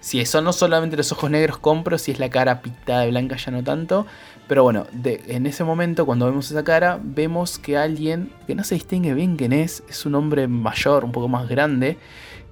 si 0.00 0.24
son 0.26 0.44
no 0.44 0.52
solamente 0.52 0.96
los 0.96 1.10
ojos 1.12 1.30
negros, 1.30 1.58
compro. 1.58 1.96
Si 1.98 2.10
es 2.12 2.18
la 2.18 2.30
cara 2.30 2.62
pintada 2.62 3.00
de 3.02 3.08
blanca, 3.10 3.36
ya 3.36 3.50
no 3.50 3.64
tanto. 3.64 4.06
Pero 4.46 4.62
bueno, 4.62 4.86
de- 4.92 5.22
en 5.28 5.46
ese 5.46 5.64
momento, 5.64 6.04
cuando 6.06 6.26
vemos 6.26 6.50
esa 6.50 6.64
cara, 6.64 6.98
vemos 7.02 7.58
que 7.58 7.76
alguien 7.78 8.30
que 8.46 8.54
no 8.54 8.62
se 8.64 8.74
distingue 8.74 9.14
bien 9.14 9.36
quién 9.36 9.52
es, 9.52 9.82
es 9.88 10.04
un 10.06 10.14
hombre 10.16 10.48
mayor, 10.48 11.04
un 11.04 11.12
poco 11.12 11.28
más 11.28 11.48
grande, 11.48 11.96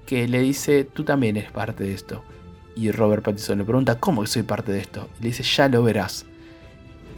que 0.07 0.27
le 0.29 0.41
dice: 0.41 0.85
Tú 0.85 1.05
también 1.05 1.37
eres 1.37 1.51
parte 1.51 1.85
de 1.85 1.93
esto. 1.93 2.23
Y 2.79 2.93
Robert 2.93 3.25
Pattinson 3.25 3.59
le 3.59 3.65
pregunta: 3.65 3.99
¿Cómo 3.99 4.25
soy 4.25 4.45
parte 4.45 4.71
de 4.71 4.79
esto? 4.79 5.09
Y 5.19 5.25
le 5.25 5.29
dice: 5.31 5.43
Ya 5.43 5.69
lo 5.69 5.83
verás. 5.83 6.25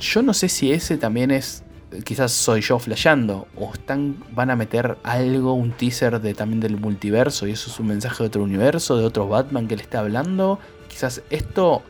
Yo 0.01 0.23
no 0.23 0.33
sé 0.33 0.49
si 0.49 0.73
ese 0.73 0.97
también 0.97 1.31
es. 1.31 1.63
Quizás 2.05 2.33
soy 2.33 2.63
yo 2.63 2.79
flasheando. 2.79 3.47
O 3.57 3.71
están, 3.75 4.17
van 4.33 4.51
a 4.51 4.57
meter 4.57 4.97
algo, 5.03 5.53
un 5.53 5.73
teaser 5.73 6.21
de, 6.21 6.33
también 6.33 6.61
del 6.61 6.79
multiverso. 6.79 7.47
Y 7.47 7.51
eso 7.51 7.71
es 7.71 7.79
un 7.79 7.89
mensaje 7.89 8.23
de 8.23 8.29
otro 8.29 8.43
universo, 8.43 8.97
de 8.97 9.05
otro 9.05 9.29
Batman 9.29 9.69
que 9.69 9.77
le 9.77 9.83
está 9.83 9.99
hablando. 9.99 10.59
Quizás 10.89 11.21
esto, 11.29 11.83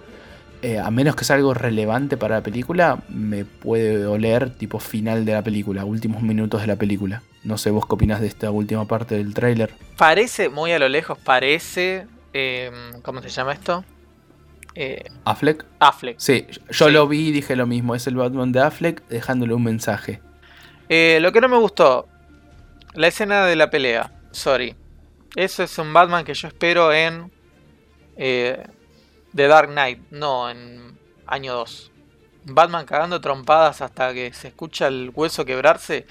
eh, 0.62 0.80
a 0.80 0.90
menos 0.90 1.14
que 1.14 1.24
sea 1.24 1.36
algo 1.36 1.54
relevante 1.54 2.16
para 2.16 2.36
la 2.36 2.42
película, 2.42 2.98
me 3.08 3.44
puede 3.44 4.04
oler 4.04 4.50
tipo 4.50 4.80
final 4.80 5.24
de 5.24 5.34
la 5.34 5.42
película, 5.42 5.84
últimos 5.84 6.22
minutos 6.22 6.62
de 6.62 6.66
la 6.66 6.76
película. 6.76 7.22
No 7.44 7.56
sé 7.56 7.70
vos 7.70 7.86
qué 7.86 7.94
opinás 7.94 8.20
de 8.20 8.26
esta 8.26 8.50
última 8.50 8.86
parte 8.86 9.14
del 9.14 9.32
tráiler. 9.32 9.70
Parece, 9.96 10.48
muy 10.48 10.72
a 10.72 10.78
lo 10.80 10.88
lejos, 10.88 11.18
parece. 11.18 12.06
Eh, 12.32 12.70
¿Cómo 13.02 13.20
se 13.22 13.28
llama 13.28 13.52
esto? 13.52 13.84
Eh, 14.74 15.04
¿Affleck? 15.24 15.64
Affleck. 15.80 16.18
Sí, 16.18 16.46
yo 16.70 16.86
Sí. 16.86 16.92
lo 16.92 17.08
vi 17.08 17.28
y 17.28 17.32
dije 17.32 17.56
lo 17.56 17.66
mismo. 17.66 17.94
Es 17.94 18.06
el 18.06 18.16
Batman 18.16 18.52
de 18.52 18.60
Affleck 18.60 19.06
dejándole 19.08 19.54
un 19.54 19.64
mensaje. 19.64 20.20
Eh, 20.88 21.18
lo 21.20 21.32
que 21.32 21.40
no 21.40 21.48
me 21.48 21.56
gustó, 21.58 22.08
la 22.94 23.08
escena 23.08 23.46
de 23.46 23.56
la 23.56 23.70
pelea. 23.70 24.12
Sorry. 24.30 24.76
Eso 25.36 25.62
es 25.62 25.76
un 25.78 25.92
Batman 25.92 26.24
que 26.24 26.34
yo 26.34 26.48
espero 26.48 26.92
en 26.92 27.30
eh, 28.16 28.64
The 29.34 29.46
Dark 29.46 29.68
Knight, 29.70 30.00
no 30.10 30.50
en 30.50 30.98
año 31.26 31.54
2. 31.54 31.90
Batman 32.44 32.86
cagando 32.86 33.20
trompadas 33.20 33.80
hasta 33.82 34.12
que 34.14 34.32
se 34.32 34.48
escucha 34.48 34.86
el 34.88 35.10
hueso 35.14 35.44
quebrarse. 35.44 36.06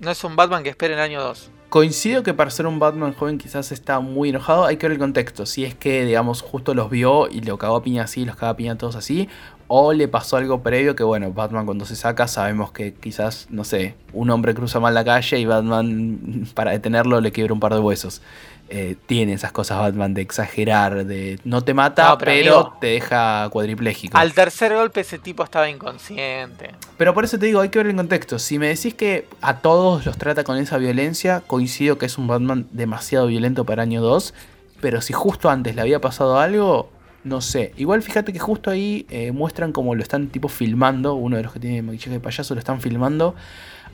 No 0.00 0.10
es 0.10 0.22
un 0.24 0.36
Batman 0.36 0.62
que 0.62 0.70
espere 0.70 0.94
en 0.94 1.00
año 1.00 1.22
2. 1.22 1.50
Coincido 1.68 2.22
que 2.22 2.32
para 2.32 2.50
ser 2.50 2.66
un 2.68 2.78
Batman 2.78 3.12
joven 3.12 3.38
quizás 3.38 3.72
está 3.72 3.98
muy 3.98 4.28
enojado. 4.28 4.66
Hay 4.66 4.76
que 4.76 4.86
ver 4.86 4.92
el 4.92 4.98
contexto. 4.98 5.46
Si 5.46 5.64
es 5.64 5.74
que, 5.74 6.04
digamos, 6.04 6.40
justo 6.40 6.74
los 6.74 6.90
vio 6.90 7.28
y 7.28 7.40
lo 7.40 7.58
cagó 7.58 7.76
a 7.76 7.82
piña 7.82 8.04
así, 8.04 8.24
los 8.24 8.36
cagó 8.36 8.52
a 8.52 8.56
piña 8.56 8.78
todos 8.78 8.94
así. 8.94 9.28
O 9.68 9.92
le 9.92 10.06
pasó 10.06 10.36
algo 10.36 10.62
previo 10.62 10.94
que, 10.94 11.02
bueno, 11.02 11.32
Batman 11.32 11.66
cuando 11.66 11.84
se 11.86 11.96
saca 11.96 12.28
sabemos 12.28 12.70
que 12.70 12.94
quizás, 12.94 13.48
no 13.50 13.64
sé, 13.64 13.94
un 14.12 14.30
hombre 14.30 14.54
cruza 14.54 14.78
mal 14.78 14.94
la 14.94 15.04
calle 15.04 15.38
y 15.38 15.44
Batman 15.44 16.46
para 16.54 16.70
detenerlo 16.70 17.20
le 17.20 17.32
quiebra 17.32 17.52
un 17.52 17.60
par 17.60 17.74
de 17.74 17.80
huesos. 17.80 18.22
Eh, 18.68 18.96
tiene 19.06 19.32
esas 19.32 19.52
cosas 19.52 19.78
Batman 19.78 20.12
de 20.12 20.22
exagerar, 20.22 21.04
de 21.06 21.38
no 21.44 21.62
te 21.62 21.72
mata, 21.72 22.08
No, 22.08 22.18
pero, 22.18 22.32
pero, 22.32 22.58
amigo, 22.58 22.76
te 22.80 22.86
deja 22.88 23.48
cuadripléjico. 23.50 24.18
Al 24.18 24.32
tercer 24.32 24.74
golpe 24.74 25.02
ese 25.02 25.20
tipo 25.20 25.44
estaba 25.44 25.68
inconsciente. 25.68 26.74
Pero 26.96 27.14
por 27.14 27.24
eso 27.24 27.38
te 27.38 27.46
digo, 27.46 27.60
hay 27.60 27.68
que 27.68 27.78
ver 27.78 27.86
el 27.86 27.94
contexto. 27.94 28.40
Si 28.40 28.58
me 28.58 28.66
decís 28.66 28.94
que 28.94 29.28
a 29.40 29.58
todos 29.58 30.04
los 30.04 30.18
trata 30.18 30.42
con 30.42 30.56
esa 30.58 30.78
violencia, 30.78 31.42
coincido 31.46 31.96
que 31.96 32.06
es 32.06 32.18
un 32.18 32.26
Batman 32.26 32.66
demasiado 32.72 33.28
violento 33.28 33.64
para 33.64 33.82
año 33.82 34.02
2. 34.02 34.34
Pero 34.80 35.00
si 35.00 35.12
justo 35.12 35.48
antes 35.48 35.76
le 35.76 35.82
había 35.82 36.00
pasado 36.00 36.38
algo, 36.38 36.90
no 37.26 37.40
sé. 37.40 37.72
Igual 37.76 38.02
fíjate 38.02 38.32
que 38.32 38.38
justo 38.38 38.70
ahí 38.70 39.04
eh, 39.10 39.32
muestran 39.32 39.72
como 39.72 39.94
lo 39.94 40.02
están 40.02 40.28
tipo 40.28 40.48
filmando. 40.48 41.14
Uno 41.14 41.36
de 41.36 41.42
los 41.42 41.52
que 41.52 41.60
tiene 41.60 41.82
maquillaje 41.82 42.10
de 42.10 42.20
payaso 42.20 42.54
lo 42.54 42.60
están 42.60 42.80
filmando. 42.80 43.34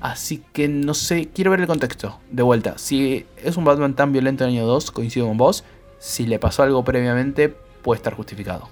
Así 0.01 0.43
que 0.53 0.69
no 0.69 0.95
sé, 0.95 1.29
quiero 1.33 1.51
ver 1.51 1.61
el 1.61 1.67
contexto. 1.67 2.19
De 2.31 2.43
vuelta, 2.43 2.77
si 2.77 3.25
es 3.43 3.57
un 3.57 3.65
Batman 3.65 3.95
tan 3.95 4.13
violento 4.13 4.45
en 4.45 4.51
año 4.51 4.67
2, 4.67 4.91
coincido 4.91 5.27
con 5.27 5.39
vos. 5.39 5.65
Si 5.99 6.27
le 6.27 6.39
pasó 6.39 6.63
algo 6.63 6.85
previamente, 6.85 7.49
puede 7.49 7.97
estar 7.99 8.15
justificado. 8.15 8.69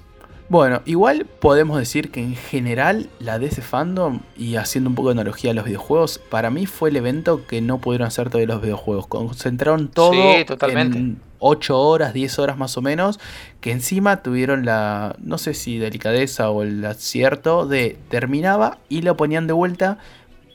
Bueno, 0.50 0.82
igual 0.84 1.26
podemos 1.26 1.78
decir 1.78 2.10
que 2.10 2.20
en 2.20 2.34
general 2.34 3.08
la 3.20 3.38
DC 3.38 3.62
Fandom, 3.62 4.18
y 4.36 4.56
haciendo 4.56 4.90
un 4.90 4.96
poco 4.96 5.08
de 5.08 5.12
analogía 5.12 5.52
a 5.52 5.54
los 5.54 5.64
videojuegos, 5.64 6.18
para 6.18 6.50
mí 6.50 6.66
fue 6.66 6.90
el 6.90 6.96
evento 6.96 7.46
que 7.46 7.60
no 7.60 7.78
pudieron 7.78 8.08
hacer 8.08 8.28
todavía 8.28 8.54
los 8.54 8.60
videojuegos. 8.62 9.06
Concentraron 9.06 9.88
todo 9.88 10.12
Sí, 10.12 10.44
totalmente. 10.44 10.98
en 10.98 11.29
8 11.40 11.78
horas, 11.78 12.14
10 12.14 12.38
horas 12.38 12.56
más 12.56 12.76
o 12.76 12.82
menos, 12.82 13.18
que 13.60 13.72
encima 13.72 14.22
tuvieron 14.22 14.64
la, 14.64 15.16
no 15.18 15.38
sé 15.38 15.54
si 15.54 15.78
delicadeza 15.78 16.50
o 16.50 16.62
el 16.62 16.84
acierto 16.84 17.66
de 17.66 17.98
terminaba 18.08 18.78
y 18.88 19.02
lo 19.02 19.16
ponían 19.16 19.46
de 19.46 19.52
vuelta. 19.52 19.98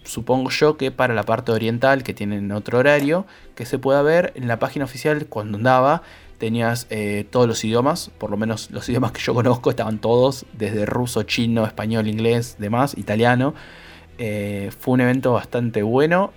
Supongo 0.03 0.51
yo 0.51 0.77
que 0.77 0.91
para 0.91 1.13
la 1.13 1.23
parte 1.23 1.51
oriental, 1.51 2.03
que 2.03 2.13
tienen 2.13 2.51
otro 2.51 2.77
horario, 2.77 3.25
que 3.55 3.65
se 3.65 3.79
pueda 3.79 4.01
ver 4.03 4.31
en 4.35 4.47
la 4.47 4.59
página 4.59 4.85
oficial 4.85 5.25
cuando 5.25 5.57
andaba 5.57 6.03
tenías 6.37 6.87
eh, 6.89 7.25
todos 7.29 7.47
los 7.47 7.63
idiomas, 7.63 8.11
por 8.17 8.29
lo 8.29 8.37
menos 8.37 8.69
los 8.71 8.87
idiomas 8.89 9.11
que 9.11 9.21
yo 9.21 9.33
conozco 9.33 9.69
estaban 9.69 9.99
todos, 9.99 10.45
desde 10.53 10.85
ruso, 10.85 11.23
chino, 11.23 11.65
español, 11.65 12.07
inglés, 12.07 12.57
demás, 12.59 12.97
italiano. 12.97 13.53
Eh, 14.17 14.71
fue 14.79 14.93
un 14.93 15.01
evento 15.01 15.33
bastante 15.33 15.83
bueno, 15.83 16.31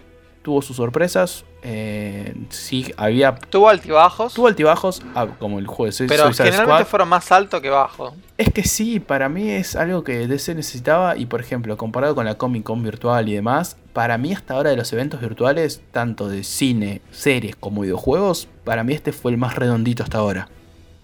tuvo 0.48 0.62
sus 0.62 0.76
sorpresas, 0.76 1.44
eh, 1.60 2.34
sí, 2.48 2.90
había... 2.96 3.34
Tuvo 3.34 3.68
altibajos, 3.68 4.32
Tuvo 4.32 4.46
altibajos, 4.46 5.02
ah, 5.14 5.26
como 5.38 5.58
el 5.58 5.66
juego 5.66 5.92
de 5.92 6.06
pero 6.06 6.24
Suicide 6.24 6.44
generalmente 6.44 6.84
Squad. 6.84 6.86
fueron 6.86 7.08
más 7.10 7.30
alto 7.30 7.60
que 7.60 7.68
bajo. 7.68 8.14
Es 8.38 8.50
que 8.50 8.64
sí, 8.64 8.98
para 8.98 9.28
mí 9.28 9.50
es 9.50 9.76
algo 9.76 10.02
que 10.04 10.26
DC 10.26 10.54
necesitaba 10.54 11.18
y 11.18 11.26
por 11.26 11.42
ejemplo, 11.42 11.76
comparado 11.76 12.14
con 12.14 12.24
la 12.24 12.36
Comic 12.36 12.62
Con 12.62 12.82
virtual 12.82 13.28
y 13.28 13.34
demás, 13.34 13.76
para 13.92 14.16
mí 14.16 14.32
hasta 14.32 14.54
ahora 14.54 14.70
de 14.70 14.76
los 14.76 14.90
eventos 14.94 15.20
virtuales, 15.20 15.82
tanto 15.92 16.30
de 16.30 16.44
cine, 16.44 17.02
series 17.10 17.54
como 17.54 17.82
videojuegos, 17.82 18.48
para 18.64 18.84
mí 18.84 18.94
este 18.94 19.12
fue 19.12 19.32
el 19.32 19.36
más 19.36 19.54
redondito 19.54 20.02
hasta 20.02 20.16
ahora. 20.16 20.48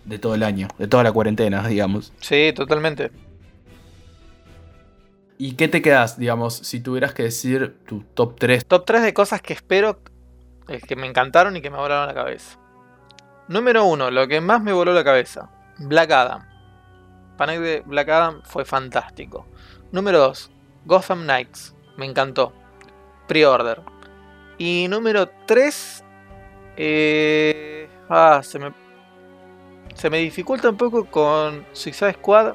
De 0.06 0.18
todo 0.18 0.34
el 0.34 0.42
año, 0.42 0.68
de 0.78 0.88
toda 0.88 1.02
la 1.02 1.12
cuarentena, 1.12 1.68
digamos. 1.68 2.14
Sí, 2.20 2.52
totalmente. 2.54 3.10
¿Y 5.36 5.56
qué 5.56 5.68
te 5.68 5.82
quedas, 5.82 6.18
digamos, 6.18 6.54
si 6.54 6.80
tuvieras 6.80 7.12
que 7.12 7.24
decir 7.24 7.76
tu 7.86 8.02
top 8.02 8.36
3? 8.38 8.66
Top 8.66 8.84
3 8.84 9.02
de 9.02 9.14
cosas 9.14 9.42
que 9.42 9.52
espero, 9.52 10.00
eh, 10.68 10.80
que 10.80 10.94
me 10.94 11.06
encantaron 11.06 11.56
y 11.56 11.60
que 11.60 11.70
me 11.70 11.76
volaron 11.76 12.06
la 12.06 12.14
cabeza. 12.14 12.58
Número 13.48 13.84
1, 13.84 14.10
lo 14.10 14.28
que 14.28 14.40
más 14.40 14.62
me 14.62 14.72
voló 14.72 14.92
la 14.92 15.04
cabeza. 15.04 15.50
Black 15.78 16.10
Adam. 16.12 16.46
Panel 17.36 17.62
de 17.62 17.82
Black 17.84 18.08
Adam 18.08 18.42
fue 18.44 18.64
fantástico. 18.64 19.46
Número 19.90 20.18
2, 20.18 20.50
Gotham 20.86 21.22
Knights. 21.24 21.74
Me 21.96 22.06
encantó. 22.06 22.52
Pre-order. 23.26 23.82
Y 24.58 24.86
número 24.88 25.28
3, 25.46 26.04
Eh, 26.76 27.88
ah, 28.08 28.40
se 28.42 28.58
me, 28.58 28.72
se 29.94 30.10
me 30.10 30.18
dificulta 30.18 30.68
un 30.68 30.76
poco 30.76 31.04
con 31.04 31.64
Suicide 31.72 32.14
Squad, 32.14 32.54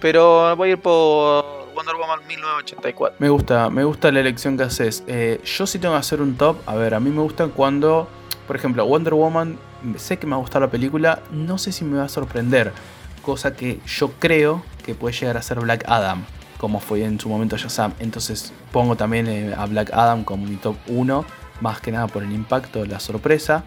pero 0.00 0.54
voy 0.56 0.68
a 0.68 0.72
ir 0.72 0.78
por 0.78 1.57
Wonder 1.78 1.94
Woman 1.94 2.26
1984. 2.26 3.16
Me 3.20 3.28
gusta, 3.28 3.70
me 3.70 3.84
gusta 3.84 4.10
la 4.10 4.18
elección 4.18 4.56
que 4.56 4.64
haces. 4.64 5.04
Eh, 5.06 5.40
yo 5.44 5.64
sí 5.64 5.78
tengo 5.78 5.94
que 5.94 6.00
hacer 6.00 6.20
un 6.20 6.36
top. 6.36 6.56
A 6.66 6.74
ver, 6.74 6.92
a 6.92 6.98
mí 6.98 7.08
me 7.10 7.22
gusta 7.22 7.46
cuando, 7.46 8.08
por 8.48 8.56
ejemplo, 8.56 8.84
Wonder 8.84 9.14
Woman, 9.14 9.56
sé 9.96 10.18
que 10.18 10.26
me 10.26 10.34
va 10.34 10.44
a 10.44 10.58
la 10.58 10.70
película, 10.72 11.22
no 11.30 11.56
sé 11.56 11.70
si 11.70 11.84
me 11.84 11.98
va 11.98 12.04
a 12.04 12.08
sorprender. 12.08 12.72
Cosa 13.22 13.54
que 13.54 13.78
yo 13.86 14.10
creo 14.18 14.64
que 14.84 14.96
puede 14.96 15.14
llegar 15.14 15.36
a 15.36 15.42
ser 15.42 15.60
Black 15.60 15.84
Adam, 15.86 16.24
como 16.58 16.80
fue 16.80 17.04
en 17.04 17.20
su 17.20 17.28
momento 17.28 17.56
Shazam. 17.56 17.94
Entonces 18.00 18.52
pongo 18.72 18.96
también 18.96 19.28
eh, 19.28 19.54
a 19.56 19.66
Black 19.66 19.92
Adam 19.92 20.24
como 20.24 20.46
mi 20.46 20.56
top 20.56 20.74
1, 20.88 21.24
más 21.60 21.80
que 21.80 21.92
nada 21.92 22.08
por 22.08 22.24
el 22.24 22.32
impacto, 22.32 22.84
la 22.86 22.98
sorpresa. 22.98 23.62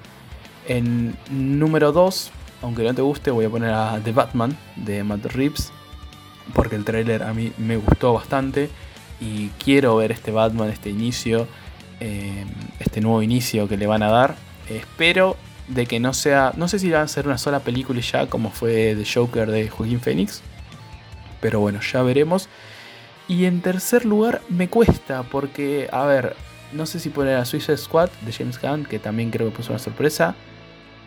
En 0.67 1.15
número 1.29 1.93
2, 1.93 2.29
aunque 2.61 2.83
no 2.83 2.93
te 2.93 3.01
guste, 3.01 3.31
voy 3.31 3.45
a 3.45 3.49
poner 3.49 3.73
a 3.73 4.01
The 4.03 4.11
Batman 4.11 4.57
de 4.75 5.01
Matt 5.05 5.27
Reeves, 5.27 5.71
porque 6.53 6.75
el 6.75 6.85
tráiler 6.85 7.23
a 7.23 7.33
mí 7.33 7.51
me 7.57 7.77
gustó 7.77 8.13
bastante 8.13 8.69
y 9.19 9.49
quiero 9.63 9.95
ver 9.97 10.11
este 10.11 10.31
Batman, 10.31 10.69
este 10.69 10.89
inicio, 10.89 11.47
eh, 11.99 12.45
este 12.79 13.01
nuevo 13.01 13.21
inicio 13.21 13.67
que 13.67 13.77
le 13.77 13.87
van 13.87 14.03
a 14.03 14.09
dar. 14.09 14.35
Espero 14.69 15.37
de 15.67 15.85
que 15.85 15.99
no 15.99 16.13
sea, 16.13 16.53
no 16.57 16.67
sé 16.67 16.79
si 16.79 16.89
va 16.89 17.01
a 17.01 17.07
ser 17.07 17.27
una 17.27 17.37
sola 17.37 17.59
película 17.59 18.01
ya 18.01 18.27
como 18.27 18.51
fue 18.51 18.95
The 18.95 19.05
Joker 19.11 19.49
de 19.49 19.69
Joaquín 19.69 20.01
Phoenix, 20.01 20.41
pero 21.39 21.59
bueno, 21.59 21.79
ya 21.81 22.01
veremos. 22.03 22.49
Y 23.27 23.45
en 23.45 23.61
tercer 23.61 24.05
lugar 24.05 24.41
me 24.49 24.67
cuesta 24.67 25.23
porque, 25.23 25.87
a 25.91 26.05
ver, 26.05 26.35
no 26.73 26.85
sé 26.85 26.99
si 26.99 27.09
poner 27.09 27.37
a 27.37 27.45
Suicide 27.45 27.77
Squad 27.77 28.09
de 28.25 28.33
James 28.33 28.59
Gunn, 28.61 28.85
que 28.85 28.99
también 28.99 29.29
creo 29.29 29.49
que 29.49 29.55
puso 29.55 29.71
una 29.71 29.79
sorpresa. 29.79 30.35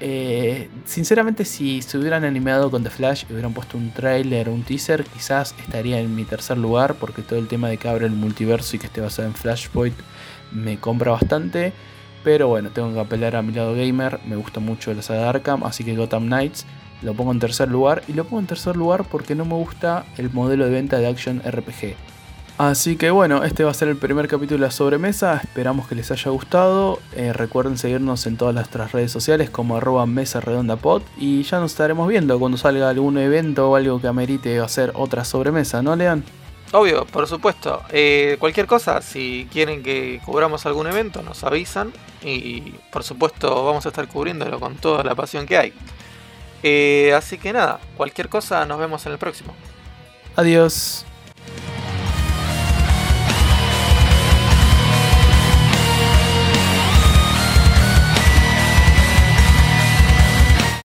Eh, 0.00 0.68
sinceramente, 0.84 1.44
si 1.44 1.80
se 1.82 1.98
hubieran 1.98 2.24
animado 2.24 2.70
con 2.70 2.82
The 2.82 2.90
Flash 2.90 3.24
y 3.28 3.32
hubieran 3.32 3.52
puesto 3.54 3.78
un 3.78 3.90
trailer, 3.90 4.48
un 4.48 4.62
teaser, 4.62 5.04
quizás 5.04 5.54
estaría 5.58 6.00
en 6.00 6.14
mi 6.14 6.24
tercer 6.24 6.58
lugar, 6.58 6.94
porque 6.94 7.22
todo 7.22 7.38
el 7.38 7.48
tema 7.48 7.68
de 7.68 7.76
que 7.76 7.88
abre 7.88 8.06
el 8.06 8.12
multiverso 8.12 8.76
y 8.76 8.78
que 8.78 8.86
esté 8.86 9.00
basado 9.00 9.28
en 9.28 9.34
Flashpoint 9.34 9.96
me 10.52 10.78
compra 10.78 11.12
bastante. 11.12 11.72
Pero 12.24 12.48
bueno, 12.48 12.70
tengo 12.70 12.92
que 12.92 13.00
apelar 13.00 13.36
a 13.36 13.42
mi 13.42 13.52
lado 13.52 13.74
gamer, 13.74 14.20
me 14.26 14.36
gusta 14.36 14.58
mucho 14.60 14.92
la 14.94 15.02
saga 15.02 15.22
de 15.22 15.28
Arkham, 15.28 15.62
así 15.64 15.84
que 15.84 15.94
Gotham 15.94 16.26
Knights 16.26 16.64
lo 17.02 17.14
pongo 17.14 17.32
en 17.32 17.38
tercer 17.38 17.68
lugar. 17.68 18.02
Y 18.08 18.14
lo 18.14 18.24
pongo 18.24 18.40
en 18.40 18.46
tercer 18.46 18.76
lugar 18.76 19.04
porque 19.04 19.34
no 19.34 19.44
me 19.44 19.54
gusta 19.54 20.06
el 20.16 20.30
modelo 20.30 20.64
de 20.64 20.70
venta 20.70 20.98
de 20.98 21.06
Action 21.06 21.42
RPG. 21.44 22.13
Así 22.56 22.96
que 22.96 23.10
bueno, 23.10 23.42
este 23.42 23.64
va 23.64 23.72
a 23.72 23.74
ser 23.74 23.88
el 23.88 23.96
primer 23.96 24.28
capítulo 24.28 24.60
de 24.60 24.66
la 24.66 24.70
sobremesa, 24.70 25.40
esperamos 25.42 25.88
que 25.88 25.96
les 25.96 26.12
haya 26.12 26.30
gustado, 26.30 27.00
eh, 27.16 27.32
recuerden 27.32 27.76
seguirnos 27.76 28.26
en 28.26 28.36
todas 28.36 28.54
nuestras 28.54 28.92
redes 28.92 29.10
sociales 29.10 29.50
como 29.50 29.76
arroba 29.76 30.06
mesa 30.06 30.40
redonda 30.40 30.76
pod 30.76 31.02
y 31.18 31.42
ya 31.42 31.58
nos 31.58 31.72
estaremos 31.72 32.06
viendo 32.06 32.38
cuando 32.38 32.56
salga 32.56 32.88
algún 32.88 33.18
evento 33.18 33.70
o 33.70 33.74
algo 33.74 34.00
que 34.00 34.06
amerite 34.06 34.60
hacer 34.60 34.92
otra 34.94 35.24
sobremesa, 35.24 35.82
¿no 35.82 35.96
Lean? 35.96 36.22
Obvio, 36.72 37.04
por 37.06 37.26
supuesto. 37.26 37.82
Eh, 37.90 38.36
cualquier 38.38 38.66
cosa, 38.66 39.02
si 39.02 39.48
quieren 39.52 39.82
que 39.82 40.20
cubramos 40.24 40.64
algún 40.64 40.86
evento, 40.86 41.22
nos 41.22 41.42
avisan 41.42 41.92
y 42.22 42.60
por 42.92 43.02
supuesto 43.02 43.64
vamos 43.64 43.84
a 43.84 43.88
estar 43.88 44.06
cubriéndolo 44.06 44.60
con 44.60 44.76
toda 44.76 45.02
la 45.02 45.16
pasión 45.16 45.44
que 45.44 45.58
hay. 45.58 45.72
Eh, 46.62 47.12
así 47.14 47.36
que 47.36 47.52
nada, 47.52 47.78
cualquier 47.96 48.28
cosa, 48.28 48.64
nos 48.64 48.78
vemos 48.78 49.04
en 49.06 49.12
el 49.12 49.18
próximo. 49.18 49.54
Adiós. 50.34 51.04